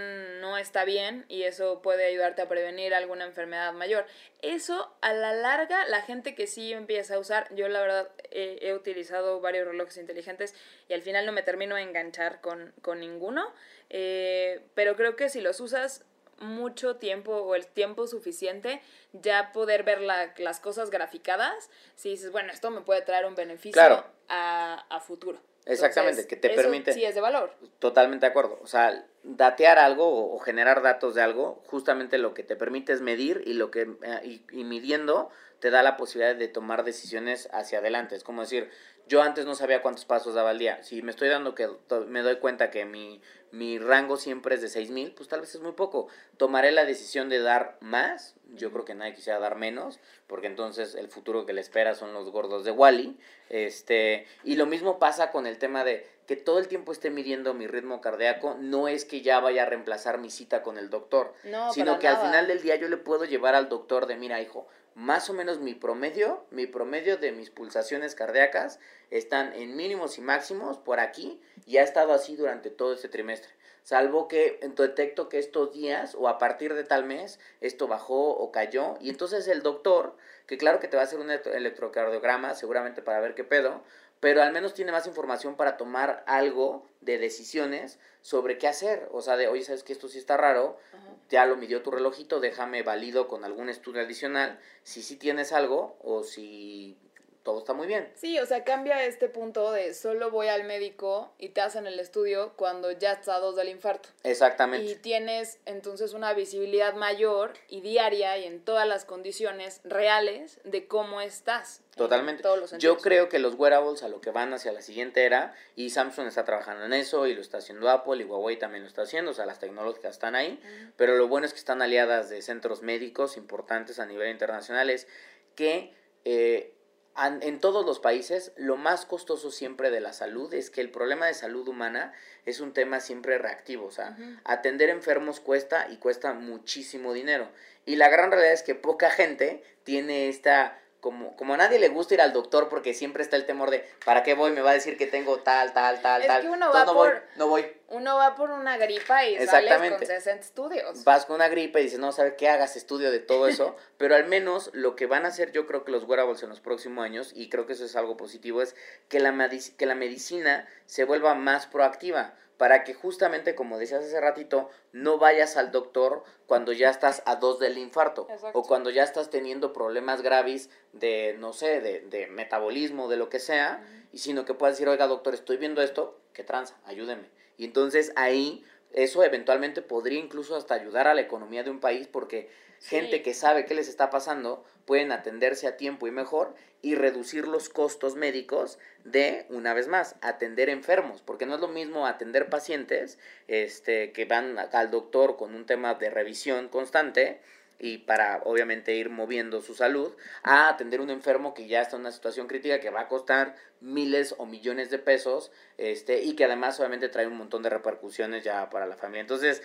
no 0.42 0.58
está 0.58 0.86
bien 0.86 1.26
y 1.28 1.44
eso 1.44 1.82
puede 1.82 2.06
ayudarte 2.06 2.42
a 2.42 2.48
prevenir 2.48 2.94
alguna 2.94 3.26
enfermedad 3.26 3.74
mayor. 3.74 4.06
Eso 4.42 4.96
a 5.02 5.14
la 5.14 5.34
larga, 5.34 5.86
la 5.88 6.02
gente 6.02 6.36
que 6.36 6.48
sí 6.48 6.74
empieza 6.74 7.16
a 7.16 7.20
usar, 7.20 7.54
yo 7.56 7.68
la 7.68 7.82
verdad 7.82 8.12
he 8.32 8.74
utilizado 8.74 9.42
varios 9.42 9.68
relojes 9.68 9.98
inteligentes 9.98 10.56
y 10.88 10.94
al 10.94 11.02
final 11.02 11.26
no 11.26 11.32
me 11.32 11.44
termino 11.44 11.76
de 11.76 11.84
enganchar 11.84 12.42
con, 12.42 12.74
con 12.82 13.00
ninguno, 13.00 13.54
eh, 13.90 14.62
pero 14.74 14.96
creo 14.96 15.16
que 15.16 15.30
si 15.30 15.42
los 15.42 15.60
usas 15.60 16.06
mucho 16.40 16.98
tiempo 16.98 17.32
o 17.34 17.56
el 17.56 17.68
tiempo 17.68 18.08
suficiente, 18.08 18.82
ya 19.14 19.52
poder 19.52 19.84
ver 19.84 20.02
las 20.02 20.60
cosas 20.60 20.90
graficadas, 20.90 21.70
si 21.96 22.10
dices, 22.10 22.32
bueno, 22.32 22.52
esto 22.52 22.72
me 22.72 22.82
puede 22.82 23.02
traer 23.02 23.26
un 23.26 23.36
beneficio 23.36 23.82
a, 24.30 24.86
a 24.90 25.00
futuro. 25.00 25.40
Exactamente, 25.66 26.28
que 26.28 26.36
te 26.36 26.50
permite... 26.50 26.94
Sí 26.94 27.06
es 27.06 27.16
de 27.16 27.22
valor. 27.22 27.54
Totalmente 27.80 28.26
de 28.26 28.32
acuerdo. 28.32 28.60
O 28.62 28.68
sea, 28.68 29.06
datear 29.24 29.80
algo 29.80 30.34
o, 30.34 30.40
generar 30.40 30.82
datos 30.82 31.16
de 31.16 31.22
algo, 31.22 31.62
justamente 31.68 32.18
lo 32.18 32.34
que 32.34 32.44
te 32.44 32.56
permite 32.56 32.94
es 32.94 33.02
medir 33.02 33.44
y 33.46 33.54
lo 33.54 33.72
que 33.72 33.90
eh, 34.04 34.42
y, 34.52 34.64
midiendo 34.64 35.30
te 35.60 35.70
da 35.70 35.82
la 35.82 35.96
posibilidad 35.96 36.36
de 36.36 36.50
tomar 36.50 36.84
decisiones 36.84 37.48
hacia 37.54 37.80
adelante. 37.80 38.16
Es 38.16 38.26
como 38.26 38.42
decir, 38.42 38.70
yo 39.08 39.22
antes 39.22 39.46
no 39.46 39.56
sabía 39.56 39.82
cuántos 39.82 40.04
pasos 40.04 40.34
daba 40.34 40.50
al 40.50 40.60
día. 40.60 40.84
Si 40.84 41.02
me 41.02 41.12
estoy 41.12 41.30
dando 41.30 41.56
que 41.56 41.70
me 42.08 42.22
doy 42.22 42.36
cuenta 42.38 42.70
que 42.70 42.84
mi, 42.84 43.22
mi 43.54 43.78
rango 43.78 44.18
siempre 44.18 44.56
es 44.56 44.62
de 44.64 44.68
6000, 44.68 45.12
pues 45.12 45.30
tal 45.30 45.42
vez 45.42 45.54
es 45.54 45.62
muy 45.62 45.74
poco. 45.74 46.08
Tomaré 46.38 46.72
la 46.72 46.86
decisión 46.86 47.30
de 47.30 47.40
dar 47.40 47.78
más. 47.82 48.34
Yo 48.56 48.72
creo 48.72 48.84
que 48.84 48.96
nadie 48.96 49.14
quisiera 49.14 49.38
dar 49.38 49.58
menos, 49.58 50.00
porque 50.26 50.48
entonces 50.48 50.96
el 50.96 51.08
futuro 51.08 51.46
que 51.46 51.54
le 51.54 51.62
espera 51.62 51.94
son 51.94 52.14
los 52.14 52.32
gordos 52.32 52.66
de 52.66 52.72
Wally. 52.72 53.16
Este, 53.50 54.26
y 54.44 54.56
lo 54.56 54.66
mismo 54.66 54.98
pasa 54.98 55.30
con 55.30 55.46
el 55.46 55.60
tema 55.60 55.84
de 55.84 56.04
que 56.26 56.36
todo 56.36 56.58
el 56.58 56.68
tiempo 56.68 56.92
esté 56.92 57.12
midiendo 57.12 57.54
mi 57.54 57.68
ritmo 57.68 58.02
cardíaco, 58.02 58.58
no 58.60 58.88
es 58.88 59.06
que 59.06 59.22
ya 59.22 59.40
vaya 59.40 59.62
a 59.62 59.66
reemplazar 59.68 60.18
mi 60.18 60.32
cita 60.32 60.64
con 60.64 60.80
el 60.80 60.90
doctor, 60.90 61.36
sino 61.74 62.00
que 62.00 62.08
al 62.08 62.18
final 62.18 62.48
del 62.48 62.64
día 62.64 62.76
yo 62.78 62.88
le 62.88 62.98
puedo 62.98 63.26
llevar 63.26 63.54
al 63.54 63.70
doctor 63.70 64.08
de, 64.08 64.16
mira, 64.16 64.42
hijo, 64.42 64.68
más 64.96 65.30
o 65.30 65.34
menos 65.34 65.60
mi 65.60 65.74
promedio, 65.74 66.46
mi 66.52 66.68
promedio 66.68 67.18
de 67.18 67.32
mis 67.32 67.50
pulsaciones 67.50 68.16
cardíacas 68.16 68.80
están 69.10 69.54
en 69.54 69.76
mínimos 69.76 70.18
y 70.18 70.22
máximos 70.22 70.78
por 70.78 71.00
aquí 71.00 71.42
y 71.66 71.78
ha 71.78 71.84
estado 71.84 72.14
así 72.14 72.36
durante 72.36 72.70
todo 72.70 72.94
este 72.94 73.10
trimestre. 73.10 73.52
Salvo 73.84 74.30
que 74.30 74.60
detecto 74.78 75.28
que 75.28 75.40
estos 75.40 75.74
días 75.74 76.16
o 76.16 76.30
a 76.30 76.38
partir 76.38 76.74
de 76.74 76.86
tal 76.86 77.04
mes 77.04 77.40
esto 77.60 77.88
bajó 77.88 78.30
o 78.30 78.52
cayó 78.52 78.96
y 79.02 79.10
entonces 79.10 79.48
el 79.48 79.62
doctor, 79.62 80.16
que 80.48 80.58
claro 80.58 80.80
que 80.80 80.88
te 80.88 80.96
va 80.96 81.04
a 81.04 81.06
hacer 81.06 81.20
un 81.20 81.30
electrocardiograma 81.30 82.54
seguramente 82.54 83.02
para 83.02 83.20
ver 83.20 83.36
qué 83.36 83.44
pedo, 83.44 83.84
pero 84.24 84.42
al 84.42 84.54
menos 84.54 84.74
tiene 84.74 84.94
más 84.94 85.06
información 85.06 85.58
para 85.58 85.76
tomar 85.76 86.24
algo 86.28 86.88
de 87.02 87.18
decisiones 87.18 88.00
sobre 88.22 88.58
qué 88.58 88.70
hacer. 88.70 89.10
O 89.12 89.22
sea, 89.22 89.36
de, 89.36 89.50
oye, 89.50 89.66
sabes 89.66 89.84
que 89.84 89.92
esto 89.92 90.08
sí 90.08 90.18
está 90.18 90.38
raro, 90.38 90.80
ya 91.28 91.46
lo 91.46 91.58
midió 91.58 91.82
tu 91.82 91.92
relojito, 91.92 92.40
déjame 92.40 92.84
valido 92.84 93.28
con 93.28 93.44
algún 93.44 93.68
estudio 93.68 94.02
adicional 94.02 94.62
si 94.84 95.02
sí 95.02 95.18
tienes 95.18 95.52
algo 95.52 95.98
o 96.02 96.24
si 96.24 96.98
todo 97.44 97.60
está 97.60 97.74
muy 97.74 97.88
bien. 97.88 98.10
Sí, 98.16 98.40
o 98.40 98.46
sea, 98.46 98.64
cambia 98.64 99.04
este 99.06 99.28
punto 99.28 99.72
de 99.72 99.94
solo 99.94 100.32
voy 100.32 100.48
al 100.48 100.64
médico 100.64 101.34
y 101.38 101.50
te 101.50 101.62
hacen 101.62 101.88
el 101.88 102.00
estudio 102.00 102.54
cuando 102.56 102.92
ya 102.92 103.12
estás 103.14 103.36
a 103.36 103.40
dos 103.40 103.56
del 103.56 103.70
infarto. 103.70 104.10
Exactamente. 104.24 104.90
Y 104.92 104.96
tienes 104.96 105.60
entonces 105.66 106.14
una 106.14 106.34
visibilidad 106.34 106.94
mayor 106.96 107.54
y 107.68 107.82
diaria 107.82 108.38
y 108.38 108.46
en 108.46 108.64
todas 108.64 108.88
las 108.88 109.06
condiciones 109.06 109.82
reales 109.84 110.60
de 110.64 110.88
cómo 110.88 111.22
estás. 111.22 111.82
Totalmente. 111.96 112.44
Yo 112.80 112.98
creo 112.98 113.30
que 113.30 113.38
los 113.38 113.54
wearables 113.56 114.02
a 114.02 114.08
lo 114.08 114.20
que 114.20 114.32
van 114.32 114.54
hacia 114.54 114.72
la 114.72 114.82
siguiente 114.82 115.26
era, 115.26 115.54
y 115.76 115.92
Samsung 115.92 116.28
está 116.28 116.44
trabajando 116.44 116.86
en 116.86 116.94
eso, 116.94 117.28
y 117.28 117.36
lo 117.36 117.42
está 117.42 117.60
haciendo 117.60 117.88
Apple, 117.90 118.24
y 118.24 118.26
Huawei 118.26 118.58
también 118.58 118.84
lo 118.84 118.88
está 118.88 119.04
haciendo, 119.04 119.32
o 119.32 119.34
sea, 119.34 119.46
las 119.46 119.60
tecnológicas 119.60 120.14
están 120.16 120.34
ahí, 120.34 120.60
pero 120.98 121.16
lo 121.16 121.28
bueno 121.28 121.46
es 121.46 121.54
que 121.54 121.60
están 121.60 121.84
aliadas 121.84 122.30
de 122.30 122.42
centros 122.42 122.82
médicos 122.82 123.38
importantes 123.38 124.00
a 124.00 124.08
nivel 124.08 124.32
internacional, 124.32 124.90
es 124.90 125.08
que 125.56 125.94
eh, 126.26 126.73
en 127.16 127.60
todos 127.60 127.86
los 127.86 128.00
países, 128.00 128.52
lo 128.56 128.76
más 128.76 129.06
costoso 129.06 129.52
siempre 129.52 129.92
de 129.92 130.02
la 130.02 130.14
salud 130.14 130.54
es 130.54 130.70
que 130.70 130.82
el 130.82 130.90
problema 130.90 131.28
de 131.28 131.34
salud 131.34 131.68
humana 131.68 132.14
es 132.46 132.60
un 132.60 132.74
tema 132.74 133.00
siempre 133.00 133.38
reactivo. 133.38 133.86
O 133.86 133.92
sea, 133.92 134.18
atender 134.44 134.90
enfermos 134.90 135.40
cuesta 135.40 135.88
y 135.90 135.98
cuesta 135.98 136.34
muchísimo 136.34 137.14
dinero. 137.14 137.50
Y 137.86 137.98
la 137.98 138.10
gran 138.10 138.32
realidad 138.32 138.54
es 138.54 138.64
que 138.64 138.76
poca 138.76 139.10
gente 139.10 139.64
tiene 139.84 140.30
esta 140.30 140.80
como, 141.04 141.36
como 141.36 141.54
a 141.54 141.58
nadie 141.58 141.80
le 141.80 141.90
gusta 141.90 142.14
ir 142.14 142.22
al 142.22 142.32
doctor 142.32 142.70
porque 142.70 142.94
siempre 142.94 143.24
está 143.24 143.36
el 143.36 143.46
temor 143.46 143.70
de 143.70 143.86
¿para 144.06 144.24
qué 144.24 144.36
voy? 144.36 144.52
Me 144.52 144.62
va 144.62 144.70
a 144.70 144.74
decir 144.74 144.96
que 144.96 145.06
tengo 145.06 145.40
tal, 145.40 145.74
tal, 145.74 146.02
tal, 146.02 146.26
tal. 146.26 146.42
Que 146.44 146.48
uno 146.48 146.72
va 146.72 146.86
no 146.86 146.94
voy, 146.94 147.10
no 147.36 147.48
voy. 147.50 147.66
Uno 147.90 148.16
va 148.16 148.36
por 148.36 148.52
una 148.52 148.78
gripa 148.78 149.26
y 149.26 149.46
sales 149.46 149.92
con 149.92 150.00
60 150.00 150.42
estudios. 150.42 151.04
Vas 151.04 151.26
con 151.26 151.36
una 151.36 151.50
gripe 151.50 151.82
y 151.82 151.84
dices, 151.84 152.00
no, 152.00 152.14
¿sabes 152.14 152.36
qué? 152.38 152.48
Hagas 152.48 152.78
estudio 152.78 153.12
de 153.12 153.20
todo 153.20 153.50
eso. 153.50 153.76
pero 153.98 154.16
al 154.16 154.28
menos 154.28 154.70
lo 154.72 154.96
que 154.96 155.06
van 155.06 155.26
a 155.26 155.28
hacer 155.28 155.52
yo 155.52 155.68
creo 155.68 155.84
que 155.84 155.92
los 155.92 156.06
wearables 156.06 156.42
en 156.42 156.48
los 156.50 156.62
próximos 156.62 157.04
años, 157.04 157.34
y 157.36 157.50
creo 157.50 157.66
que 157.68 157.74
eso 157.74 157.84
es 157.84 157.98
algo 157.98 158.16
positivo, 158.16 158.62
es 158.62 158.74
que 159.10 159.20
la, 159.20 159.50
que 159.78 159.86
la 159.86 159.96
medicina 159.96 160.70
se 160.86 161.04
vuelva 161.04 161.36
más 161.36 161.68
proactiva. 161.68 162.34
Para 162.64 162.86
que 162.86 162.94
justamente, 162.94 163.56
como 163.56 163.78
decías 163.78 164.06
hace 164.06 164.22
ratito, 164.22 164.70
no 164.94 165.18
vayas 165.18 165.58
al 165.58 165.74
doctor 165.74 166.24
cuando 166.46 166.72
ya 166.72 166.90
estás 166.90 167.22
a 167.26 167.36
dos 167.36 167.60
del 167.60 167.78
infarto. 167.78 168.26
Exacto. 168.30 168.58
O 168.58 168.64
cuando 168.64 168.90
ya 168.90 169.04
estás 169.04 169.30
teniendo 169.30 169.74
problemas 169.74 170.22
graves 170.22 170.70
de, 170.94 171.36
no 171.38 171.52
sé, 171.52 171.82
de, 171.82 172.00
de 172.00 172.28
metabolismo, 172.28 173.10
de 173.10 173.18
lo 173.18 173.28
que 173.28 173.40
sea. 173.40 173.84
Y 174.14 174.20
sino 174.20 174.46
que 174.46 174.54
puedas 174.54 174.76
decir, 174.78 174.88
oiga 174.88 175.08
doctor, 175.08 175.34
estoy 175.34 175.58
viendo 175.58 175.82
esto, 175.82 176.18
¿qué 176.32 176.46
tranza? 176.46 176.78
Ayúdeme. 176.86 177.30
Y 177.58 177.66
entonces 177.66 178.14
ahí 178.16 178.64
eso 178.94 179.26
eventualmente 179.26 179.82
podría 179.82 180.20
incluso 180.20 180.56
hasta 180.56 180.74
ayudar 180.74 181.10
a 181.10 181.16
la 181.16 181.20
economía 181.22 181.64
de 181.64 181.70
un 181.70 181.82
país 181.82 182.08
porque 182.08 182.50
Sí. 182.80 182.96
gente 182.98 183.22
que 183.24 183.34
sabe 183.34 183.66
qué 183.66 183.76
les 183.76 183.90
está 183.90 184.10
pasando 184.10 184.64
pueden 184.86 185.12
atenderse 185.12 185.68
a 185.68 185.78
tiempo 185.78 186.08
y 186.08 186.12
mejor 186.12 186.56
y 186.82 186.96
reducir 186.96 187.48
los 187.48 187.70
costos 187.70 188.16
médicos 188.16 188.78
de, 189.06 189.46
una 189.50 189.74
vez 189.74 189.88
más, 189.88 190.16
atender 190.22 190.70
enfermos, 190.70 191.22
porque 191.22 191.46
no 191.46 191.56
es 191.56 191.62
lo 191.62 191.70
mismo 191.70 192.06
atender 192.06 192.50
pacientes 192.50 193.18
este, 193.48 194.12
que 194.12 194.26
van 194.26 194.58
al 194.60 194.92
doctor 194.92 195.38
con 195.38 195.56
un 195.56 195.66
tema 195.66 195.96
de 195.96 196.10
revisión 196.10 196.68
constante 196.68 197.40
y 197.80 198.00
para 198.00 198.42
obviamente 198.46 198.96
ir 198.96 199.10
moviendo 199.10 199.62
su 199.62 199.76
salud, 199.76 200.14
a 200.42 200.70
atender 200.70 201.02
un 201.02 201.10
enfermo 201.10 201.54
que 201.54 201.68
ya 201.68 201.82
está 201.82 201.96
en 201.96 202.02
una 202.02 202.12
situación 202.12 202.48
crítica 202.48 202.80
que 202.80 202.90
va 202.90 203.02
a 203.02 203.08
costar 203.08 203.56
miles 203.82 204.36
o 204.38 204.46
millones 204.46 204.90
de 204.90 205.00
pesos 205.00 205.52
este, 205.78 206.22
y 206.24 206.36
que 206.36 206.46
además 206.46 206.80
obviamente 206.80 207.10
trae 207.10 207.28
un 207.28 207.36
montón 207.36 207.62
de 207.62 207.70
repercusiones 207.70 208.44
ya 208.44 208.70
para 208.70 208.86
la 208.88 208.96
familia. 208.96 209.22
Entonces, 209.22 209.62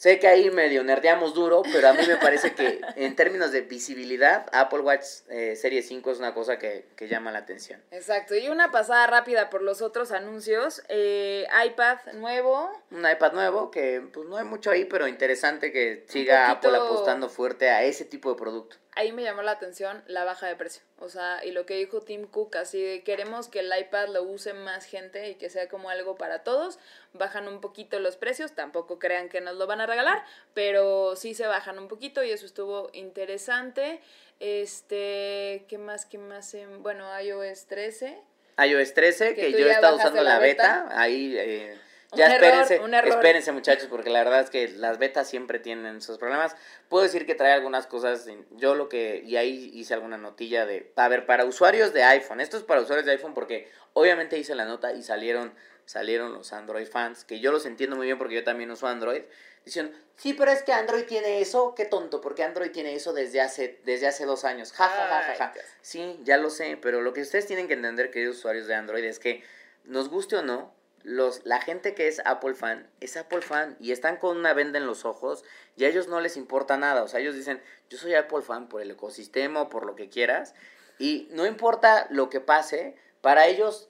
Sé 0.00 0.18
que 0.18 0.28
ahí 0.28 0.50
medio 0.50 0.82
nerdeamos 0.82 1.34
duro, 1.34 1.60
pero 1.74 1.88
a 1.88 1.92
mí 1.92 2.00
me 2.08 2.16
parece 2.16 2.54
que 2.54 2.80
en 2.96 3.14
términos 3.16 3.52
de 3.52 3.60
visibilidad, 3.60 4.46
Apple 4.50 4.78
Watch 4.78 5.04
eh, 5.28 5.56
Serie 5.56 5.82
5 5.82 6.12
es 6.12 6.18
una 6.18 6.32
cosa 6.32 6.58
que, 6.58 6.86
que 6.96 7.06
llama 7.06 7.30
la 7.30 7.40
atención. 7.40 7.82
Exacto. 7.90 8.34
Y 8.34 8.48
una 8.48 8.70
pasada 8.70 9.06
rápida 9.08 9.50
por 9.50 9.60
los 9.60 9.82
otros 9.82 10.10
anuncios. 10.12 10.80
eh, 10.88 11.46
iPad 11.66 11.98
nuevo. 12.14 12.70
Un 12.90 13.06
iPad 13.06 13.34
nuevo 13.34 13.70
que 13.70 14.00
pues 14.10 14.26
no 14.26 14.38
hay 14.38 14.44
mucho 14.46 14.70
ahí, 14.70 14.86
pero 14.86 15.06
interesante 15.06 15.70
que 15.70 16.06
siga 16.08 16.50
Apple 16.50 16.78
apostando 16.78 17.28
fuerte 17.28 17.68
a 17.68 17.82
ese 17.82 18.06
tipo 18.06 18.30
de 18.30 18.36
producto. 18.38 18.78
Ahí 18.96 19.12
me 19.12 19.22
llamó 19.22 19.42
la 19.42 19.52
atención 19.52 20.02
la 20.06 20.24
baja 20.24 20.46
de 20.46 20.56
precio. 20.56 20.82
O 20.98 21.08
sea, 21.08 21.44
y 21.44 21.52
lo 21.52 21.64
que 21.64 21.76
dijo 21.76 22.00
Tim 22.00 22.26
Cook, 22.26 22.56
así 22.56 22.82
de 22.82 23.02
queremos 23.02 23.48
que 23.48 23.60
el 23.60 23.70
iPad 23.78 24.08
lo 24.08 24.22
use 24.22 24.52
más 24.52 24.84
gente 24.84 25.28
y 25.28 25.34
que 25.36 25.48
sea 25.48 25.68
como 25.68 25.90
algo 25.90 26.16
para 26.16 26.42
todos. 26.42 26.78
Bajan 27.12 27.48
un 27.48 27.60
poquito 27.60 27.98
los 27.98 28.16
precios, 28.16 28.52
tampoco 28.54 28.98
crean 28.98 29.28
que 29.28 29.40
nos 29.40 29.56
lo 29.56 29.66
van 29.66 29.80
a 29.80 29.86
regalar, 29.86 30.24
pero 30.54 31.16
sí 31.16 31.34
se 31.34 31.46
bajan 31.46 31.78
un 31.78 31.88
poquito 31.88 32.22
y 32.22 32.30
eso 32.30 32.46
estuvo 32.46 32.88
interesante. 32.92 34.00
Este, 34.38 35.64
¿qué 35.68 35.78
más? 35.78 36.06
¿Qué 36.06 36.18
más? 36.18 36.54
Em, 36.54 36.82
Bueno, 36.82 37.06
iOS 37.20 37.66
13. 37.66 38.16
iOS 38.64 38.94
13, 38.94 39.34
Que 39.34 39.52
yo 39.52 39.66
he 39.66 39.70
estado 39.70 39.96
usando 39.96 40.22
la 40.22 40.38
beta, 40.38 40.84
beta. 40.84 41.00
ahí 41.00 41.34
eh, 41.36 41.78
Un 42.12 42.18
ya 42.18 42.26
error, 42.26 42.44
espérense, 42.44 42.78
un 42.80 42.94
error. 42.94 43.10
espérense 43.10 43.52
muchachos, 43.52 43.86
porque 43.88 44.10
la 44.10 44.22
verdad 44.22 44.40
es 44.40 44.50
que 44.50 44.68
las 44.68 44.98
betas 44.98 45.28
siempre 45.28 45.58
tienen 45.58 46.00
sus 46.02 46.18
problemas. 46.18 46.54
Puedo 46.88 47.04
decir 47.04 47.26
que 47.26 47.34
trae 47.34 47.52
algunas 47.52 47.86
cosas, 47.86 48.26
yo 48.50 48.74
lo 48.74 48.88
que, 48.88 49.22
y 49.24 49.36
ahí 49.36 49.70
hice 49.74 49.94
alguna 49.94 50.18
notilla 50.18 50.66
de, 50.66 50.92
a 50.96 51.08
ver, 51.08 51.26
para 51.26 51.44
usuarios 51.44 51.92
de 51.92 52.02
iPhone, 52.04 52.40
esto 52.40 52.56
es 52.56 52.62
para 52.62 52.80
usuarios 52.82 53.06
de 53.06 53.12
iPhone 53.12 53.34
porque 53.34 53.68
obviamente 53.94 54.38
hice 54.38 54.54
la 54.54 54.64
nota 54.64 54.92
y 54.92 55.02
salieron, 55.02 55.54
salieron 55.90 56.32
los 56.32 56.52
Android 56.52 56.86
fans, 56.86 57.24
que 57.24 57.40
yo 57.40 57.50
los 57.50 57.66
entiendo 57.66 57.96
muy 57.96 58.06
bien 58.06 58.16
porque 58.16 58.36
yo 58.36 58.44
también 58.44 58.70
uso 58.70 58.86
Android, 58.86 59.22
diciendo, 59.64 59.92
sí, 60.16 60.34
pero 60.34 60.52
es 60.52 60.62
que 60.62 60.72
Android 60.72 61.04
tiene 61.04 61.40
eso, 61.40 61.74
qué 61.74 61.84
tonto, 61.84 62.20
porque 62.20 62.44
Android 62.44 62.70
tiene 62.70 62.94
eso 62.94 63.12
desde 63.12 63.40
hace, 63.40 63.80
desde 63.84 64.06
hace 64.06 64.24
dos 64.24 64.44
años, 64.44 64.70
ja, 64.70 64.86
ja, 64.86 65.06
ja, 65.08 65.22
ja, 65.22 65.34
ja. 65.36 65.54
Sí, 65.80 66.20
ya 66.22 66.36
lo 66.36 66.48
sé, 66.48 66.78
pero 66.80 67.00
lo 67.00 67.12
que 67.12 67.22
ustedes 67.22 67.46
tienen 67.46 67.66
que 67.66 67.74
entender, 67.74 68.12
queridos 68.12 68.36
usuarios 68.36 68.68
de 68.68 68.74
Android, 68.76 69.02
es 69.02 69.18
que 69.18 69.42
nos 69.82 70.10
guste 70.10 70.36
o 70.36 70.42
no, 70.42 70.72
los, 71.02 71.44
la 71.44 71.60
gente 71.60 71.94
que 71.94 72.06
es 72.06 72.20
Apple 72.24 72.54
fan 72.54 72.88
es 73.00 73.16
Apple 73.16 73.40
fan 73.40 73.76
y 73.80 73.90
están 73.90 74.18
con 74.18 74.36
una 74.36 74.52
venda 74.52 74.78
en 74.78 74.86
los 74.86 75.04
ojos 75.04 75.44
y 75.74 75.84
a 75.84 75.88
ellos 75.88 76.08
no 76.08 76.20
les 76.20 76.36
importa 76.36 76.76
nada. 76.76 77.02
O 77.02 77.08
sea, 77.08 77.20
ellos 77.20 77.34
dicen, 77.34 77.62
yo 77.88 77.96
soy 77.96 78.14
Apple 78.14 78.42
fan 78.42 78.68
por 78.68 78.82
el 78.82 78.90
ecosistema 78.90 79.62
o 79.62 79.68
por 79.70 79.86
lo 79.86 79.96
que 79.96 80.10
quieras 80.10 80.54
y 80.98 81.26
no 81.30 81.46
importa 81.46 82.06
lo 82.10 82.28
que 82.28 82.40
pase, 82.40 82.96
para 83.22 83.46
ellos 83.46 83.89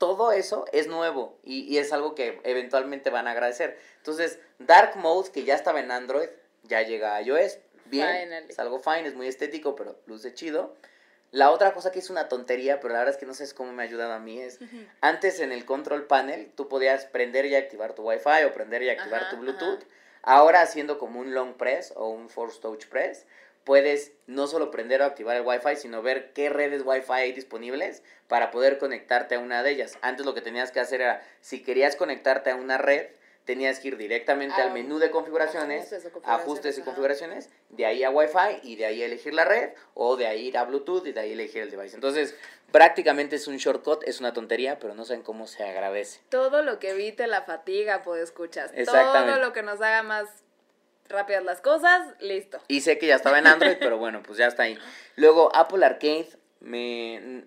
todo 0.00 0.32
eso 0.32 0.64
es 0.72 0.86
nuevo 0.88 1.38
y, 1.44 1.60
y 1.72 1.76
es 1.76 1.92
algo 1.92 2.14
que 2.14 2.40
eventualmente 2.44 3.10
van 3.10 3.28
a 3.28 3.32
agradecer. 3.32 3.78
Entonces, 3.98 4.38
Dark 4.58 4.96
Mode, 4.96 5.30
que 5.30 5.44
ya 5.44 5.54
estaba 5.54 5.78
en 5.78 5.90
Android, 5.90 6.30
ya 6.64 6.80
llega 6.82 7.14
a 7.16 7.22
iOS. 7.22 7.58
Bien, 7.84 8.08
Finally. 8.08 8.46
es 8.48 8.58
algo 8.58 8.78
fine, 8.80 9.06
es 9.06 9.14
muy 9.14 9.26
estético, 9.28 9.76
pero 9.76 10.00
luce 10.06 10.32
chido. 10.32 10.74
La 11.32 11.50
otra 11.50 11.74
cosa 11.74 11.92
que 11.92 11.98
es 11.98 12.08
una 12.08 12.28
tontería, 12.28 12.80
pero 12.80 12.94
la 12.94 13.00
verdad 13.00 13.14
es 13.14 13.20
que 13.20 13.26
no 13.26 13.34
sé 13.34 13.52
cómo 13.54 13.72
me 13.72 13.82
ha 13.82 13.86
ayudado 13.86 14.12
a 14.14 14.18
mí, 14.18 14.40
es 14.40 14.58
antes 15.02 15.38
en 15.40 15.52
el 15.52 15.64
control 15.66 16.06
panel 16.06 16.50
tú 16.56 16.66
podías 16.68 17.04
prender 17.04 17.44
y 17.46 17.54
activar 17.54 17.92
tu 17.94 18.02
Wi-Fi 18.02 18.44
o 18.46 18.54
prender 18.54 18.82
y 18.82 18.88
activar 18.88 19.22
Ajá, 19.24 19.30
tu 19.30 19.36
Bluetooth. 19.36 19.80
ajá. 19.82 19.88
Ahora 20.22 20.62
haciendo 20.62 20.98
como 20.98 21.20
un 21.20 21.34
long 21.34 21.54
press 21.54 21.92
o 21.94 22.08
un 22.08 22.28
force 22.30 22.58
touch 22.60 22.86
press, 22.86 23.26
puedes 23.64 24.12
no 24.26 24.46
solo 24.46 24.70
prender 24.70 25.02
o 25.02 25.04
activar 25.04 25.36
el 25.36 25.46
Wi-Fi, 25.46 25.76
sino 25.76 26.02
ver 26.02 26.32
qué 26.32 26.48
redes 26.48 26.82
Wi-Fi 26.84 27.12
hay 27.12 27.32
disponibles 27.32 28.02
para 28.28 28.50
poder 28.50 28.78
conectarte 28.78 29.34
a 29.34 29.38
una 29.38 29.62
de 29.62 29.70
ellas. 29.72 29.98
Antes 30.02 30.24
lo 30.26 30.34
que 30.34 30.40
tenías 30.40 30.70
que 30.70 30.80
hacer 30.80 31.00
era, 31.00 31.22
si 31.40 31.62
querías 31.62 31.96
conectarte 31.96 32.50
a 32.50 32.56
una 32.56 32.78
red, 32.78 33.08
tenías 33.44 33.80
que 33.80 33.88
ir 33.88 33.96
directamente 33.96 34.60
Ah, 34.60 34.64
al 34.64 34.72
menú 34.72 34.98
de 34.98 35.10
configuraciones, 35.10 35.80
ajustes 35.92 36.02
configuraciones, 36.12 36.40
ajustes 36.42 36.78
y 36.78 36.82
configuraciones, 36.82 37.50
de 37.70 37.86
ahí 37.86 38.04
a 38.04 38.10
Wi-Fi 38.10 38.60
y 38.62 38.76
de 38.76 38.86
ahí 38.86 39.02
elegir 39.02 39.34
la 39.34 39.44
red, 39.44 39.70
o 39.94 40.16
de 40.16 40.26
ahí 40.26 40.48
ir 40.48 40.58
a 40.58 40.64
Bluetooth 40.64 41.06
y 41.06 41.12
de 41.12 41.20
ahí 41.20 41.32
elegir 41.32 41.62
el 41.62 41.70
device. 41.70 41.96
Entonces, 41.96 42.36
prácticamente 42.70 43.36
es 43.36 43.48
un 43.48 43.56
shortcut, 43.56 44.04
es 44.06 44.20
una 44.20 44.32
tontería, 44.32 44.78
pero 44.78 44.94
no 44.94 45.04
saben 45.04 45.22
cómo 45.22 45.46
se 45.46 45.64
agradece. 45.64 46.20
Todo 46.28 46.62
lo 46.62 46.78
que 46.78 46.90
evite 46.90 47.26
la 47.26 47.42
fatiga, 47.42 48.02
pues 48.02 48.22
escuchas. 48.22 48.70
Exactamente. 48.74 49.32
Todo 49.32 49.40
lo 49.40 49.52
que 49.52 49.62
nos 49.62 49.80
haga 49.80 50.02
más 50.02 50.28
rápidas 51.10 51.44
las 51.44 51.60
cosas, 51.60 52.06
listo. 52.20 52.58
Y 52.68 52.80
sé 52.80 52.98
que 52.98 53.06
ya 53.06 53.16
estaba 53.16 53.38
en 53.38 53.46
Android, 53.46 53.76
pero 53.80 53.98
bueno, 53.98 54.22
pues 54.22 54.38
ya 54.38 54.46
está 54.46 54.64
ahí. 54.64 54.78
Luego, 55.16 55.54
Apple 55.54 55.84
Arcade, 55.84 56.28
me... 56.60 57.38
es 57.38 57.44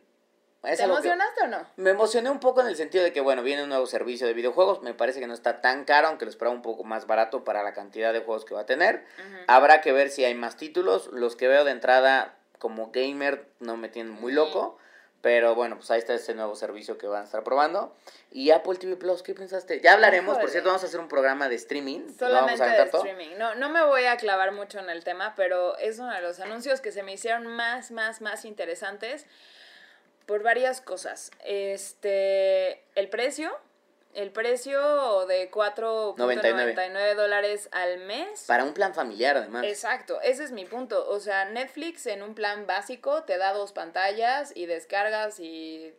¿Te 0.62 0.78
que- 0.78 0.84
emocionaste 0.84 1.44
o 1.44 1.48
no? 1.48 1.66
Me 1.78 1.90
emocioné 1.92 2.30
un 2.30 2.40
poco 2.40 2.62
en 2.62 2.68
el 2.68 2.76
sentido 2.76 3.04
de 3.04 3.12
que, 3.14 3.22
bueno, 3.22 3.44
viene 3.44 3.64
un 3.64 3.70
nuevo 3.70 3.86
servicio 3.86 4.28
de 4.28 4.34
videojuegos. 4.34 4.82
Me 4.82 4.94
parece 4.94 5.20
que 5.20 5.28
no 5.28 5.34
está 5.34 5.62
tan 5.62 5.86
caro, 5.86 6.08
aunque 6.08 6.26
lo 6.26 6.32
esperaba 6.32 6.56
un 6.56 6.62
poco 6.62 6.84
más 6.84 7.08
barato 7.08 7.44
para 7.44 7.64
la 7.64 7.74
cantidad 7.74 8.14
de 8.14 8.20
juegos 8.20 8.46
que 8.46 8.54
va 8.54 8.62
a 8.62 8.66
tener. 8.66 9.06
Habrá 9.48 9.82
que 9.82 9.92
ver 9.92 10.10
si 10.10 10.24
hay 10.26 10.36
más 10.36 10.58
títulos. 10.58 11.08
Los 11.14 11.36
que 11.36 11.48
veo 11.48 11.64
de 11.64 11.72
entrada 11.72 12.36
como 12.60 12.92
gamer 12.92 13.48
no 13.60 13.76
me 13.78 13.90
tienen 13.90 14.14
muy 14.14 14.32
loco. 14.32 14.78
Pero 15.24 15.56
bueno, 15.56 15.78
pues 15.78 15.90
ahí 15.90 16.00
está 16.00 16.14
ese 16.14 16.34
nuevo 16.34 16.54
servicio 16.54 16.98
que 16.98 17.08
van 17.08 17.22
a 17.22 17.24
estar 17.24 17.46
probando. 17.46 17.96
Y 18.30 18.52
Apple 18.52 18.76
TV 18.76 18.98
Plus, 18.98 19.24
¿qué 19.24 19.34
pensaste? 19.34 19.80
Ya 19.80 19.94
hablaremos, 19.94 20.38
por 20.38 20.50
cierto, 20.50 20.68
vamos 20.68 20.84
a 20.84 20.88
hacer 20.88 21.00
un 21.00 21.08
programa 21.08 21.48
de 21.48 21.56
streaming. 21.56 22.02
vamos 22.02 22.18
Solamente 22.18 22.62
a 22.62 22.68
de 22.68 22.84
streaming. 22.84 23.38
No, 23.38 23.56
no 23.56 23.70
me 23.70 23.86
voy 23.86 24.04
a 24.04 24.18
clavar 24.18 24.52
mucho 24.52 24.80
en 24.80 24.90
el 24.90 25.06
tema, 25.06 25.34
pero 25.38 25.78
es 25.78 25.98
uno 25.98 26.14
de 26.14 26.22
los 26.22 26.42
anuncios 26.42 26.82
que 26.82 26.92
se 26.92 27.04
me 27.04 27.14
hicieron 27.14 27.48
más, 27.48 27.92
más, 27.92 28.20
más 28.20 28.44
interesantes 28.44 29.26
por 30.26 30.44
varias 30.44 30.82
cosas. 30.82 31.32
Este, 31.46 32.84
el 32.96 33.08
precio, 33.08 33.58
el 34.14 34.32
precio 34.32 35.26
de 35.26 35.50
4.99 35.52 37.16
dólares 37.16 37.70
al 37.72 38.00
mes. 38.00 38.46
Para 38.48 38.64
un 38.64 38.74
plan 38.74 38.94
familiar, 38.94 39.38
además. 39.38 39.64
Exacto, 39.66 40.22
ese 40.22 40.44
es 40.44 40.52
mi 40.52 40.66
punto. 40.66 41.08
O 41.10 41.20
sea, 41.20 41.46
Netflix 41.46 42.06
en 42.06 42.24
un 42.24 42.36
plan 42.36 42.68
básico 42.68 43.24
te 43.24 43.38
da 43.38 43.54
dos 43.54 43.72
pantallas 43.72 44.52
y 44.56 44.66
descargas 44.66 45.40
y 45.40 45.94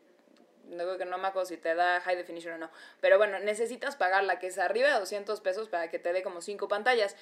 no, 0.68 0.96
que 0.96 1.05
no 1.05 1.18
me 1.18 1.29
acuerdo 1.29 1.46
si 1.46 1.57
te 1.57 1.74
da 1.74 2.00
high 2.00 2.16
definition 2.16 2.55
o 2.55 2.59
no. 2.59 2.70
Pero 3.00 3.18
bueno, 3.18 3.38
necesitas 3.40 3.96
pagar 3.96 4.24
la 4.24 4.38
que 4.38 4.48
es 4.48 4.59
arriba 4.59 4.88
de 4.88 4.98
200 5.00 5.40
pesos 5.40 5.68
para 5.68 5.88
que 5.90 5.98
te 5.98 6.12
dé 6.12 6.22
como 6.22 6.40
cinco 6.40 6.68
pantallas. 6.68 7.16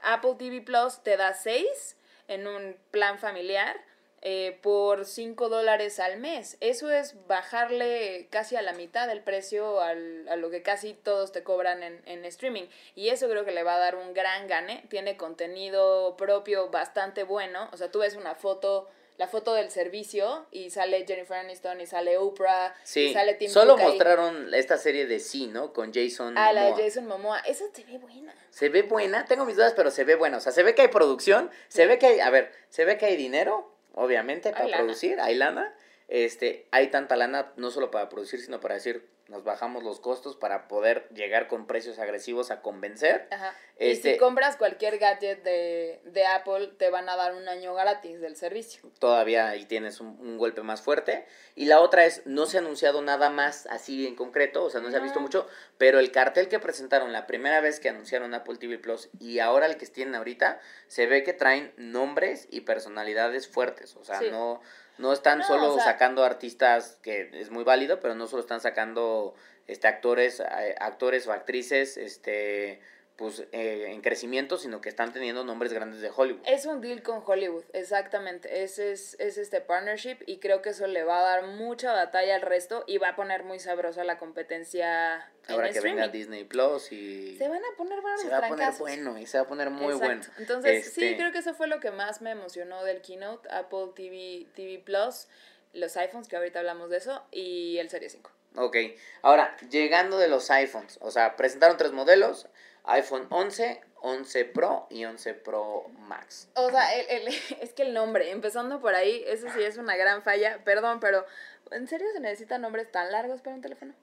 Apple 0.00 0.34
TV 0.38 0.60
Plus 0.60 1.02
te 1.02 1.16
da 1.16 1.34
seis 1.34 1.96
en 2.26 2.46
un 2.46 2.76
plan 2.90 3.18
familiar 3.18 3.76
eh, 4.22 4.58
por 4.62 5.04
5 5.04 5.48
dólares 5.48 6.00
al 6.00 6.18
mes. 6.18 6.56
Eso 6.60 6.90
es 6.90 7.14
bajarle 7.28 8.26
casi 8.30 8.56
a 8.56 8.62
la 8.62 8.72
mitad 8.72 9.06
del 9.08 9.22
precio 9.22 9.80
al- 9.80 10.28
a 10.28 10.36
lo 10.36 10.50
que 10.50 10.62
casi 10.62 10.94
todos 10.94 11.32
te 11.32 11.42
cobran 11.42 11.82
en, 11.82 12.02
en 12.06 12.24
streaming. 12.24 12.64
Y 12.94 13.08
eso 13.10 13.28
creo 13.28 13.44
que 13.44 13.52
le 13.52 13.62
va 13.62 13.76
a 13.76 13.78
dar 13.78 13.96
un 13.96 14.14
gran 14.14 14.46
gane. 14.48 14.84
Tiene 14.88 15.16
contenido 15.16 16.16
propio 16.16 16.68
bastante 16.68 17.22
bueno. 17.22 17.68
O 17.72 17.76
sea, 17.76 17.90
tú 17.90 18.00
ves 18.00 18.16
una 18.16 18.34
foto, 18.34 18.88
la 19.18 19.26
foto 19.28 19.54
del 19.54 19.70
servicio 19.70 20.46
y 20.50 20.70
sale 20.70 21.04
Jennifer 21.06 21.36
Aniston 21.38 21.80
y 21.80 21.86
sale 21.86 22.18
Oprah 22.18 22.74
Sí, 22.84 23.06
y 23.06 23.12
sale 23.14 23.34
Tim 23.34 23.50
solo 23.50 23.72
Cook 23.74 23.80
ahí. 23.80 23.86
mostraron 23.88 24.54
esta 24.54 24.76
serie 24.78 25.06
de 25.06 25.20
Sí, 25.20 25.46
¿no? 25.46 25.72
Con 25.72 25.92
Jason 25.92 26.36
Ah, 26.36 26.52
la 26.52 26.66
de. 26.76 26.82
Jason 26.84 27.06
Momoa. 27.06 27.38
Esa 27.40 27.64
se 27.72 27.84
ve 27.84 27.98
buena. 27.98 28.34
Se 28.50 28.68
ve 28.68 28.82
buena, 28.82 29.24
tengo 29.26 29.44
mis 29.44 29.56
dudas, 29.56 29.74
pero 29.76 29.90
se 29.90 30.04
ve 30.04 30.14
buena. 30.16 30.36
O 30.38 30.40
sea, 30.40 30.52
se 30.52 30.62
ve 30.62 30.74
que 30.74 30.82
hay 30.82 30.88
producción, 30.88 31.50
se 31.68 31.86
ve 31.86 31.98
que 31.98 32.06
hay, 32.06 32.20
a 32.20 32.30
ver, 32.30 32.52
se 32.68 32.84
ve 32.84 32.96
que 32.98 33.06
hay 33.06 33.16
dinero, 33.16 33.72
obviamente, 33.98 34.50
para 34.52 34.64
Hay 34.64 34.72
producir, 34.72 35.20
hay 35.20 35.34
lana. 35.34 35.74
Este, 36.08 36.66
hay 36.70 36.88
tanta 36.88 37.16
lana, 37.16 37.52
no 37.56 37.70
solo 37.70 37.90
para 37.90 38.08
producir, 38.08 38.40
sino 38.40 38.60
para 38.60 38.74
decir, 38.74 39.06
nos 39.28 39.44
bajamos 39.44 39.82
los 39.84 40.00
costos 40.00 40.36
para 40.36 40.68
poder 40.68 41.06
llegar 41.10 41.48
con 41.48 41.66
precios 41.66 41.98
agresivos 41.98 42.50
a 42.50 42.62
convencer. 42.62 43.28
Ajá. 43.30 43.54
Y 43.78 43.90
Este- 43.90 44.12
si 44.14 44.18
compras 44.18 44.56
cualquier 44.56 44.98
gadget 44.98 45.42
de, 45.44 46.00
de 46.04 46.26
Apple, 46.26 46.68
te 46.78 46.90
van 46.90 47.08
a 47.08 47.14
dar 47.16 47.34
un 47.34 47.46
año 47.48 47.74
gratis 47.74 48.20
del 48.20 48.36
servicio. 48.36 48.90
Todavía 48.98 49.48
ahí 49.48 49.66
tienes 49.66 50.00
un, 50.00 50.18
un 50.20 50.38
golpe 50.38 50.62
más 50.62 50.80
fuerte. 50.82 51.26
Y 51.54 51.66
la 51.66 51.80
otra 51.80 52.06
es, 52.06 52.22
no 52.26 52.46
se 52.46 52.56
ha 52.56 52.60
anunciado 52.60 53.02
nada 53.02 53.30
más 53.30 53.66
así 53.66 54.06
en 54.06 54.16
concreto, 54.16 54.64
o 54.64 54.70
sea, 54.70 54.80
no 54.80 54.90
se 54.90 54.96
ha 54.96 55.00
visto 55.00 55.20
mucho, 55.20 55.46
pero 55.76 55.98
el 56.00 56.10
cartel 56.10 56.48
que 56.48 56.58
presentaron 56.58 57.12
la 57.12 57.26
primera 57.26 57.60
vez 57.60 57.80
que 57.80 57.88
anunciaron 57.90 58.32
Apple 58.34 58.56
TV 58.56 58.78
Plus 58.78 59.10
y 59.20 59.38
ahora 59.40 59.66
el 59.66 59.76
que 59.76 59.86
tienen 59.86 60.14
ahorita, 60.14 60.60
se 60.86 61.06
ve 61.06 61.22
que 61.22 61.32
traen 61.34 61.72
nombres 61.76 62.48
y 62.50 62.62
personalidades 62.62 63.46
fuertes. 63.48 63.94
O 63.96 64.04
sea, 64.04 64.18
Sí. 64.20 64.28
no, 64.30 64.60
no 64.98 65.12
están 65.12 65.38
No, 65.38 65.44
solo 65.46 65.72
o 65.72 65.74
sea- 65.76 65.84
sacando 65.84 66.24
artistas, 66.24 66.98
que 67.02 67.30
es 67.34 67.50
muy 67.50 67.64
válido, 67.64 68.00
pero 68.00 68.14
no 68.14 68.26
solo 68.26 68.40
están 68.40 68.60
sacando 68.60 69.34
este 69.66 69.86
actores, 69.88 70.40
eh, 70.40 70.74
actores 70.80 71.26
o 71.26 71.32
actrices, 71.32 71.96
este 71.96 72.80
pues 73.18 73.40
eh, 73.50 73.86
en 73.88 74.00
crecimiento, 74.00 74.58
sino 74.58 74.80
que 74.80 74.88
están 74.88 75.12
teniendo 75.12 75.42
nombres 75.42 75.72
grandes 75.72 76.00
de 76.00 76.08
Hollywood. 76.14 76.40
Es 76.46 76.66
un 76.66 76.80
deal 76.80 77.02
con 77.02 77.20
Hollywood, 77.26 77.64
exactamente. 77.72 78.62
Ese 78.62 78.92
es, 78.92 79.16
es 79.18 79.38
este 79.38 79.60
partnership 79.60 80.18
y 80.24 80.38
creo 80.38 80.62
que 80.62 80.68
eso 80.68 80.86
le 80.86 81.02
va 81.02 81.18
a 81.18 81.22
dar 81.22 81.46
mucha 81.48 81.92
batalla 81.92 82.36
al 82.36 82.42
resto 82.42 82.84
y 82.86 82.98
va 82.98 83.08
a 83.08 83.16
poner 83.16 83.42
muy 83.42 83.58
sabrosa 83.58 84.04
la 84.04 84.18
competencia 84.18 85.16
en 85.48 85.54
Ahora 85.54 85.70
que 85.70 85.80
venga 85.80 86.04
streaming. 86.04 86.12
Disney 86.12 86.44
Plus 86.44 86.92
y 86.92 87.36
Se 87.36 87.48
van 87.48 87.58
a 87.64 87.76
poner 87.76 88.00
buenos 88.00 88.20
se 88.20 88.28
va 88.28 88.38
a 88.38 88.48
poner 88.48 88.72
bueno 88.78 89.18
y 89.18 89.26
se 89.26 89.38
va 89.38 89.44
a 89.44 89.48
poner 89.48 89.70
muy 89.70 89.94
Exacto. 89.94 90.04
bueno. 90.06 90.22
Entonces, 90.38 90.84
sí, 90.92 91.04
Este, 91.04 91.16
creo 91.16 91.32
que 91.32 91.38
eso 91.38 91.54
fue 91.54 91.66
lo 91.66 91.80
que 91.80 91.90
más 91.90 92.22
me 92.22 92.30
emocionó 92.30 92.84
del 92.84 93.02
keynote, 93.02 93.48
Apple 93.50 93.88
TV, 93.96 94.46
TV 94.54 94.78
Plus, 94.78 95.26
los 95.72 95.96
iPhones, 95.96 96.28
que 96.28 96.36
ahorita 96.36 96.60
hablamos 96.60 96.88
de 96.90 96.98
eso, 96.98 97.20
y 97.32 97.78
el 97.78 97.90
Serie 97.90 98.10
5. 98.10 98.30
Ok, 98.54 98.76
ahora, 99.22 99.56
llegando 99.70 100.18
de 100.18 100.28
los 100.28 100.48
iPhones, 100.52 100.98
o 101.02 101.10
sea, 101.10 101.34
presentaron 101.36 101.76
tres 101.76 101.90
modelos, 101.92 102.46
iPhone 102.88 103.26
11, 103.30 103.80
11 104.00 104.44
Pro 104.46 104.86
y 104.90 105.04
11 105.04 105.34
Pro 105.34 105.86
Max. 105.98 106.48
O 106.54 106.70
sea, 106.70 106.94
el, 106.96 107.06
el- 107.28 107.34
es 107.60 107.72
que 107.72 107.82
el 107.82 107.94
nombre, 107.94 108.30
empezando 108.30 108.80
por 108.80 108.94
ahí, 108.94 109.22
eso 109.26 109.46
sí 109.54 109.62
es 109.62 109.76
una 109.76 109.96
gran 109.96 110.22
falla, 110.22 110.62
perdón, 110.64 111.00
pero 111.00 111.24
¿en 111.70 111.86
serio 111.88 112.06
se 112.12 112.20
necesitan 112.20 112.62
nombres 112.62 112.90
tan 112.90 113.10
largos 113.12 113.40
para 113.42 113.56
un 113.56 113.62
teléfono? 113.62 113.94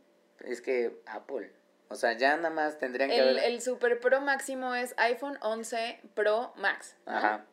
Es 0.44 0.62
que 0.62 1.00
Apple, 1.08 1.52
o 1.90 1.96
sea, 1.96 2.14
ya 2.14 2.36
nada 2.38 2.50
más 2.52 2.78
tendrían 2.78 3.10
que 3.10 3.18
El, 3.18 3.30
haber... 3.40 3.44
el 3.46 3.62
Super 3.62 4.00
Pro 4.00 4.22
máximo 4.22 4.76
es 4.76 4.94
iPhone 4.98 5.38
11 5.42 6.00
Pro 6.14 6.54
Max. 6.58 6.96
¿no? 7.06 7.14
Ajá, 7.18 7.46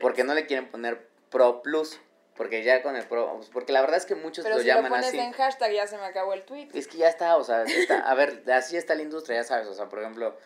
porque 0.00 0.24
no 0.24 0.34
le 0.34 0.46
quieren 0.46 0.68
poner 0.68 1.06
Pro 1.30 1.62
Plus, 1.62 1.98
porque 2.36 2.62
ya 2.62 2.82
con 2.82 2.96
el 2.96 3.04
Pro, 3.04 3.34
pues, 3.36 3.48
porque 3.50 3.72
la 3.72 3.80
verdad 3.80 3.96
es 3.96 4.06
que 4.06 4.14
muchos 4.14 4.44
Pero 4.44 4.56
lo 4.56 4.62
si 4.62 4.68
lo 4.68 4.74
llaman 4.74 4.90
pones 4.90 5.08
así. 5.08 5.18
en 5.18 5.32
hashtag 5.32 5.72
ya 5.72 5.86
se 5.86 5.96
me 5.96 6.04
acabó 6.04 6.32
el 6.34 6.42
tweet. 6.42 6.68
Es 6.74 6.86
que 6.86 6.98
ya 6.98 7.08
está, 7.08 7.36
o 7.36 7.44
sea, 7.44 7.62
está, 7.64 8.00
a 8.00 8.14
ver, 8.14 8.42
así 8.52 8.76
está 8.76 8.94
la 8.94 9.02
industria, 9.02 9.38
ya 9.38 9.44
sabes, 9.44 9.66
o 9.68 9.74
sea, 9.74 9.88
por 9.88 10.00
ejemplo, 10.00 10.36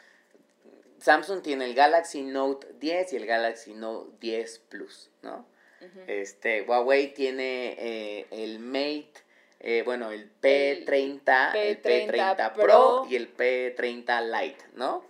Samsung 0.98 1.42
tiene 1.42 1.64
el 1.64 1.74
Galaxy 1.74 2.22
Note 2.22 2.66
10 2.78 3.12
y 3.12 3.16
el 3.16 3.26
Galaxy 3.26 3.74
Note 3.74 4.10
10 4.20 4.58
Plus, 4.68 5.10
¿no? 5.22 5.46
Ujú. 5.80 6.00
Este, 6.06 6.62
Huawei 6.62 7.14
tiene 7.14 7.74
eh, 7.78 8.26
el 8.30 8.58
Mate, 8.58 9.12
eh, 9.60 9.82
bueno, 9.84 10.10
el 10.10 10.30
P30, 10.40 11.54
el 11.54 11.82
P30 11.82 12.06
P30 12.08 12.52
Pro, 12.52 12.62
Pro. 12.64 13.06
y 13.08 13.16
el 13.16 13.34
P30 13.34 14.42
Lite, 14.42 14.64
¿no? 14.74 15.04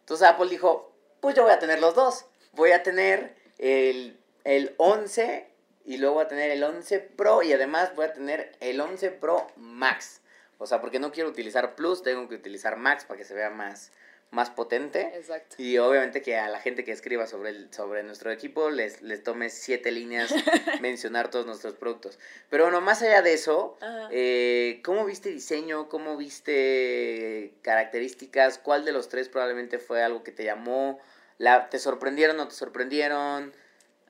Entonces 0.00 0.26
Apple 0.26 0.48
dijo, 0.48 0.92
pues 1.20 1.36
yo 1.36 1.44
voy 1.44 1.52
a 1.52 1.58
tener 1.60 1.80
los 1.80 1.94
dos. 1.94 2.26
Voy 2.52 2.72
a 2.72 2.82
tener 2.82 3.36
el, 3.58 4.18
el 4.42 4.74
11 4.78 5.46
y 5.84 5.96
luego 5.98 6.16
voy 6.16 6.24
a 6.24 6.28
tener 6.28 6.50
el 6.50 6.62
11 6.62 7.00
Pro 7.00 7.42
y 7.42 7.52
además 7.52 7.94
voy 7.94 8.06
a 8.06 8.12
tener 8.12 8.52
el 8.60 8.80
11 8.80 9.10
Pro 9.12 9.46
Max. 9.56 10.20
O 10.58 10.66
sea, 10.66 10.80
porque 10.80 10.98
no 10.98 11.10
quiero 11.10 11.28
utilizar 11.30 11.74
Plus, 11.74 12.02
tengo 12.02 12.28
que 12.28 12.34
utilizar 12.34 12.76
Max 12.76 13.04
para 13.04 13.16
que 13.18 13.24
se 13.24 13.32
vea 13.34 13.48
más, 13.48 13.92
más 14.30 14.50
potente. 14.50 15.10
Exacto. 15.14 15.56
Y 15.58 15.78
obviamente 15.78 16.20
que 16.20 16.36
a 16.36 16.48
la 16.50 16.60
gente 16.60 16.84
que 16.84 16.92
escriba 16.92 17.26
sobre, 17.26 17.50
el, 17.50 17.72
sobre 17.72 18.02
nuestro 18.02 18.30
equipo 18.30 18.68
les, 18.68 19.00
les 19.00 19.22
tome 19.22 19.48
siete 19.48 19.90
líneas 19.90 20.30
mencionar 20.82 21.30
todos 21.30 21.46
nuestros 21.46 21.74
productos. 21.74 22.18
Pero 22.50 22.64
bueno, 22.64 22.82
más 22.82 23.00
allá 23.00 23.22
de 23.22 23.32
eso, 23.32 23.78
eh, 24.10 24.80
¿cómo 24.84 25.06
viste 25.06 25.30
diseño? 25.30 25.88
¿Cómo 25.88 26.18
viste 26.18 27.54
características? 27.62 28.58
¿Cuál 28.58 28.84
de 28.84 28.92
los 28.92 29.08
tres 29.08 29.30
probablemente 29.30 29.78
fue 29.78 30.02
algo 30.02 30.22
que 30.22 30.32
te 30.32 30.44
llamó? 30.44 31.00
La, 31.38 31.70
¿Te 31.70 31.78
sorprendieron 31.78 32.36
o 32.36 32.42
no 32.44 32.48
te 32.48 32.54
sorprendieron? 32.54 33.52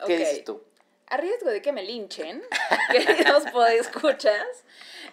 ¿Qué 0.05 0.15
Ok. 0.15 0.19
dices 0.19 0.45
tú? 0.45 0.65
A 1.11 1.17
riesgo 1.17 1.51
de 1.51 1.61
que 1.61 1.73
me 1.73 1.83
linchen, 1.83 2.43
queridos 2.93 3.45
podescuchas, 3.53 4.65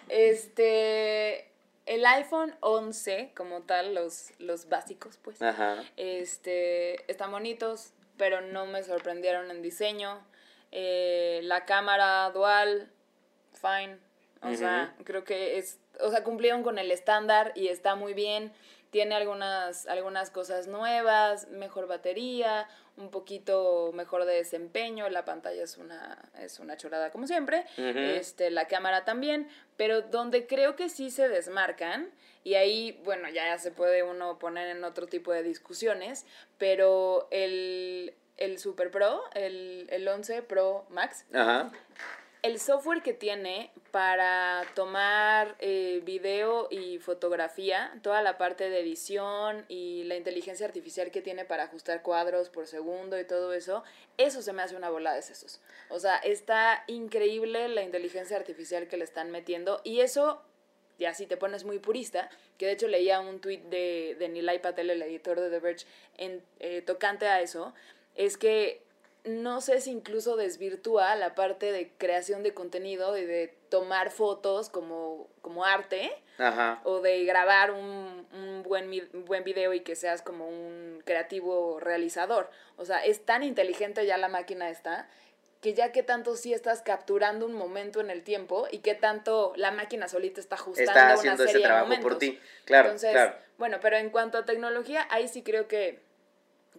este, 0.08 1.50
el 1.86 2.06
iPhone 2.06 2.54
11 2.60 3.32
como 3.34 3.62
tal, 3.62 3.94
los, 3.94 4.30
los 4.38 4.68
básicos, 4.68 5.18
pues, 5.22 5.42
Ajá. 5.42 5.82
este, 5.96 7.10
están 7.10 7.30
bonitos, 7.32 7.92
pero 8.16 8.40
no 8.40 8.66
me 8.66 8.82
sorprendieron 8.84 9.50
en 9.50 9.60
diseño. 9.60 10.24
Eh, 10.70 11.40
la 11.44 11.64
cámara 11.64 12.30
dual, 12.30 12.90
fine. 13.52 13.98
O 14.42 14.54
sea, 14.54 14.94
creo 15.04 15.24
que 15.24 15.58
es, 15.58 15.78
o 15.98 16.10
sea, 16.10 16.22
cumplieron 16.22 16.62
con 16.62 16.78
el 16.78 16.92
estándar 16.92 17.52
y 17.56 17.68
está 17.68 17.96
muy 17.96 18.14
bien. 18.14 18.52
Tiene 18.90 19.14
algunas, 19.14 19.86
algunas 19.86 20.30
cosas 20.30 20.66
nuevas, 20.66 21.48
mejor 21.48 21.86
batería, 21.86 22.68
un 22.96 23.10
poquito 23.10 23.90
mejor 23.94 24.24
de 24.24 24.34
desempeño. 24.34 25.08
La 25.08 25.24
pantalla 25.24 25.62
es 25.62 25.76
una, 25.76 26.18
es 26.38 26.58
una 26.58 26.76
chorada 26.76 27.10
como 27.10 27.26
siempre. 27.26 27.64
Este, 27.76 28.50
la 28.50 28.66
cámara 28.66 29.04
también. 29.04 29.48
Pero 29.76 30.02
donde 30.02 30.46
creo 30.46 30.74
que 30.76 30.88
sí 30.88 31.10
se 31.10 31.28
desmarcan, 31.28 32.10
y 32.44 32.54
ahí, 32.54 33.00
bueno, 33.04 33.28
ya 33.28 33.58
se 33.58 33.70
puede 33.70 34.02
uno 34.02 34.38
poner 34.38 34.68
en 34.68 34.82
otro 34.84 35.06
tipo 35.06 35.32
de 35.32 35.42
discusiones, 35.42 36.24
pero 36.56 37.28
el, 37.30 38.14
el 38.38 38.58
Super 38.58 38.90
Pro, 38.90 39.22
el, 39.34 39.86
el 39.90 40.08
11 40.08 40.42
Pro 40.42 40.86
Max, 40.88 41.26
Ajá. 41.32 41.70
El 42.42 42.60
software 42.60 43.02
que 43.02 43.14
tiene 43.14 43.72
para 43.90 44.62
tomar 44.74 45.56
eh, 45.58 46.02
video 46.04 46.68
y 46.70 46.98
fotografía, 46.98 47.92
toda 48.02 48.22
la 48.22 48.38
parte 48.38 48.70
de 48.70 48.80
edición 48.80 49.64
y 49.68 50.04
la 50.04 50.16
inteligencia 50.16 50.66
artificial 50.66 51.10
que 51.10 51.20
tiene 51.20 51.44
para 51.44 51.64
ajustar 51.64 52.02
cuadros 52.02 52.48
por 52.48 52.66
segundo 52.66 53.18
y 53.18 53.24
todo 53.24 53.52
eso, 53.52 53.82
eso 54.18 54.42
se 54.42 54.52
me 54.52 54.62
hace 54.62 54.76
una 54.76 54.90
bola 54.90 55.14
de 55.14 55.22
sesos. 55.22 55.60
O 55.88 55.98
sea, 55.98 56.16
está 56.18 56.84
increíble 56.86 57.68
la 57.68 57.82
inteligencia 57.82 58.36
artificial 58.36 58.88
que 58.88 58.96
le 58.96 59.04
están 59.04 59.30
metiendo 59.30 59.80
y 59.82 60.00
eso, 60.00 60.42
ya 60.98 61.14
si 61.14 61.26
te 61.26 61.36
pones 61.36 61.64
muy 61.64 61.78
purista, 61.78 62.30
que 62.56 62.66
de 62.66 62.72
hecho 62.72 62.88
leía 62.88 63.20
un 63.20 63.40
tweet 63.40 63.62
de, 63.70 64.16
de 64.18 64.28
Nilay 64.28 64.60
Patel, 64.60 64.90
el 64.90 65.02
editor 65.02 65.40
de 65.40 65.50
The 65.50 65.58
Verge, 65.60 65.86
en, 66.18 66.42
eh, 66.60 66.82
tocante 66.82 67.26
a 67.26 67.40
eso, 67.40 67.74
es 68.14 68.36
que 68.36 68.82
no 69.24 69.60
sé 69.60 69.80
si 69.80 69.90
incluso 69.90 70.36
desvirtúa 70.36 71.14
la 71.16 71.34
parte 71.34 71.72
de 71.72 71.90
creación 71.98 72.42
de 72.42 72.54
contenido 72.54 73.16
y 73.16 73.24
de 73.24 73.54
tomar 73.68 74.10
fotos 74.10 74.70
como, 74.70 75.28
como 75.42 75.64
arte 75.64 76.10
Ajá. 76.38 76.80
o 76.84 77.00
de 77.00 77.24
grabar 77.24 77.70
un, 77.72 78.26
un 78.32 78.62
buen, 78.62 78.90
un 79.12 79.24
buen 79.24 79.44
video 79.44 79.74
y 79.74 79.80
que 79.80 79.96
seas 79.96 80.22
como 80.22 80.48
un 80.48 81.02
creativo 81.04 81.78
realizador. 81.80 82.50
O 82.76 82.84
sea, 82.84 83.04
es 83.04 83.24
tan 83.24 83.42
inteligente 83.42 84.06
ya 84.06 84.16
la 84.16 84.28
máquina 84.28 84.70
está 84.70 85.08
que 85.60 85.74
ya 85.74 85.90
que 85.90 86.02
tanto 86.02 86.36
sí 86.36 86.54
estás 86.54 86.82
capturando 86.82 87.44
un 87.44 87.54
momento 87.54 88.00
en 88.00 88.10
el 88.10 88.22
tiempo 88.22 88.68
y 88.70 88.78
que 88.78 88.94
tanto 88.94 89.52
la 89.56 89.72
máquina 89.72 90.08
solita 90.08 90.40
está 90.40 90.54
ajustando 90.54 90.90
Está 90.92 91.04
una 91.04 91.14
haciendo 91.14 91.44
serie 91.44 91.60
ese 91.60 91.66
trabajo 91.66 92.00
por 92.00 92.18
ti. 92.18 92.38
Claro, 92.64 92.88
Entonces, 92.88 93.10
claro. 93.10 93.34
bueno, 93.58 93.78
pero 93.80 93.96
en 93.96 94.10
cuanto 94.10 94.38
a 94.38 94.44
tecnología, 94.44 95.06
ahí 95.10 95.26
sí 95.26 95.42
creo 95.42 95.66
que, 95.66 96.00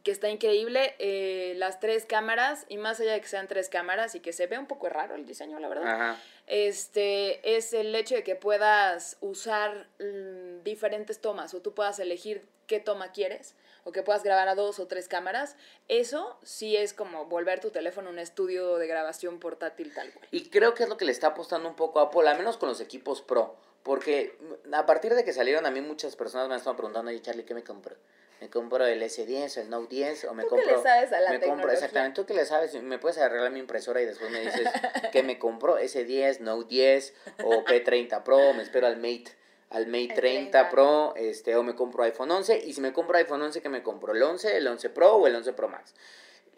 que 0.04 0.12
está 0.12 0.30
increíble. 0.30 0.96
eh, 1.00 1.54
las 1.58 1.80
tres 1.80 2.06
cámaras, 2.06 2.66
y 2.70 2.78
más 2.78 3.00
allá 3.00 3.14
de 3.14 3.22
que 3.22 3.28
sean 3.28 3.48
tres 3.48 3.70
cámaras 3.70 4.16
y 4.16 4.20
que 4.20 4.34
se 4.34 4.48
ve 4.48 4.58
un 4.58 4.68
poco 4.68 4.90
raro 4.90 5.16
el 5.16 5.26
diseño, 5.26 5.60
la 5.60 5.68
verdad, 5.68 5.88
Ajá. 5.88 6.22
este, 6.48 7.56
es 7.58 7.74
el 7.74 7.94
hecho 7.96 8.16
de 8.16 8.24
que 8.24 8.36
puedas 8.36 9.18
usar 9.22 9.88
mm, 10.00 10.64
diferentes 10.64 11.20
tomas 11.20 11.54
o 11.54 11.62
tú 11.62 11.74
puedas 11.74 12.00
elegir 12.00 12.48
qué 12.68 12.80
toma 12.80 13.12
quieres 13.12 13.56
o 13.84 13.92
que 13.92 14.04
puedas 14.04 14.24
grabar 14.24 14.48
a 14.48 14.56
dos 14.56 14.80
o 14.80 14.88
tres 14.88 15.08
cámaras. 15.08 15.56
Eso 15.88 16.38
sí 16.44 16.76
es 16.76 16.94
como 16.94 17.26
volver 17.26 17.60
tu 17.60 17.72
teléfono 17.72 18.10
un 18.10 18.20
estudio 18.20 18.78
de 18.78 18.88
grabación 18.88 19.40
portátil 19.40 19.94
tal 19.94 20.12
cual. 20.12 20.28
Y 20.32 20.50
creo 20.50 20.74
que 20.76 20.84
es 20.84 20.90
lo 20.90 20.98
que 20.98 21.06
le 21.06 21.12
está 21.12 21.28
apostando 21.28 21.68
un 21.70 21.76
poco 21.76 22.00
a 22.00 22.04
Apple, 22.04 22.28
al 22.30 22.38
menos 22.38 22.58
con 22.58 22.70
los 22.70 22.82
equipos 22.82 23.22
Pro. 23.22 23.56
Porque 23.84 24.38
a 24.72 24.86
partir 24.86 25.14
de 25.16 25.24
que 25.24 25.34
salieron, 25.34 25.66
a 25.66 25.72
mí 25.72 25.82
muchas 25.82 26.16
personas 26.16 26.50
me 26.50 26.56
estado 26.56 26.76
preguntando, 26.76 27.10
oye 27.12 27.22
Charlie, 27.22 27.46
¿qué 27.46 27.54
me 27.54 27.64
compro? 27.64 27.96
¿Me 28.42 28.50
compro 28.50 28.86
el 28.86 29.02
S10 29.02 29.58
o 29.58 29.62
el 29.62 29.70
Note 29.70 29.96
10? 29.96 30.26
¿O 30.26 30.34
me 30.34 30.44
¿Tú 30.44 30.50
qué 30.50 30.56
compro, 30.56 30.78
le 30.78 30.84
sabes 30.84 31.12
a 31.12 31.20
la 31.20 31.32
me 31.32 31.42
compro, 31.42 31.72
exactamente, 31.72 32.22
¿tú 32.22 32.26
qué 32.26 32.34
le 32.34 32.46
sabes? 32.46 32.74
¿Me 32.82 32.98
puedes 32.98 33.18
arreglar 33.18 33.52
mi 33.52 33.60
impresora 33.60 34.02
y 34.02 34.06
después 34.06 34.32
me 34.32 34.40
dices 34.40 34.68
que 35.12 35.24
me 35.24 35.38
compro 35.38 35.78
S10, 35.78 36.40
Note 36.40 36.68
10 36.70 37.14
o 37.44 37.66
P30 37.66 38.24
Pro? 38.24 38.54
Me 38.54 38.64
espero 38.64 38.88
al 38.88 38.96
Mate, 38.96 39.36
al 39.70 39.88
Mate 39.88 40.04
El 40.04 40.14
30, 40.14 40.52
30. 40.52 40.70
Pro, 40.70 41.14
este, 41.18 41.56
o 41.58 41.64
me 41.64 41.76
compro 41.76 42.04
iPhone 42.04 42.32
11. 42.32 42.60
Y 42.66 42.74
si 42.74 42.80
me 42.80 42.94
compro 42.94 43.18
iPhone 43.18 43.42
11, 43.42 43.62
¿qué 43.62 43.70
me 43.70 43.84
compro? 43.84 44.14
¿El 44.14 44.24
11, 44.24 44.56
el 44.56 44.68
11 44.68 44.90
Pro 44.90 45.16
o 45.16 45.28
el 45.28 45.36
11 45.36 45.54
Pro 45.54 45.68
Max? 45.68 45.94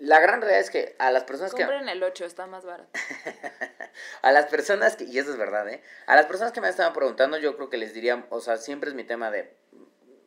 La 0.01 0.19
gran 0.19 0.41
realidad 0.41 0.61
es 0.61 0.71
que 0.71 0.95
a 0.97 1.11
las 1.11 1.25
personas 1.25 1.53
que... 1.53 1.61
Compren 1.61 1.87
el 1.87 2.01
8, 2.01 2.25
está 2.25 2.47
más 2.47 2.65
barato. 2.65 2.89
a 4.23 4.31
las 4.31 4.47
personas 4.47 4.95
que, 4.95 5.03
y 5.03 5.19
eso 5.19 5.29
es 5.29 5.37
verdad, 5.37 5.69
¿eh? 5.69 5.83
A 6.07 6.15
las 6.15 6.25
personas 6.25 6.51
que 6.51 6.59
me 6.59 6.69
estaban 6.69 6.91
preguntando, 6.91 7.37
yo 7.37 7.55
creo 7.55 7.69
que 7.69 7.77
les 7.77 7.93
diría, 7.93 8.25
o 8.31 8.41
sea, 8.41 8.57
siempre 8.57 8.89
es 8.89 8.95
mi 8.95 9.03
tema 9.03 9.29
de, 9.29 9.53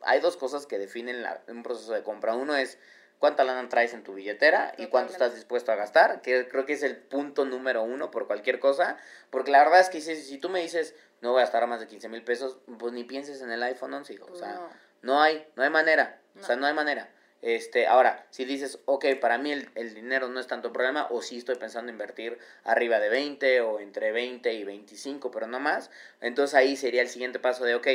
hay 0.01 0.21
dos 0.21 0.37
cosas 0.37 0.65
que 0.65 0.77
definen 0.77 1.21
la, 1.21 1.41
un 1.49 1.61
proceso 1.61 1.91
de 1.91 2.03
compra. 2.03 2.35
Uno 2.35 2.55
es 2.55 2.77
cuánta 3.19 3.43
lana 3.43 3.67
traes 3.67 3.93
en 3.93 4.03
tu 4.03 4.13
billetera 4.13 4.73
y 4.77 4.87
cuánto 4.87 5.11
estás 5.11 5.35
dispuesto 5.35 5.73
a 5.73 5.75
gastar, 5.75 6.21
que 6.21 6.47
creo 6.47 6.65
que 6.65 6.71
es 6.71 6.83
el 6.83 6.95
punto 6.95 7.43
número 7.43 7.83
uno 7.83 8.11
por 8.11 8.27
cualquier 8.27 8.59
cosa, 8.59 8.95
porque 9.29 9.51
la 9.51 9.59
verdad 9.59 9.81
es 9.81 9.89
que 9.89 9.99
si, 9.99 10.15
si 10.15 10.37
tú 10.37 10.47
me 10.47 10.61
dices, 10.61 10.95
no 11.19 11.31
voy 11.31 11.41
a 11.41 11.43
gastar 11.43 11.67
más 11.67 11.81
de 11.81 11.87
15 11.87 12.07
mil 12.07 12.23
pesos, 12.23 12.59
pues 12.79 12.93
ni 12.93 13.03
pienses 13.03 13.41
en 13.41 13.51
el 13.51 13.61
iPhone 13.61 13.93
11, 13.93 14.13
hijo. 14.13 14.29
o 14.31 14.35
sea, 14.37 14.53
no. 14.53 14.69
no. 15.01 15.21
hay, 15.21 15.45
no 15.57 15.63
hay 15.63 15.69
manera, 15.69 16.21
o 16.39 16.43
sea, 16.43 16.55
no 16.55 16.65
hay 16.65 16.73
manera. 16.73 17.09
Este, 17.45 17.85
ahora, 17.85 18.25
si 18.31 18.43
dices, 18.43 18.79
ok, 18.85 19.05
para 19.21 19.37
mí 19.37 19.51
el, 19.51 19.69
el, 19.75 19.93
dinero 19.93 20.29
no 20.29 20.39
es 20.39 20.47
tanto 20.47 20.73
problema, 20.73 21.05
o 21.11 21.21
si 21.21 21.37
estoy 21.37 21.57
pensando 21.57 21.91
invertir 21.91 22.39
arriba 22.63 22.99
de 22.99 23.07
20 23.09 23.61
o 23.61 23.79
entre 23.79 24.11
20 24.11 24.51
y 24.51 24.63
25, 24.63 25.29
pero 25.29 25.45
no 25.45 25.59
más, 25.59 25.91
entonces 26.21 26.55
ahí 26.55 26.75
sería 26.75 27.03
el 27.03 27.07
siguiente 27.07 27.37
paso 27.37 27.63
de, 27.63 27.75
ok, 27.75 27.87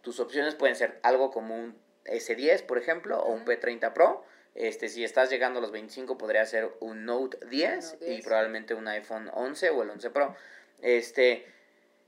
tus 0.00 0.20
opciones 0.20 0.54
pueden 0.54 0.74
ser 0.74 1.00
algo 1.02 1.30
como 1.32 1.54
un 1.54 1.76
S10, 2.06 2.62
por 2.62 2.78
ejemplo, 2.78 3.18
o 3.18 3.30
un 3.30 3.44
P30 3.44 3.92
Pro, 3.92 4.24
este, 4.54 4.88
si 4.88 5.04
estás 5.04 5.28
llegando 5.28 5.58
a 5.58 5.60
los 5.60 5.70
25, 5.70 6.16
podría 6.16 6.46
ser 6.46 6.72
un 6.80 7.04
Note 7.04 7.36
10, 7.48 7.98
y 8.08 8.22
probablemente 8.22 8.72
un 8.72 8.88
iPhone 8.88 9.30
11 9.34 9.68
o 9.68 9.82
el 9.82 9.90
11 9.90 10.08
Pro. 10.08 10.34
Este, 10.80 11.44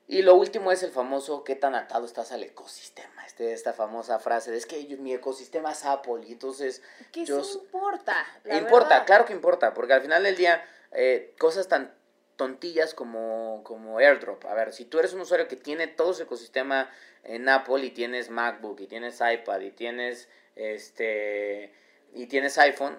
y 0.09 0.23
lo 0.23 0.35
último 0.35 0.71
es 0.71 0.83
el 0.83 0.91
famoso 0.91 1.43
qué 1.43 1.57
tan 1.57 1.75
atado 1.75 2.07
estás 2.07 2.31
al 2.33 2.43
ecosistema. 2.45 3.27
Este, 3.27 3.53
esta 3.53 3.73
famosa 3.73 4.19
frase 4.19 4.51
de 4.53 4.59
es 4.59 4.67
que 4.67 4.97
mi 4.99 5.13
ecosistema 5.13 5.73
es 5.73 5.85
Apple 5.85 6.25
y 6.27 6.33
entonces... 6.33 6.83
¿Qué 7.13 7.25
yo, 7.25 7.43
importa? 7.65 8.25
importa, 8.45 9.05
claro 9.05 9.25
que 9.25 9.33
importa, 9.33 9.75
porque 9.75 9.95
al 9.95 10.03
final 10.03 10.23
del 10.23 10.37
día 10.37 10.65
eh, 10.93 11.35
cosas 11.39 11.67
tan 11.67 11.93
tontillas 12.37 12.95
como, 12.95 13.63
como 13.65 13.99
AirDrop. 13.99 14.45
A 14.47 14.55
ver, 14.55 14.73
si 14.73 14.85
tú 14.85 14.99
eres 14.99 15.13
un 15.13 15.23
usuario 15.23 15.49
que 15.49 15.57
tiene 15.57 15.89
todo 15.89 16.15
su 16.15 16.23
ecosistema 16.23 16.89
en 17.25 17.49
Apple 17.49 17.85
y 17.85 17.91
tienes 17.91 18.31
MacBook 18.31 18.81
y 18.81 18.87
tienes 18.87 19.21
iPad 19.21 19.61
y 19.61 19.71
tienes 19.71 20.29
este 20.55 21.73
y 22.13 22.27
tienes 22.29 22.57
iPhone, 22.57 22.99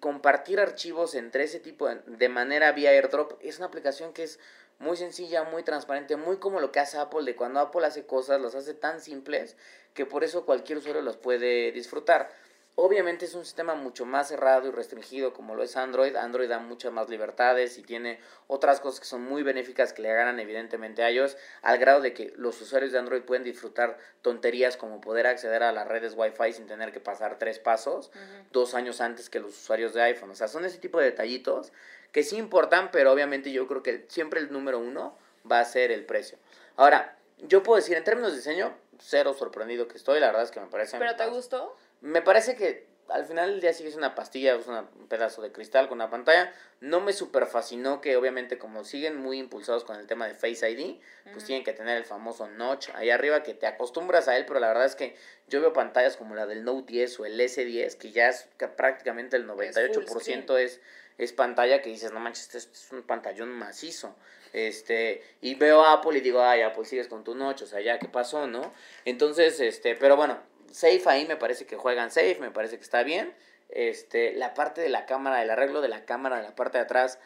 compartir 0.00 0.58
archivos 0.58 1.14
entre 1.14 1.44
ese 1.44 1.60
tipo 1.60 1.88
de, 1.88 2.28
manera 2.28 2.72
vía 2.72 2.90
AirDrop 2.90 3.38
es 3.40 3.58
una 3.58 3.66
aplicación 3.66 4.12
que 4.12 4.24
es 4.24 4.40
muy 4.78 4.96
sencilla, 4.96 5.44
muy 5.44 5.62
transparente, 5.62 6.16
muy 6.16 6.38
como 6.38 6.60
lo 6.60 6.72
que 6.72 6.80
hace 6.80 6.98
Apple, 6.98 7.24
de 7.24 7.36
cuando 7.36 7.60
Apple 7.60 7.86
hace 7.86 8.06
cosas, 8.06 8.40
las 8.40 8.54
hace 8.54 8.74
tan 8.74 9.00
simples 9.00 9.56
que 9.94 10.06
por 10.06 10.24
eso 10.24 10.44
cualquier 10.44 10.78
usuario 10.78 11.02
las 11.02 11.16
puede 11.16 11.72
disfrutar. 11.72 12.30
Obviamente 12.74 13.26
es 13.26 13.34
un 13.34 13.44
sistema 13.44 13.74
mucho 13.74 14.06
más 14.06 14.28
cerrado 14.28 14.66
y 14.66 14.70
restringido 14.70 15.34
como 15.34 15.54
lo 15.54 15.62
es 15.62 15.76
Android. 15.76 16.16
Android 16.16 16.48
da 16.48 16.58
muchas 16.58 16.90
más 16.90 17.10
libertades 17.10 17.76
y 17.76 17.82
tiene 17.82 18.18
otras 18.46 18.80
cosas 18.80 19.00
que 19.00 19.06
son 19.06 19.20
muy 19.20 19.42
benéficas 19.42 19.92
que 19.92 20.00
le 20.00 20.10
ganan 20.10 20.40
evidentemente 20.40 21.02
a 21.02 21.10
ellos, 21.10 21.36
al 21.60 21.76
grado 21.76 22.00
de 22.00 22.14
que 22.14 22.32
los 22.36 22.58
usuarios 22.62 22.90
de 22.90 22.98
Android 22.98 23.22
pueden 23.22 23.44
disfrutar 23.44 23.98
tonterías 24.22 24.78
como 24.78 25.02
poder 25.02 25.26
acceder 25.26 25.62
a 25.62 25.72
las 25.72 25.86
redes 25.86 26.14
Wi-Fi 26.16 26.54
sin 26.54 26.66
tener 26.66 26.92
que 26.92 27.00
pasar 27.00 27.38
tres 27.38 27.58
pasos 27.58 28.10
dos 28.52 28.72
años 28.72 29.02
antes 29.02 29.28
que 29.28 29.40
los 29.40 29.50
usuarios 29.50 29.92
de 29.92 30.00
iPhone. 30.00 30.30
O 30.30 30.34
sea, 30.34 30.48
son 30.48 30.64
ese 30.64 30.78
tipo 30.78 30.98
de 30.98 31.04
detallitos 31.04 31.72
que 32.12 32.22
sí 32.22 32.36
importan, 32.36 32.90
pero 32.90 33.12
obviamente 33.12 33.50
yo 33.50 33.66
creo 33.66 33.82
que 33.82 34.04
siempre 34.08 34.40
el 34.40 34.52
número 34.52 34.78
uno 34.78 35.16
va 35.50 35.60
a 35.60 35.64
ser 35.64 35.90
el 35.90 36.04
precio. 36.04 36.38
Ahora, 36.76 37.16
yo 37.38 37.62
puedo 37.62 37.76
decir, 37.76 37.96
en 37.96 38.04
términos 38.04 38.32
de 38.32 38.38
diseño, 38.38 38.76
cero 38.98 39.34
sorprendido 39.34 39.88
que 39.88 39.96
estoy, 39.96 40.20
la 40.20 40.26
verdad 40.26 40.44
es 40.44 40.50
que 40.50 40.60
me 40.60 40.66
parece... 40.66 40.98
¿Pero 40.98 41.16
te 41.16 41.26
gustó? 41.26 41.76
Me 42.00 42.22
parece 42.22 42.54
que 42.54 42.86
al 43.08 43.24
final 43.26 43.50
del 43.50 43.60
día 43.60 43.72
sí 43.72 43.86
es 43.86 43.94
una 43.94 44.14
pastilla, 44.14 44.54
es 44.54 44.66
un 44.66 45.08
pedazo 45.08 45.42
de 45.42 45.52
cristal 45.52 45.88
con 45.88 45.98
una 45.98 46.10
pantalla. 46.10 46.52
No 46.80 47.00
me 47.00 47.12
super 47.12 47.46
fascinó 47.46 48.00
que 48.00 48.16
obviamente 48.16 48.58
como 48.58 48.84
siguen 48.84 49.16
muy 49.20 49.38
impulsados 49.38 49.84
con 49.84 49.96
el 49.96 50.06
tema 50.06 50.26
de 50.26 50.34
Face 50.34 50.68
ID, 50.68 51.00
pues 51.32 51.44
tienen 51.44 51.64
que 51.64 51.72
tener 51.72 51.96
el 51.96 52.04
famoso 52.04 52.48
notch 52.48 52.88
ahí 52.94 53.10
arriba 53.10 53.42
que 53.42 53.54
te 53.54 53.66
acostumbras 53.66 54.28
a 54.28 54.36
él, 54.36 54.46
pero 54.46 54.60
la 54.60 54.68
verdad 54.68 54.86
es 54.86 54.96
que 54.96 55.16
yo 55.48 55.60
veo 55.60 55.72
pantallas 55.72 56.16
como 56.16 56.34
la 56.34 56.46
del 56.46 56.64
Note 56.64 56.92
10 56.92 57.20
o 57.20 57.26
el 57.26 57.38
S10, 57.38 57.96
que 57.98 58.12
ya 58.12 58.28
es 58.28 58.48
prácticamente 58.76 59.36
el 59.36 59.46
98% 59.46 60.58
es, 60.58 60.80
es, 61.18 61.32
pantalla 61.32 61.82
que 61.82 61.90
dices, 61.90 62.12
no 62.12 62.20
manches, 62.20 62.54
este 62.54 62.58
es 62.58 62.92
un 62.92 63.02
pantallón 63.02 63.50
macizo. 63.50 64.14
Este, 64.52 65.22
y 65.40 65.54
veo 65.54 65.84
a 65.84 65.94
Apple 65.94 66.18
y 66.18 66.20
digo, 66.20 66.42
ay, 66.42 66.62
Apple, 66.62 66.84
sigues 66.84 67.08
con 67.08 67.24
tu 67.24 67.34
notch, 67.34 67.62
o 67.62 67.66
sea, 67.66 67.80
ya, 67.80 67.98
¿qué 67.98 68.08
pasó, 68.08 68.46
no? 68.46 68.72
Entonces, 69.04 69.60
este, 69.60 69.96
pero 69.96 70.16
bueno, 70.16 70.38
safe 70.70 71.02
ahí 71.06 71.26
me 71.26 71.36
parece 71.36 71.66
que 71.66 71.76
juegan 71.76 72.10
safe, 72.10 72.38
me 72.40 72.50
parece 72.50 72.76
que 72.76 72.82
está 72.82 73.02
bien. 73.02 73.34
Este, 73.68 74.34
la 74.34 74.52
parte 74.52 74.82
de 74.82 74.90
la 74.90 75.06
cámara, 75.06 75.42
el 75.42 75.50
arreglo 75.50 75.80
de 75.80 75.88
la 75.88 76.04
cámara 76.04 76.42
la 76.42 76.54
parte 76.54 76.78
de 76.78 76.84
atrás, 76.84 77.18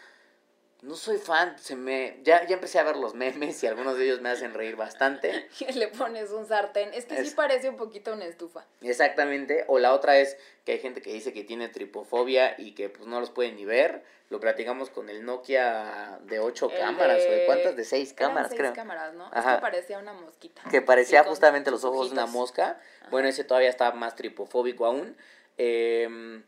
no 0.86 0.94
soy 0.94 1.18
fan, 1.18 1.58
se 1.58 1.74
me 1.74 2.20
ya, 2.22 2.46
ya 2.46 2.54
empecé 2.54 2.78
a 2.78 2.84
ver 2.84 2.96
los 2.96 3.14
memes 3.14 3.60
y 3.64 3.66
algunos 3.66 3.98
de 3.98 4.04
ellos 4.04 4.20
me 4.20 4.28
hacen 4.28 4.54
reír 4.54 4.76
bastante. 4.76 5.48
Le 5.74 5.88
pones 5.88 6.30
un 6.30 6.46
sartén, 6.46 6.94
es 6.94 7.06
que 7.06 7.24
sí 7.24 7.34
parece 7.34 7.68
un 7.68 7.76
poquito 7.76 8.12
una 8.12 8.24
estufa. 8.24 8.64
Exactamente, 8.82 9.64
o 9.66 9.80
la 9.80 9.92
otra 9.92 10.18
es 10.18 10.36
que 10.64 10.72
hay 10.72 10.78
gente 10.78 11.02
que 11.02 11.12
dice 11.12 11.32
que 11.32 11.42
tiene 11.42 11.68
tripofobia 11.68 12.54
y 12.56 12.72
que 12.72 12.88
pues 12.88 13.08
no 13.08 13.18
los 13.18 13.30
puede 13.30 13.50
ni 13.52 13.64
ver. 13.64 14.04
Lo 14.28 14.38
platicamos 14.40 14.90
con 14.90 15.08
el 15.08 15.24
Nokia 15.24 16.18
de 16.22 16.38
ocho 16.38 16.68
cámaras, 16.68 17.20
o 17.26 17.30
de 17.30 17.46
cuántas, 17.46 17.76
de 17.76 17.84
seis 17.84 18.12
cámaras, 18.12 18.52
seis 18.56 18.70
cámaras, 18.74 19.14
¿no? 19.14 19.26
Es 19.26 19.44
que 19.44 19.60
parecía 19.60 19.98
una 19.98 20.12
mosquita. 20.12 20.62
Que 20.70 20.82
parecía 20.82 21.22
justamente 21.24 21.70
los 21.70 21.84
ojos 21.84 22.08
de 22.08 22.14
una 22.14 22.26
mosca. 22.26 22.80
Bueno, 23.10 23.28
ese 23.28 23.44
todavía 23.44 23.70
está 23.70 23.92
más 23.92 24.16
tripofóbico 24.16 24.86
aún. 24.86 25.16
Eh, 25.58 26.42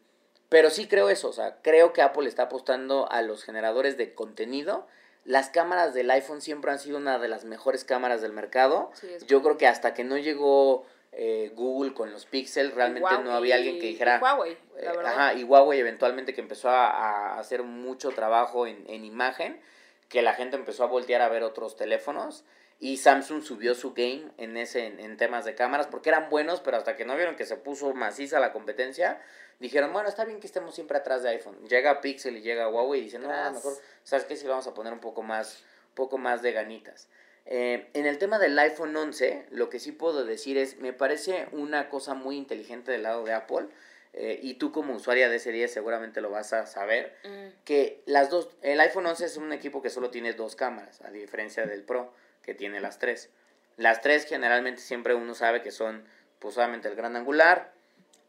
pero 0.49 0.71
sí 0.71 0.89
creo 0.89 1.11
eso, 1.11 1.29
o 1.29 1.33
sea, 1.33 1.59
creo 1.63 1.93
que 1.93 2.03
Apple 2.03 2.29
está 2.29 2.45
apostando 2.45 3.11
a 3.11 3.23
los 3.23 3.45
generadores 3.45 3.97
de 3.97 4.15
contenido. 4.15 4.87
Las 5.25 5.51
cámaras 5.51 5.93
del 5.93 6.11
iPhone 6.11 6.41
siempre 6.41 6.71
han 6.71 6.79
sido 6.79 6.97
una 6.97 7.19
de 7.19 7.29
las 7.29 7.45
mejores 7.45 7.85
cámaras 7.85 8.23
del 8.23 8.33
mercado. 8.33 8.91
Yo 9.27 9.43
creo 9.43 9.59
que 9.59 9.67
hasta 9.67 9.93
que 9.93 10.05
no 10.05 10.17
llegó 10.17 10.87
eh, 11.13 11.53
Google 11.55 11.93
con 11.93 12.13
los 12.13 12.25
Pixel, 12.25 12.73
realmente 12.73 13.11
no 13.23 13.33
había 13.33 13.57
alguien 13.57 13.79
que 13.79 13.89
dijera... 13.89 14.19
Y 14.19 14.23
Huawei, 14.23 14.59
la 14.77 14.93
eh, 14.93 14.97
verdad. 14.97 15.13
ajá, 15.13 15.35
y 15.35 15.45
Huawei 15.45 15.81
eventualmente 15.81 16.33
que 16.33 16.41
empezó 16.41 16.71
a, 16.71 16.89
a 16.89 17.39
hacer 17.39 17.63
mucho 17.63 18.11
trabajo 18.13 18.67
en, 18.67 18.85
en 18.89 19.05
imagen, 19.05 19.61
que 20.09 20.23
la 20.23 20.33
gente 20.33 20.57
empezó 20.57 20.85
a 20.85 20.87
voltear 20.87 21.21
a 21.21 21.29
ver 21.29 21.43
otros 21.43 21.77
teléfonos 21.77 22.45
y 22.81 22.99
Samsung 22.99 23.43
subió 23.43 23.75
su 23.75 23.93
game 23.93 24.31
en 24.37 24.57
ese 24.57 24.87
en, 24.87 25.17
temas 25.17 25.45
de 25.45 25.55
cámaras 25.55 25.89
porque 25.89 26.11
eran 26.11 26.31
buenos 26.31 26.61
pero 26.61 26.77
hasta 26.77 26.97
que 26.97 27.05
no 27.05 27.17
vieron 27.17 27.35
que 27.35 27.45
se 27.45 27.57
puso 27.57 27.93
maciza 27.93 28.39
la 28.39 28.53
competencia 28.53 29.21
dijeron 29.59 29.93
bueno 29.93 30.09
está 30.09 30.25
bien 30.25 30.41
que 30.41 30.47
estemos 30.47 30.75
siempre 30.75 30.99
atrás 30.99 31.23
de 31.23 31.31
iPhone 31.31 31.57
llega 31.69 32.01
Pixel 32.01 32.37
y 32.37 32.43
llega 32.43 32.69
Huawei 32.69 33.01
y 33.01 33.05
dicen 33.05 33.23
no 33.23 33.29
mejor 33.29 33.75
sabes 34.05 34.25
qué 34.25 34.37
si 34.37 34.47
vamos 34.47 34.67
a 34.67 34.75
poner 34.75 34.93
un 34.93 35.01
poco 35.01 35.23
más 35.23 35.65
poco 35.95 36.19
más 36.19 36.43
de 36.43 36.53
ganitas 36.53 37.09
eh, 37.47 37.89
en 37.95 38.07
el 38.07 38.19
tema 38.19 38.39
del 38.39 38.59
iPhone 38.59 38.97
11 38.97 39.47
lo 39.51 39.71
que 39.71 39.81
sí 39.81 39.93
puedo 39.93 40.25
decir 40.25 40.59
es 40.59 40.79
me 40.79 40.93
parece 40.93 41.49
una 41.53 41.89
cosa 41.89 42.15
muy 42.15 42.37
inteligente 42.37 42.93
del 42.93 43.03
lado 43.03 43.25
de 43.25 43.33
Apple 43.33 43.69
eh, 44.15 44.41
y 44.43 44.55
tú 44.55 44.73
como 44.73 44.95
usuaria 44.95 45.29
de 45.29 45.37
ese 45.37 45.53
día 45.53 45.69
seguramente 45.69 46.21
lo 46.21 46.31
vas 46.31 46.53
a 46.53 46.67
saber, 46.67 47.15
mm. 47.25 47.65
que 47.65 48.03
las 48.07 48.31
dos, 48.31 48.49
el 48.63 48.81
iPhone 48.81 49.07
11 49.07 49.25
es 49.25 49.37
un 49.37 49.53
equipo 49.53 49.83
que 49.83 49.91
solo 49.91 50.11
tiene 50.11 50.33
dos 50.33 50.57
cámaras, 50.57 51.01
a 51.03 51.11
diferencia 51.11 51.67
del 51.67 51.83
Pro 51.83 52.13
que 52.43 52.55
tiene 52.55 52.81
las 52.81 52.99
tres. 52.99 53.31
Las 53.77 54.01
tres 54.01 54.25
generalmente 54.25 54.81
siempre 54.81 55.15
uno 55.15 55.35
sabe 55.35 55.63
que 55.63 55.71
son 55.71 56.05
pues 56.39 56.55
solamente 56.55 56.89
el 56.89 56.97
gran 56.97 57.15
angular, 57.17 57.73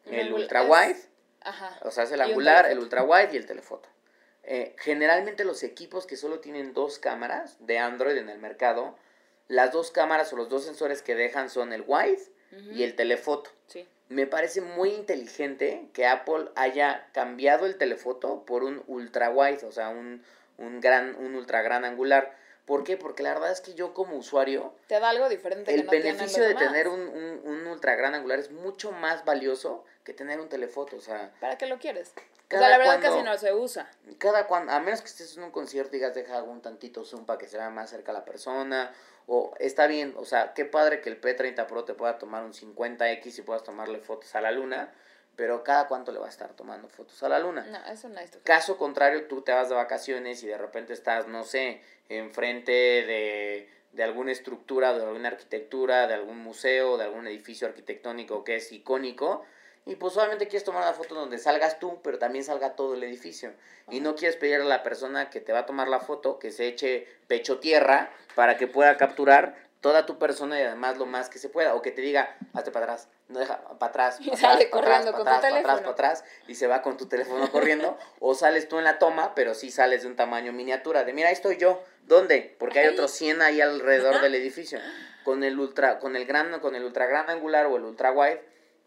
el, 0.06 0.34
ultra 0.34 0.64
wide, 0.64 1.00
o 1.82 1.92
sea, 1.92 2.04
es 2.04 2.12
el 2.12 2.22
angular, 2.22 2.70
el 2.70 2.80
ultra 2.80 3.04
wide 3.04 3.30
y 3.34 3.38
el 3.38 3.46
telefoto. 3.46 3.90
Eh, 4.44 4.76
generalmente 4.80 5.44
los 5.44 5.64
equipos 5.64 6.06
que 6.06 6.16
solo 6.16 6.40
tienen 6.40 6.74
dos 6.74 7.00
cámaras 7.00 7.58
de 7.60 7.78
Android 7.78 8.18
en 8.18 8.30
el 8.30 8.40
mercado, 8.40 8.96
las 9.48 9.72
dos 9.72 9.92
cámaras 9.92 10.32
o 10.34 10.38
los 10.38 10.50
dos 10.50 10.64
sensores 10.64 11.02
que 11.02 11.16
dejan 11.16 11.50
son 11.50 11.74
el 11.74 11.84
wide 11.86 12.22
y 12.74 12.84
el 12.84 12.96
telefoto. 12.96 13.52
Me 14.08 14.26
parece 14.26 14.62
muy 14.62 14.90
inteligente 14.90 15.88
que 15.94 16.08
Apple 16.08 16.50
haya 16.56 17.08
cambiado 17.14 17.68
el 17.68 17.78
telefoto 17.78 18.44
por 18.44 18.64
un 18.64 18.84
ultra 18.88 19.30
wide, 19.30 19.64
o 19.68 19.72
sea, 19.72 19.90
un, 19.90 20.24
un 20.58 20.82
gran, 20.82 21.16
un 21.16 21.36
ultra 21.36 21.62
gran 21.62 21.86
angular 21.86 22.36
¿Por 22.70 22.84
qué? 22.84 22.98
Porque 22.98 23.24
la 23.24 23.34
verdad 23.34 23.52
es 23.52 23.62
que 23.62 23.74
yo 23.74 23.96
como 23.96 24.16
usuario... 24.16 24.76
Te 24.86 25.00
da 25.00 25.10
algo 25.10 25.28
diferente. 25.28 25.74
El 25.74 25.88
beneficio 25.88 26.44
de 26.44 26.54
tener 26.54 26.88
un, 26.88 27.00
un, 27.00 27.66
ultra 27.66 27.96
gran 27.96 28.14
angular 28.14 28.38
es 28.38 28.52
mucho 28.52 28.92
más 28.92 29.26
valioso 29.26 29.86
que 30.04 30.14
tener 30.14 30.40
un 30.40 30.50
telefoto, 30.50 30.98
o 30.98 31.02
sea... 31.02 31.32
¿Para 31.40 31.58
qué 31.58 31.68
lo 31.68 31.80
quieres? 31.80 32.14
o 32.56 32.58
sea, 32.58 32.70
la 32.70 32.78
verdad 32.78 33.00
casi 33.02 33.22
no 33.22 33.38
se 33.38 33.54
usa. 33.54 33.92
Cada 34.18 34.48
cuando, 34.48 34.72
a 34.72 34.80
menos 34.80 35.02
que 35.02 35.08
estés 35.08 35.38
en 35.38 35.44
un 35.44 35.52
concierto 35.52 35.96
y 35.96 36.00
digas, 36.00 36.16
deja 36.16 36.42
un 36.42 36.62
tantito 36.62 37.06
zoom 37.06 37.26
para 37.26 37.38
que 37.38 37.48
se 37.48 37.58
vea 37.58 37.70
más 37.70 37.90
cerca 37.92 38.12
la 38.12 38.26
persona, 38.26 38.92
o 39.28 39.54
está 39.60 39.86
bien, 39.86 40.16
o 40.18 40.26
sea, 40.26 40.54
qué 40.56 40.66
padre 40.66 41.02
que 41.02 41.10
el 41.10 41.22
P30 41.22 41.68
Pro 41.68 41.84
te 41.84 41.94
pueda 41.94 42.18
tomar 42.18 42.44
un 42.44 42.54
50X 42.54 43.38
y 43.38 43.42
puedas 43.44 43.64
tomarle 43.64 44.00
fotos 44.00 44.34
a 44.34 44.42
la 44.42 44.52
luna, 44.52 44.92
pero 45.36 45.64
cada 45.64 45.88
cuánto 45.88 46.12
le 46.12 46.18
va 46.18 46.26
a 46.26 46.30
estar 46.30 46.54
tomando 46.54 46.90
fotos 46.90 47.22
a 47.22 47.30
la 47.30 47.38
luna. 47.38 47.66
No, 47.66 47.94
eso 47.94 48.10
no 48.10 48.20
es 48.20 48.32
Caso 48.44 48.78
contrario, 48.78 49.28
tú 49.28 49.44
te 49.44 49.52
vas 49.52 49.70
de 49.70 49.76
vacaciones 49.76 50.42
y 50.42 50.48
de 50.48 50.58
repente 50.58 50.94
estás, 50.94 51.28
no 51.28 51.44
sé, 51.44 51.84
enfrente 52.10 52.72
de, 52.72 53.70
de 53.92 54.04
alguna 54.04 54.32
estructura, 54.32 54.94
de 54.94 55.04
alguna 55.04 55.30
arquitectura, 55.30 56.08
de 56.08 56.16
algún 56.16 56.40
museo, 56.40 56.98
de 56.98 57.04
algún 57.04 57.28
edificio 57.28 57.68
arquitectónico 57.68 58.44
que 58.44 58.56
es 58.56 58.72
icónico, 58.72 59.46
y 59.86 59.96
pues 59.96 60.16
obviamente 60.18 60.48
quieres 60.48 60.64
tomar 60.64 60.84
una 60.84 60.94
foto 60.94 61.16
donde 61.16 61.38
salgas 61.40 61.80
tú, 61.80 62.00
pero 62.04 62.20
también 62.20 62.44
salga 62.46 62.76
todo 62.76 62.94
el 62.94 63.04
edificio. 63.04 63.54
Y 63.90 64.02
no 64.02 64.16
quieres 64.16 64.38
pedirle 64.38 64.66
a 64.66 64.68
la 64.70 64.84
persona 64.84 65.30
que 65.30 65.42
te 65.42 65.52
va 65.52 65.60
a 65.60 65.66
tomar 65.66 65.88
la 65.88 66.00
foto 66.00 66.38
que 66.38 66.52
se 66.52 66.68
eche 66.68 67.08
pecho 67.28 67.60
tierra 67.60 68.12
para 68.36 68.58
que 68.58 68.68
pueda 68.68 68.98
capturar 68.98 69.56
toda 69.82 70.06
tu 70.06 70.20
persona 70.20 70.60
y 70.60 70.64
además 70.64 70.98
lo 70.98 71.06
más 71.06 71.30
que 71.30 71.40
se 71.40 71.50
pueda. 71.50 71.74
O 71.74 71.82
que 71.82 71.92
te 71.92 72.02
diga, 72.02 72.36
hazte 72.54 72.70
para 72.70 72.86
atrás, 72.86 73.08
no 73.30 73.40
deja, 73.40 73.58
para 73.80 73.90
atrás, 73.90 74.18
Y 74.20 74.26
sale 74.36 74.36
atrás, 74.36 74.58
para 74.58 74.70
corriendo 74.70 75.10
atrás, 75.10 75.16
con 75.16 75.16
tu 75.16 75.22
atrás, 75.22 75.42
para 75.42 75.60
atrás, 75.60 75.78
teléfono. 75.78 75.96
para 75.96 76.10
atrás, 76.10 76.26
y 76.48 76.56
se 76.56 76.68
va 76.68 76.82
con 76.82 76.98
tu 76.98 77.08
teléfono 77.08 77.50
corriendo. 77.52 77.98
o 78.20 78.36
sales 78.36 78.68
tú 78.68 78.78
en 78.78 78.84
la 78.84 79.00
toma, 79.00 79.34
pero 79.34 79.54
sí 79.56 79.72
sales 79.72 80.04
de 80.04 80.08
un 80.10 80.16
tamaño 80.16 80.52
miniatura. 80.54 81.04
De 81.04 81.14
mira, 81.14 81.30
ahí 81.30 81.34
estoy 81.34 81.58
yo. 81.58 81.82
¿Dónde? 82.04 82.56
Porque 82.60 82.80
hay 82.80 82.88
Ahí. 82.88 82.94
otros 82.94 83.12
100 83.12 83.42
ahí 83.42 83.62
alrededor 83.62 84.20
del 84.22 84.36
edificio. 84.36 84.80
Con 85.24 85.44
el 85.44 85.60
ultra, 85.60 86.00
con 86.00 86.16
el 86.16 86.26
gran, 86.26 86.60
con 86.60 86.76
el 86.76 86.84
ultra 86.84 87.06
gran 87.06 87.30
angular 87.30 87.68
o 87.68 87.78
el 87.78 87.84
ultra 87.84 88.12
wide, 88.12 88.42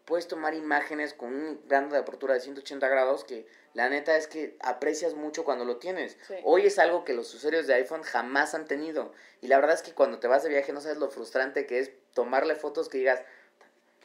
puedes 0.05 0.27
tomar 0.27 0.53
imágenes 0.53 1.13
con 1.13 1.33
un 1.33 1.61
gran 1.67 1.89
de 1.89 1.97
apertura 1.97 2.33
de 2.33 2.41
180 2.41 2.87
grados 2.87 3.23
que 3.23 3.47
la 3.73 3.89
neta 3.89 4.17
es 4.17 4.27
que 4.27 4.57
aprecias 4.59 5.13
mucho 5.15 5.43
cuando 5.43 5.65
lo 5.65 5.77
tienes. 5.77 6.17
Sí. 6.27 6.35
Hoy 6.43 6.65
es 6.65 6.79
algo 6.79 7.03
que 7.05 7.13
los 7.13 7.33
usuarios 7.33 7.67
de 7.67 7.73
iPhone 7.75 8.03
jamás 8.03 8.53
han 8.53 8.65
tenido. 8.65 9.13
Y 9.41 9.47
la 9.47 9.57
verdad 9.57 9.75
es 9.75 9.81
que 9.81 9.93
cuando 9.93 10.19
te 10.19 10.27
vas 10.27 10.43
de 10.43 10.49
viaje 10.49 10.73
no 10.73 10.81
sabes 10.81 10.97
lo 10.97 11.09
frustrante 11.09 11.65
que 11.65 11.79
es 11.79 11.91
tomarle 12.13 12.55
fotos 12.55 12.89
que 12.89 12.99
digas, 12.99 13.21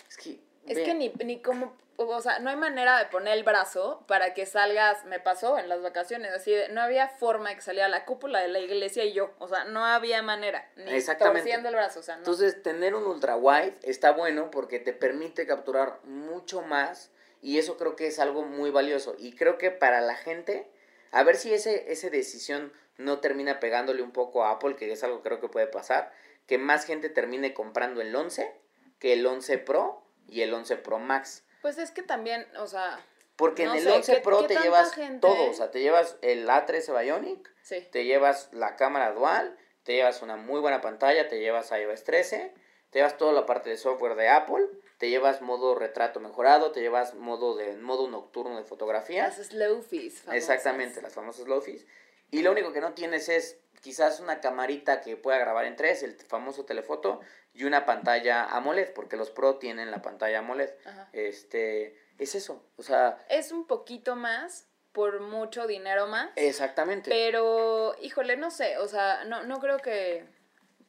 es 0.08 0.16
que... 0.16 0.47
Es 0.68 0.76
ve". 0.76 0.84
que 0.84 0.94
ni, 0.94 1.08
ni 1.24 1.40
como, 1.42 1.76
o 1.96 2.20
sea, 2.20 2.38
no 2.38 2.50
hay 2.50 2.56
manera 2.56 2.98
de 2.98 3.06
poner 3.06 3.36
el 3.36 3.44
brazo 3.44 4.04
para 4.06 4.34
que 4.34 4.46
salgas, 4.46 5.04
me 5.04 5.20
pasó 5.20 5.58
en 5.58 5.68
las 5.68 5.82
vacaciones, 5.82 6.32
así, 6.32 6.52
de- 6.52 6.68
no 6.68 6.80
había 6.80 7.08
forma 7.08 7.50
de 7.50 7.56
que 7.56 7.62
saliera 7.62 7.88
la 7.88 8.04
cúpula 8.04 8.40
de 8.40 8.48
la 8.48 8.58
iglesia 8.60 9.04
y 9.04 9.12
yo, 9.12 9.32
o 9.38 9.48
sea, 9.48 9.64
no 9.64 9.84
había 9.84 10.22
manera, 10.22 10.70
ni 10.76 10.92
Exactamente. 10.92 11.40
torciendo 11.40 11.68
el 11.68 11.74
brazo, 11.74 12.00
o 12.00 12.02
sea, 12.02 12.14
no. 12.16 12.20
Entonces, 12.20 12.62
tener 12.62 12.94
un 12.94 13.04
ultra 13.04 13.36
wide 13.36 13.74
está 13.82 14.12
bueno 14.12 14.50
porque 14.50 14.78
te 14.78 14.92
permite 14.92 15.46
capturar 15.46 15.98
mucho 16.04 16.62
más 16.62 17.10
y 17.42 17.58
eso 17.58 17.76
creo 17.76 17.96
que 17.96 18.06
es 18.06 18.18
algo 18.18 18.42
muy 18.42 18.70
valioso. 18.70 19.14
Y 19.18 19.34
creo 19.34 19.58
que 19.58 19.70
para 19.70 20.00
la 20.00 20.16
gente, 20.16 20.68
a 21.12 21.22
ver 21.22 21.36
si 21.36 21.52
ese, 21.54 21.92
esa 21.92 22.10
decisión 22.10 22.72
no 22.96 23.20
termina 23.20 23.60
pegándole 23.60 24.02
un 24.02 24.10
poco 24.10 24.44
a 24.44 24.50
Apple, 24.50 24.74
que 24.74 24.90
es 24.90 25.04
algo 25.04 25.18
que 25.22 25.28
creo 25.28 25.40
que 25.40 25.48
puede 25.48 25.68
pasar, 25.68 26.12
que 26.48 26.58
más 26.58 26.84
gente 26.84 27.08
termine 27.08 27.54
comprando 27.54 28.00
el 28.00 28.14
11 28.14 28.52
que 28.98 29.12
el 29.12 29.24
11 29.24 29.58
Pro 29.58 30.02
y 30.28 30.42
el 30.42 30.52
11 30.54 30.76
Pro 30.76 30.98
Max. 30.98 31.44
Pues 31.62 31.78
es 31.78 31.90
que 31.90 32.02
también, 32.02 32.46
o 32.58 32.66
sea, 32.66 33.00
Porque 33.36 33.64
No 33.66 33.72
en 33.72 33.78
el 33.78 33.84
sé, 33.84 33.90
11 33.92 34.14
¿qué- 34.16 34.20
Pro 34.20 34.40
qué 34.42 34.54
te 34.54 34.60
llevas 34.60 34.92
gente? 34.94 35.20
todo, 35.26 35.50
o 35.50 35.54
sea, 35.54 35.70
te 35.70 35.80
llevas 35.80 36.16
el 36.22 36.48
A13 36.48 36.92
Bionic, 37.02 37.48
sí. 37.62 37.86
te 37.92 38.04
llevas 38.04 38.48
la 38.52 38.74
cámara 38.76 39.12
dual, 39.12 39.56
te 39.84 39.92
llevas 39.94 40.22
una 40.22 40.36
muy 40.36 40.60
buena 40.60 40.80
pantalla, 40.80 41.28
te 41.28 41.38
llevas 41.38 41.70
iOS 41.70 42.02
13, 42.04 42.52
te 42.90 42.98
llevas 42.98 43.16
toda 43.16 43.32
la 43.32 43.46
parte 43.46 43.70
de 43.70 43.76
software 43.76 44.16
de 44.16 44.28
Apple, 44.28 44.66
te 44.98 45.08
llevas 45.08 45.40
modo 45.40 45.76
retrato 45.76 46.18
mejorado, 46.18 46.72
te 46.72 46.80
llevas 46.80 47.14
modo 47.14 47.54
de 47.56 47.76
modo 47.76 48.08
nocturno 48.08 48.56
de 48.56 48.64
fotografía. 48.64 49.28
Las 49.28 49.36
slow 49.36 49.82
fees. 49.82 50.14
famosas. 50.20 50.34
Exactamente, 50.34 51.00
las 51.00 51.14
famosas 51.14 51.46
Lofis. 51.46 51.86
Y 52.32 52.42
lo 52.42 52.50
único 52.50 52.72
que 52.72 52.80
no 52.80 52.92
tienes 52.94 53.28
es 53.28 53.58
quizás 53.80 54.20
una 54.20 54.40
camarita 54.40 55.00
que 55.00 55.16
pueda 55.16 55.38
grabar 55.38 55.64
en 55.64 55.76
tres, 55.76 56.02
el 56.02 56.14
famoso 56.14 56.64
telefoto, 56.64 57.20
y 57.52 57.64
una 57.64 57.86
pantalla 57.86 58.44
AMOLED, 58.44 58.92
porque 58.92 59.16
los 59.16 59.30
Pro 59.30 59.56
tienen 59.56 59.90
la 59.90 60.02
pantalla 60.02 60.40
AMOLED. 60.40 60.70
Ajá. 60.84 61.08
Este, 61.12 61.98
es 62.18 62.34
eso, 62.34 62.62
o 62.76 62.82
sea, 62.82 63.18
Es 63.28 63.52
un 63.52 63.66
poquito 63.66 64.16
más, 64.16 64.66
por 64.92 65.20
mucho 65.20 65.66
dinero 65.66 66.06
más. 66.06 66.30
exactamente. 66.36 67.10
Pero, 67.10 67.94
híjole, 68.00 68.36
no 68.36 68.50
sé, 68.50 68.78
o 68.78 68.88
sea, 68.88 69.24
no, 69.24 69.44
no 69.44 69.60
creo 69.60 69.78
que, 69.78 70.24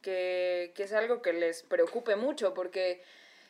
que, 0.02 0.74
que 0.76 0.88
sea 0.88 1.00
algo 1.00 1.22
que 1.22 1.34
les 1.34 1.64
preocupe 1.64 2.16
mucho, 2.16 2.54
porque 2.54 3.04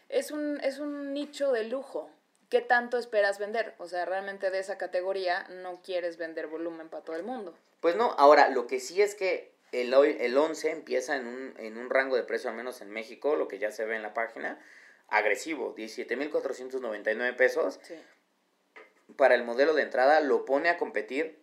es 0.10 0.32
un, 0.32 0.60
es 0.64 0.80
un 0.80 1.14
nicho 1.14 1.52
de 1.52 1.64
lujo. 1.66 2.10
¿Qué 2.50 2.62
tanto 2.62 2.98
esperas 2.98 3.38
vender? 3.40 3.76
O 3.78 3.88
sea, 3.88 4.06
realmente 4.06 4.50
de 4.50 4.60
esa 4.60 4.78
categoría 4.78 5.46
no 5.50 5.82
quieres 5.84 6.18
vender 6.18 6.48
volumen 6.48 6.90
para 6.90 7.04
todo 7.04 7.16
el 7.16 7.24
mundo. 7.24 7.56
Pues 7.80 7.96
no, 7.96 8.12
ahora 8.18 8.50
lo 8.50 8.66
que 8.68 8.80
sí 8.80 9.02
es 9.02 9.14
que 9.16 9.52
el, 9.72 9.94
hoy- 9.94 10.18
el 10.20 10.36
11 10.36 10.72
empieza 10.72 11.16
en 11.16 11.28
un, 11.28 11.54
en 11.58 11.78
un 11.78 11.90
rango 11.92 12.16
de 12.16 12.24
precio, 12.24 12.50
al 12.50 12.56
menos 12.56 12.82
en 12.82 12.90
México, 12.90 13.36
lo 13.36 13.48
que 13.48 13.60
ya 13.60 13.72
se 13.72 13.86
ve 13.86 13.96
en 13.96 14.02
la 14.02 14.14
página, 14.16 14.60
agresivo, 15.10 15.76
17.499 15.76 17.36
pesos. 17.36 17.80
Sí. 17.84 17.96
Para 19.16 19.36
el 19.36 19.44
modelo 19.44 19.74
de 19.76 19.84
entrada 19.84 20.20
lo 20.22 20.46
pone 20.46 20.70
a 20.70 20.78
competir 20.78 21.40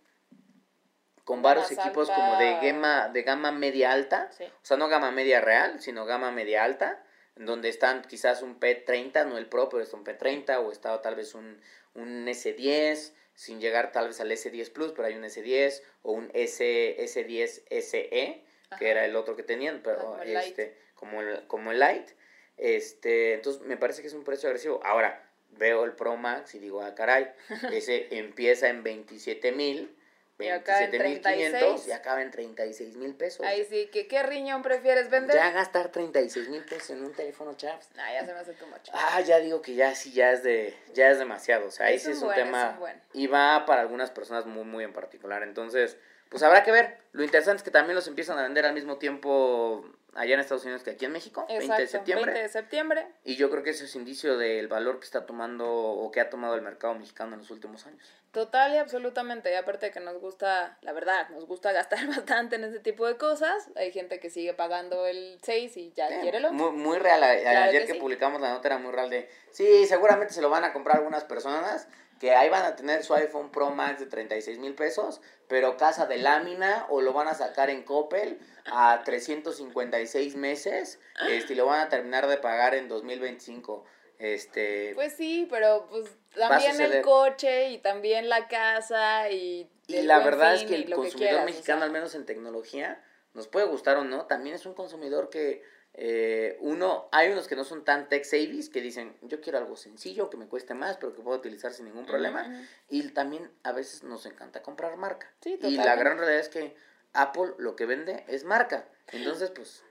con 1.25 1.43
varios 1.43 1.71
más 1.71 1.79
equipos 1.87 2.09
alta. 2.11 2.21
como 2.21 2.39
de 2.41 2.59
gama, 2.73 3.09
de 3.09 3.23
gama 3.23 3.51
media 3.53 3.93
alta, 3.93 4.31
Sí. 4.33 4.45
o 4.45 4.65
sea, 4.65 4.77
no 4.77 4.89
gama 4.89 5.11
media 5.11 5.41
real, 5.41 5.81
sino 5.81 6.05
gama 6.05 6.31
media 6.31 6.63
alta, 6.65 7.03
en 7.37 7.47
donde 7.47 7.69
están 7.69 8.03
quizás 8.03 8.43
un 8.43 8.59
P30, 8.59 9.27
no 9.27 9.39
el 9.39 9.47
Pro, 9.47 9.69
pero 9.69 9.83
es 9.83 9.93
un 9.93 10.05
P30, 10.05 10.59
o 10.59 10.73
está 10.73 11.01
tal 11.03 11.15
vez 11.15 11.35
un, 11.35 11.61
un 11.95 12.27
S10, 12.27 13.13
sin 13.35 13.61
llegar 13.61 13.93
tal 13.93 14.09
vez 14.09 14.21
al 14.21 14.31
S10 14.31 14.73
Plus, 14.73 14.93
pero 14.93 15.07
hay 15.09 15.15
un 15.15 15.25
S10, 15.25 15.83
o 16.03 16.13
un 16.13 16.31
S, 16.33 16.97
S10 16.99 17.63
SE, 17.83 18.45
Ajá. 18.71 18.79
que 18.79 18.89
era 18.89 19.05
el 19.05 19.15
otro 19.15 19.37
que 19.37 19.43
tenían, 19.43 19.83
pero 19.85 19.99
como 19.99 20.23
el 20.23 20.37
este, 20.37 20.77
como 20.95 21.21
el, 21.21 21.47
como 21.47 21.73
el 21.73 21.79
Lite. 21.79 22.15
Este, 22.57 23.35
entonces 23.35 23.63
me 23.63 23.77
parece 23.77 24.01
que 24.01 24.09
es 24.09 24.15
un 24.15 24.25
precio 24.25 24.49
agresivo. 24.49 24.81
Ahora, 24.83 25.31
veo 25.51 25.85
el 25.85 25.93
Pro 25.93 26.17
Max 26.17 26.55
y 26.55 26.59
digo, 26.59 26.83
ah, 26.83 26.95
caray, 26.95 27.31
ese 27.73 28.09
empieza 28.17 28.69
en 28.69 28.83
27 28.83 29.53
mil, 29.53 29.95
Y 30.39 30.49
acaba 30.49 30.81
en 30.83 30.91
27 30.91 31.49
36. 31.51 31.87
y 31.89 31.93
acaba 31.93 32.21
en 32.23 32.31
36 32.31 32.97
mil 32.97 33.15
pesos. 33.15 33.47
Ahí 33.47 33.65
sí, 33.65 33.89
que 33.93 34.07
¿qué 34.07 34.23
riñón 34.23 34.63
prefieres 34.63 35.09
vender? 35.09 35.35
Ya 35.35 35.51
gastar 35.51 35.91
36 35.91 36.49
mil 36.51 36.63
pesos 36.65 36.91
en 36.91 37.05
un 37.05 37.13
teléfono, 37.13 37.55
chaps. 37.57 37.89
Nah, 37.97 38.13
ya 38.13 38.27
se 38.27 38.33
me 38.35 38.39
hace 38.41 38.53
too 38.53 38.67
much. 38.67 38.91
Ah, 38.93 39.21
ya 39.23 39.39
digo 39.41 39.63
que 39.63 39.75
ya 39.75 39.95
sí, 39.95 40.13
ya 40.13 40.33
es 40.33 40.43
de, 40.43 40.77
ya 40.93 41.11
es 41.11 41.19
demasiado. 41.19 41.67
O 41.69 41.71
sea, 41.71 41.87
ahí 41.87 41.95
Es 41.97 42.03
sí 42.03 42.11
es 42.11 42.19
un 42.19 42.25
buen, 42.25 42.39
es 42.39 42.45
tema. 42.45 42.71
un 42.73 42.79
buen. 42.81 43.01
Y 43.15 43.27
va 43.29 43.65
para 43.65 43.81
algunas 43.81 44.11
personas 44.11 44.45
muy, 44.45 44.65
muy 44.65 44.85
en 44.85 44.93
particular. 44.93 45.43
Entonces, 45.43 45.97
pues 46.29 46.43
habrá 46.43 46.63
que 46.65 46.73
ver. 46.73 46.99
Lo 47.13 47.25
interesante 47.25 47.59
es 47.59 47.63
que 47.63 47.71
también 47.71 47.95
los 47.95 48.07
empiezan 48.07 48.39
a 48.39 48.43
vender 48.43 48.67
al 48.67 48.75
mismo 48.75 48.99
tiempo 48.99 49.89
allá 50.15 50.35
en 50.35 50.41
Estados 50.41 50.65
Unidos 50.65 50.83
que 50.83 50.91
aquí 50.91 51.05
en 51.05 51.13
México, 51.13 51.45
20 51.49 51.55
de 51.59 51.65
Exacto, 51.65 51.93
septiembre. 51.93 52.33
20 52.33 52.43
de 52.43 52.49
septiembre. 52.49 53.07
Y 53.25 53.37
yo 53.37 53.51
creo 53.51 53.63
que 53.63 53.71
eso 53.71 53.85
es 53.85 53.95
indicio 53.95 54.37
del 54.39 54.67
valor 54.69 54.99
que 54.99 55.05
está 55.05 55.25
tomando 55.27 55.71
o 55.71 56.11
que 56.11 56.21
ha 56.21 56.31
tomado 56.31 56.55
el 56.55 56.63
mercado 56.63 56.95
mexicano 56.95 57.35
en 57.35 57.41
los 57.41 57.51
últimos 57.51 57.87
años. 57.87 58.07
Total 58.37 58.75
y 58.75 58.77
absolutamente. 58.77 59.51
Y 59.51 59.55
aparte 59.55 59.87
de 59.87 59.93
que 59.93 60.01
nos 60.01 60.21
gusta, 60.21 60.77
la 60.83 60.93
verdad, 60.93 61.27
nos 61.31 61.47
gusta 61.47 61.73
gastar 61.81 62.07
bastante 62.07 62.57
en 62.57 62.65
ese 62.65 62.81
tipo 62.81 63.07
de 63.07 63.17
cosas. 63.17 63.71
Hay 63.77 63.93
gente 63.93 64.21
que 64.21 64.29
sigue 64.29 64.53
pagando 64.53 65.07
el 65.07 65.39
6 65.43 65.75
y 65.79 65.93
ya 65.95 66.07
Sí, 66.09 66.17
quiere 66.21 66.37
otro. 66.39 66.53
muy, 66.53 66.73
muy 66.73 66.99
real. 66.99 67.23
A- 67.25 67.35
Claro 67.39 67.61
Ayer 67.71 67.81
que 67.83 67.87
que, 67.89 67.93
sí. 67.95 67.99
publicamos 67.99 68.43
la 68.43 68.51
nota 68.51 68.69
era 68.69 68.77
muy 68.77 68.93
real 68.93 69.09
de, 69.09 69.27
sí, 69.53 69.87
seguramente 69.87 70.35
se 70.35 70.43
lo 70.43 70.51
van 70.51 70.65
a 70.65 70.75
comprar 70.75 70.99
algunas 70.99 71.25
personas 71.25 71.89
que 72.21 72.35
ahí 72.35 72.51
van 72.51 72.65
a 72.67 72.77
tener 72.77 73.03
su 73.05 73.15
iPhone 73.15 73.51
Pro 73.51 73.71
Max 73.71 74.01
de 74.01 74.07
36 74.07 74.59
mil 74.59 74.75
pesos, 74.75 75.23
pero 75.49 75.79
casa 75.79 76.05
de 76.07 76.19
lámina 76.19 76.85
o 76.91 77.01
lo 77.01 77.15
van 77.15 77.29
a 77.29 77.35
sacar 77.35 77.71
en 77.71 77.85
Coppel 77.85 78.39
a 78.67 79.01
356 79.03 80.37
meses 80.37 80.99
este, 81.31 81.53
y 81.55 81.57
lo 81.57 81.65
van 81.67 81.81
a 81.81 81.89
terminar 81.89 82.27
de 82.27 82.37
pagar 82.37 82.75
en 82.75 82.89
2025. 82.89 83.85
Este, 84.19 84.93
Pues 84.95 85.15
sí, 85.15 85.47
pero 85.51 85.87
pues 85.89 86.11
también 86.35 86.81
el 86.81 87.03
coche 87.03 87.71
y 87.71 87.79
también 87.79 88.29
la 88.29 88.49
casa 88.49 89.31
y... 89.31 89.71
Y 89.89 90.03
la 90.03 90.19
verdad 90.19 90.55
es 90.55 90.65
que 90.65 90.75
el 90.75 90.85
consumidor 90.85 91.17
quieras, 91.17 91.43
o 91.43 91.47
mexicano, 91.47 91.79
sea. 91.81 91.87
al 91.87 91.93
menos 91.93 92.15
en 92.15 92.27
tecnología, 92.27 93.05
nos 93.35 93.47
puede 93.47 93.67
gustar 93.67 93.97
o 93.99 94.05
no, 94.05 94.27
también 94.27 94.57
es 94.57 94.67
un 94.67 94.75
consumidor 94.75 95.31
que 95.31 95.63
eh, 95.99 96.59
uno, 96.61 97.09
hay 97.11 97.31
unos 97.31 97.49
que 97.49 97.57
no 97.57 97.65
son 97.65 97.83
tan 97.83 98.09
tech 98.09 98.25
savvy, 98.25 98.69
que 98.69 98.83
dicen, 98.83 99.17
yo 99.23 99.41
quiero 99.41 99.59
algo 99.59 99.77
sencillo, 99.77 100.29
que 100.29 100.37
me 100.37 100.47
cueste 100.47 100.75
más, 100.75 100.99
pero 100.99 101.15
que 101.15 101.23
puedo 101.23 101.39
utilizar 101.39 101.73
sin 101.73 101.87
ningún 101.87 102.05
problema. 102.05 102.67
Y 102.91 103.09
también 103.11 103.51
a 103.63 103.73
veces 103.73 104.03
nos 104.03 104.27
encanta 104.27 104.63
comprar 104.63 104.97
marca. 104.99 105.33
Sí, 105.41 105.59
y 105.63 105.77
la 105.77 105.97
gran 105.97 106.19
realidad 106.19 106.41
es 106.41 106.51
que 106.51 106.77
Apple 107.15 107.55
lo 107.57 107.77
que 107.77 107.87
vende 107.87 108.25
es 108.29 108.45
marca. 108.45 108.87
Entonces, 109.13 109.51
pues, 109.51 109.85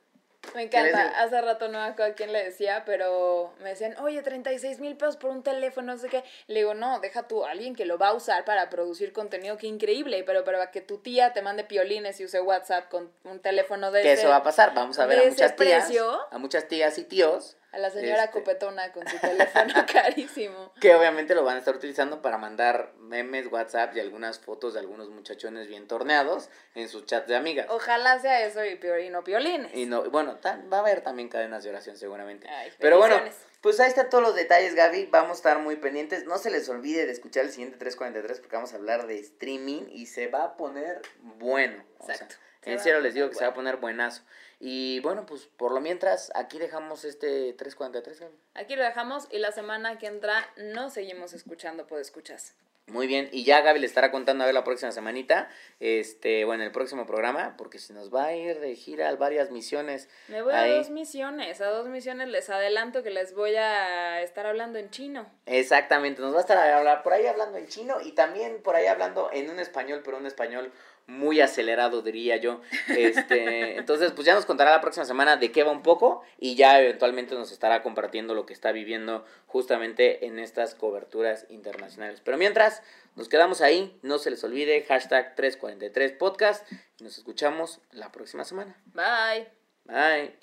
Me 0.53 0.69
¿Qué 0.69 0.81
les 0.83 0.93
encanta. 0.93 1.19
Hace 1.23 1.41
rato 1.41 1.67
no 1.67 1.79
me 1.79 1.85
acuerdo 1.85 2.11
a 2.11 2.15
quién 2.15 2.31
le 2.31 2.43
decía, 2.43 2.83
pero 2.85 3.53
me 3.61 3.69
decían, 3.69 3.95
oye, 3.99 4.21
36 4.21 4.79
mil 4.79 4.95
pesos 4.95 5.17
por 5.17 5.31
un 5.31 5.43
teléfono, 5.43 5.93
no 5.93 5.97
sé 5.99 6.09
qué. 6.09 6.23
Le 6.47 6.59
digo, 6.59 6.73
no, 6.73 6.99
deja 6.99 7.23
tú 7.27 7.45
a 7.45 7.51
alguien 7.51 7.75
que 7.75 7.85
lo 7.85 7.97
va 7.97 8.09
a 8.09 8.13
usar 8.13 8.45
para 8.45 8.69
producir 8.69 9.11
contenido, 9.13 9.57
qué 9.57 9.67
increíble, 9.67 10.23
pero 10.23 10.43
para 10.43 10.71
que 10.71 10.81
tu 10.81 10.97
tía 10.99 11.33
te 11.33 11.41
mande 11.41 11.63
piolines 11.63 12.19
y 12.19 12.25
use 12.25 12.39
WhatsApp 12.41 12.89
con 12.89 13.11
un 13.23 13.39
teléfono 13.39 13.91
de 13.91 14.01
que 14.01 14.11
ese- 14.13 14.21
eso 14.21 14.29
va 14.29 14.37
a 14.37 14.43
pasar. 14.43 14.73
Vamos 14.73 14.99
a 14.99 15.05
ver 15.05 15.19
a 15.19 15.23
muchas 15.29 15.55
tías, 15.55 15.85
precio. 15.85 16.19
a 16.31 16.37
muchas 16.37 16.67
tías 16.67 16.97
y 16.97 17.03
tíos 17.03 17.57
A 17.75 17.77
la 17.79 17.89
señora 17.89 18.23
Este. 18.23 18.31
copetona 18.39 18.91
con 18.93 19.05
su 19.05 19.17
teléfono 19.19 19.73
carísimo. 19.91 20.71
que 20.79 20.95
obviamente 20.95 21.35
lo 21.35 21.43
van 21.43 21.57
a 21.57 21.59
estar 21.59 21.75
utilizando 21.75 22.21
para 22.21 22.37
mandar 22.37 22.93
memes, 22.99 23.47
WhatsApp 23.51 23.93
y 23.95 23.99
algunas 23.99 24.39
fotos 24.39 24.73
de 24.73 24.79
algunos 24.79 25.09
muchachones 25.09 25.67
bien 25.67 25.85
torneados 25.87 26.49
en 26.73 26.87
sus 26.87 27.05
chats 27.05 27.27
de 27.27 27.35
amigas. 27.35 27.67
Ojalá 27.69 28.17
sea 28.19 28.45
eso 28.45 28.63
y, 28.63 28.79
no 29.09 29.23
piolines. 29.25 29.73
Y 29.73 29.87
no, 29.87 30.09
bueno, 30.09 30.37
tan- 30.37 30.71
va 30.71 30.77
a 30.77 30.79
haber 30.79 31.01
también 31.01 31.27
cadenas 31.27 31.63
de 31.65 31.69
oración 31.71 31.97
seguramente. 31.97 32.47
Ay, 32.47 32.71
Pero 32.79 32.97
bueno, 32.97 33.21
pues 33.59 33.77
ahí 33.81 33.89
están 33.89 34.09
todos 34.09 34.23
los 34.23 34.35
detalles, 34.35 34.73
Gaby. 34.75 35.07
Vamos 35.07 35.31
a 35.31 35.33
estar 35.33 35.59
muy 35.59 35.75
pendientes. 35.75 36.23
No 36.25 36.37
se 36.37 36.51
les 36.51 36.69
olvide 36.69 37.05
de 37.05 37.11
escuchar 37.11 37.43
el 37.43 37.51
siguiente 37.51 37.77
343 37.77 38.39
porque 38.39 38.55
vamos 38.55 38.71
a 38.71 38.77
hablar 38.77 39.05
de 39.07 39.19
streaming 39.19 39.83
y 39.89 40.05
se 40.05 40.27
va 40.27 40.43
a 40.45 40.55
poner 40.57 41.01
bueno. 41.21 41.83
O 41.99 42.05
sea, 42.05 42.15
Exacto. 42.15 42.35
Se 42.63 42.71
En 42.73 42.79
serio 42.79 42.99
les 42.99 43.13
digo 43.13 43.29
que 43.29 43.35
se 43.35 43.43
va 43.43 43.51
a 43.51 43.53
poner 43.53 43.75
buenazo. 43.77 44.23
Y 44.59 44.99
bueno, 45.01 45.25
pues 45.25 45.47
por 45.57 45.71
lo 45.73 45.81
mientras, 45.81 46.31
aquí 46.35 46.57
dejamos 46.59 47.05
este 47.05 47.53
343. 47.53 48.19
Gaby. 48.19 48.33
Aquí 48.55 48.75
lo 48.75 48.83
dejamos 48.83 49.27
y 49.31 49.39
la 49.39 49.51
semana 49.51 49.97
que 49.97 50.07
entra 50.07 50.47
nos 50.57 50.93
seguimos 50.93 51.33
escuchando, 51.33 51.87
pues 51.87 52.01
escuchas. 52.01 52.55
Muy 52.87 53.07
bien, 53.07 53.29
y 53.31 53.43
ya 53.43 53.61
Gaby 53.61 53.79
le 53.79 53.87
estará 53.87 54.11
contando 54.11 54.43
a 54.43 54.45
ver 54.45 54.53
la 54.53 54.63
próxima 54.63 54.91
semanita, 54.91 55.49
este, 55.79 56.45
bueno, 56.45 56.63
el 56.63 56.71
próximo 56.71 57.07
programa, 57.07 57.55
porque 57.57 57.79
si 57.79 57.93
nos 57.93 58.13
va 58.13 58.25
a 58.25 58.35
ir 58.35 58.59
de 58.59 58.75
gira 58.75 59.09
a 59.09 59.15
varias 59.15 59.49
misiones. 59.49 60.07
Me 60.27 60.43
voy 60.43 60.53
ahí. 60.53 60.71
a 60.71 60.75
dos 60.75 60.91
misiones, 60.91 61.61
a 61.61 61.65
dos 61.71 61.87
misiones 61.87 62.27
les 62.27 62.47
adelanto 62.51 63.01
que 63.01 63.09
les 63.09 63.33
voy 63.33 63.55
a 63.55 64.21
estar 64.21 64.45
hablando 64.45 64.77
en 64.77 64.91
chino. 64.91 65.25
Exactamente, 65.47 66.21
nos 66.21 66.33
va 66.35 66.37
a 66.37 66.41
estar 66.41 66.59
a 66.59 66.77
hablar 66.77 67.01
por 67.01 67.13
ahí 67.13 67.25
hablando 67.25 67.57
en 67.57 67.67
chino 67.67 68.01
y 68.01 68.11
también 68.11 68.61
por 68.61 68.75
ahí 68.75 68.85
hablando 68.85 69.31
en 69.33 69.49
un 69.49 69.59
español, 69.59 70.03
pero 70.05 70.17
un 70.17 70.27
español 70.27 70.71
muy 71.07 71.41
acelerado, 71.41 72.01
diría 72.01 72.37
yo. 72.37 72.61
Este, 72.87 73.77
entonces, 73.77 74.11
pues 74.11 74.25
ya 74.25 74.33
nos 74.33 74.45
contará 74.45 74.71
la 74.71 74.81
próxima 74.81 75.05
semana 75.05 75.37
de 75.37 75.51
qué 75.51 75.63
va 75.63 75.71
un 75.71 75.83
poco 75.83 76.23
y 76.39 76.55
ya 76.55 76.79
eventualmente 76.79 77.35
nos 77.35 77.51
estará 77.51 77.83
compartiendo 77.83 78.33
lo 78.33 78.45
que 78.45 78.53
está 78.53 78.71
viviendo 78.71 79.25
justamente 79.47 80.25
en 80.25 80.39
estas 80.39 80.75
coberturas 80.75 81.45
internacionales. 81.49 82.21
Pero 82.23 82.37
mientras, 82.37 82.81
nos 83.15 83.29
quedamos 83.29 83.61
ahí, 83.61 83.97
no 84.01 84.17
se 84.17 84.31
les 84.31 84.43
olvide, 84.43 84.83
hashtag 84.83 85.35
343 85.35 86.11
podcast 86.13 86.69
y 86.99 87.03
nos 87.03 87.17
escuchamos 87.17 87.79
la 87.91 88.11
próxima 88.11 88.43
semana. 88.43 88.75
Bye. 88.93 89.47
Bye. 89.85 90.35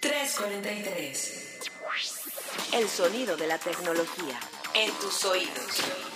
343. 0.00 1.60
El 2.74 2.88
sonido 2.88 3.36
de 3.36 3.46
la 3.46 3.58
tecnología 3.58 4.38
en 4.74 4.90
tus 5.00 5.24
oídos. 5.24 6.15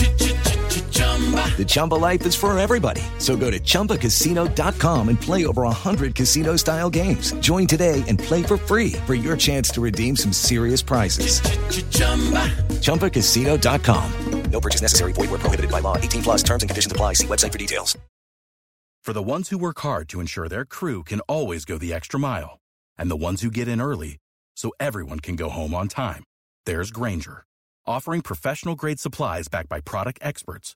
The 1.57 1.65
Chumba 1.65 1.95
life 1.95 2.25
is 2.25 2.33
for 2.33 2.57
everybody. 2.57 3.01
So 3.17 3.35
go 3.35 3.51
to 3.51 3.59
ChumbaCasino.com 3.59 5.09
and 5.09 5.19
play 5.19 5.45
over 5.45 5.63
100 5.63 6.15
casino 6.15 6.55
style 6.55 6.89
games. 6.89 7.33
Join 7.41 7.67
today 7.67 8.03
and 8.07 8.17
play 8.17 8.41
for 8.41 8.57
free 8.57 8.93
for 9.05 9.13
your 9.13 9.37
chance 9.37 9.69
to 9.71 9.81
redeem 9.81 10.15
some 10.15 10.33
serious 10.33 10.81
prizes. 10.81 11.41
ChumbaCasino.com. 12.81 14.11
No 14.49 14.61
purchase 14.61 14.81
necessary. 14.81 15.13
Void 15.13 15.29
where 15.29 15.39
prohibited 15.39 15.71
by 15.71 15.79
law. 15.79 15.97
18 15.97 16.23
plus 16.23 16.43
terms 16.43 16.63
and 16.63 16.69
conditions 16.69 16.91
apply. 16.91 17.13
See 17.13 17.27
website 17.27 17.51
for 17.51 17.57
details. 17.57 17.97
For 19.03 19.13
the 19.13 19.23
ones 19.23 19.49
who 19.49 19.57
work 19.57 19.79
hard 19.79 20.07
to 20.09 20.19
ensure 20.19 20.47
their 20.47 20.65
crew 20.65 21.03
can 21.03 21.21
always 21.21 21.65
go 21.65 21.77
the 21.77 21.93
extra 21.93 22.19
mile, 22.19 22.59
and 22.97 23.09
the 23.09 23.15
ones 23.15 23.41
who 23.41 23.49
get 23.49 23.67
in 23.67 23.81
early 23.81 24.17
so 24.55 24.71
everyone 24.79 25.19
can 25.19 25.35
go 25.35 25.49
home 25.49 25.73
on 25.73 25.87
time, 25.87 26.23
there's 26.65 26.91
Granger, 26.91 27.43
offering 27.87 28.21
professional 28.21 28.75
grade 28.75 28.99
supplies 28.99 29.47
backed 29.47 29.69
by 29.69 29.79
product 29.79 30.19
experts 30.21 30.75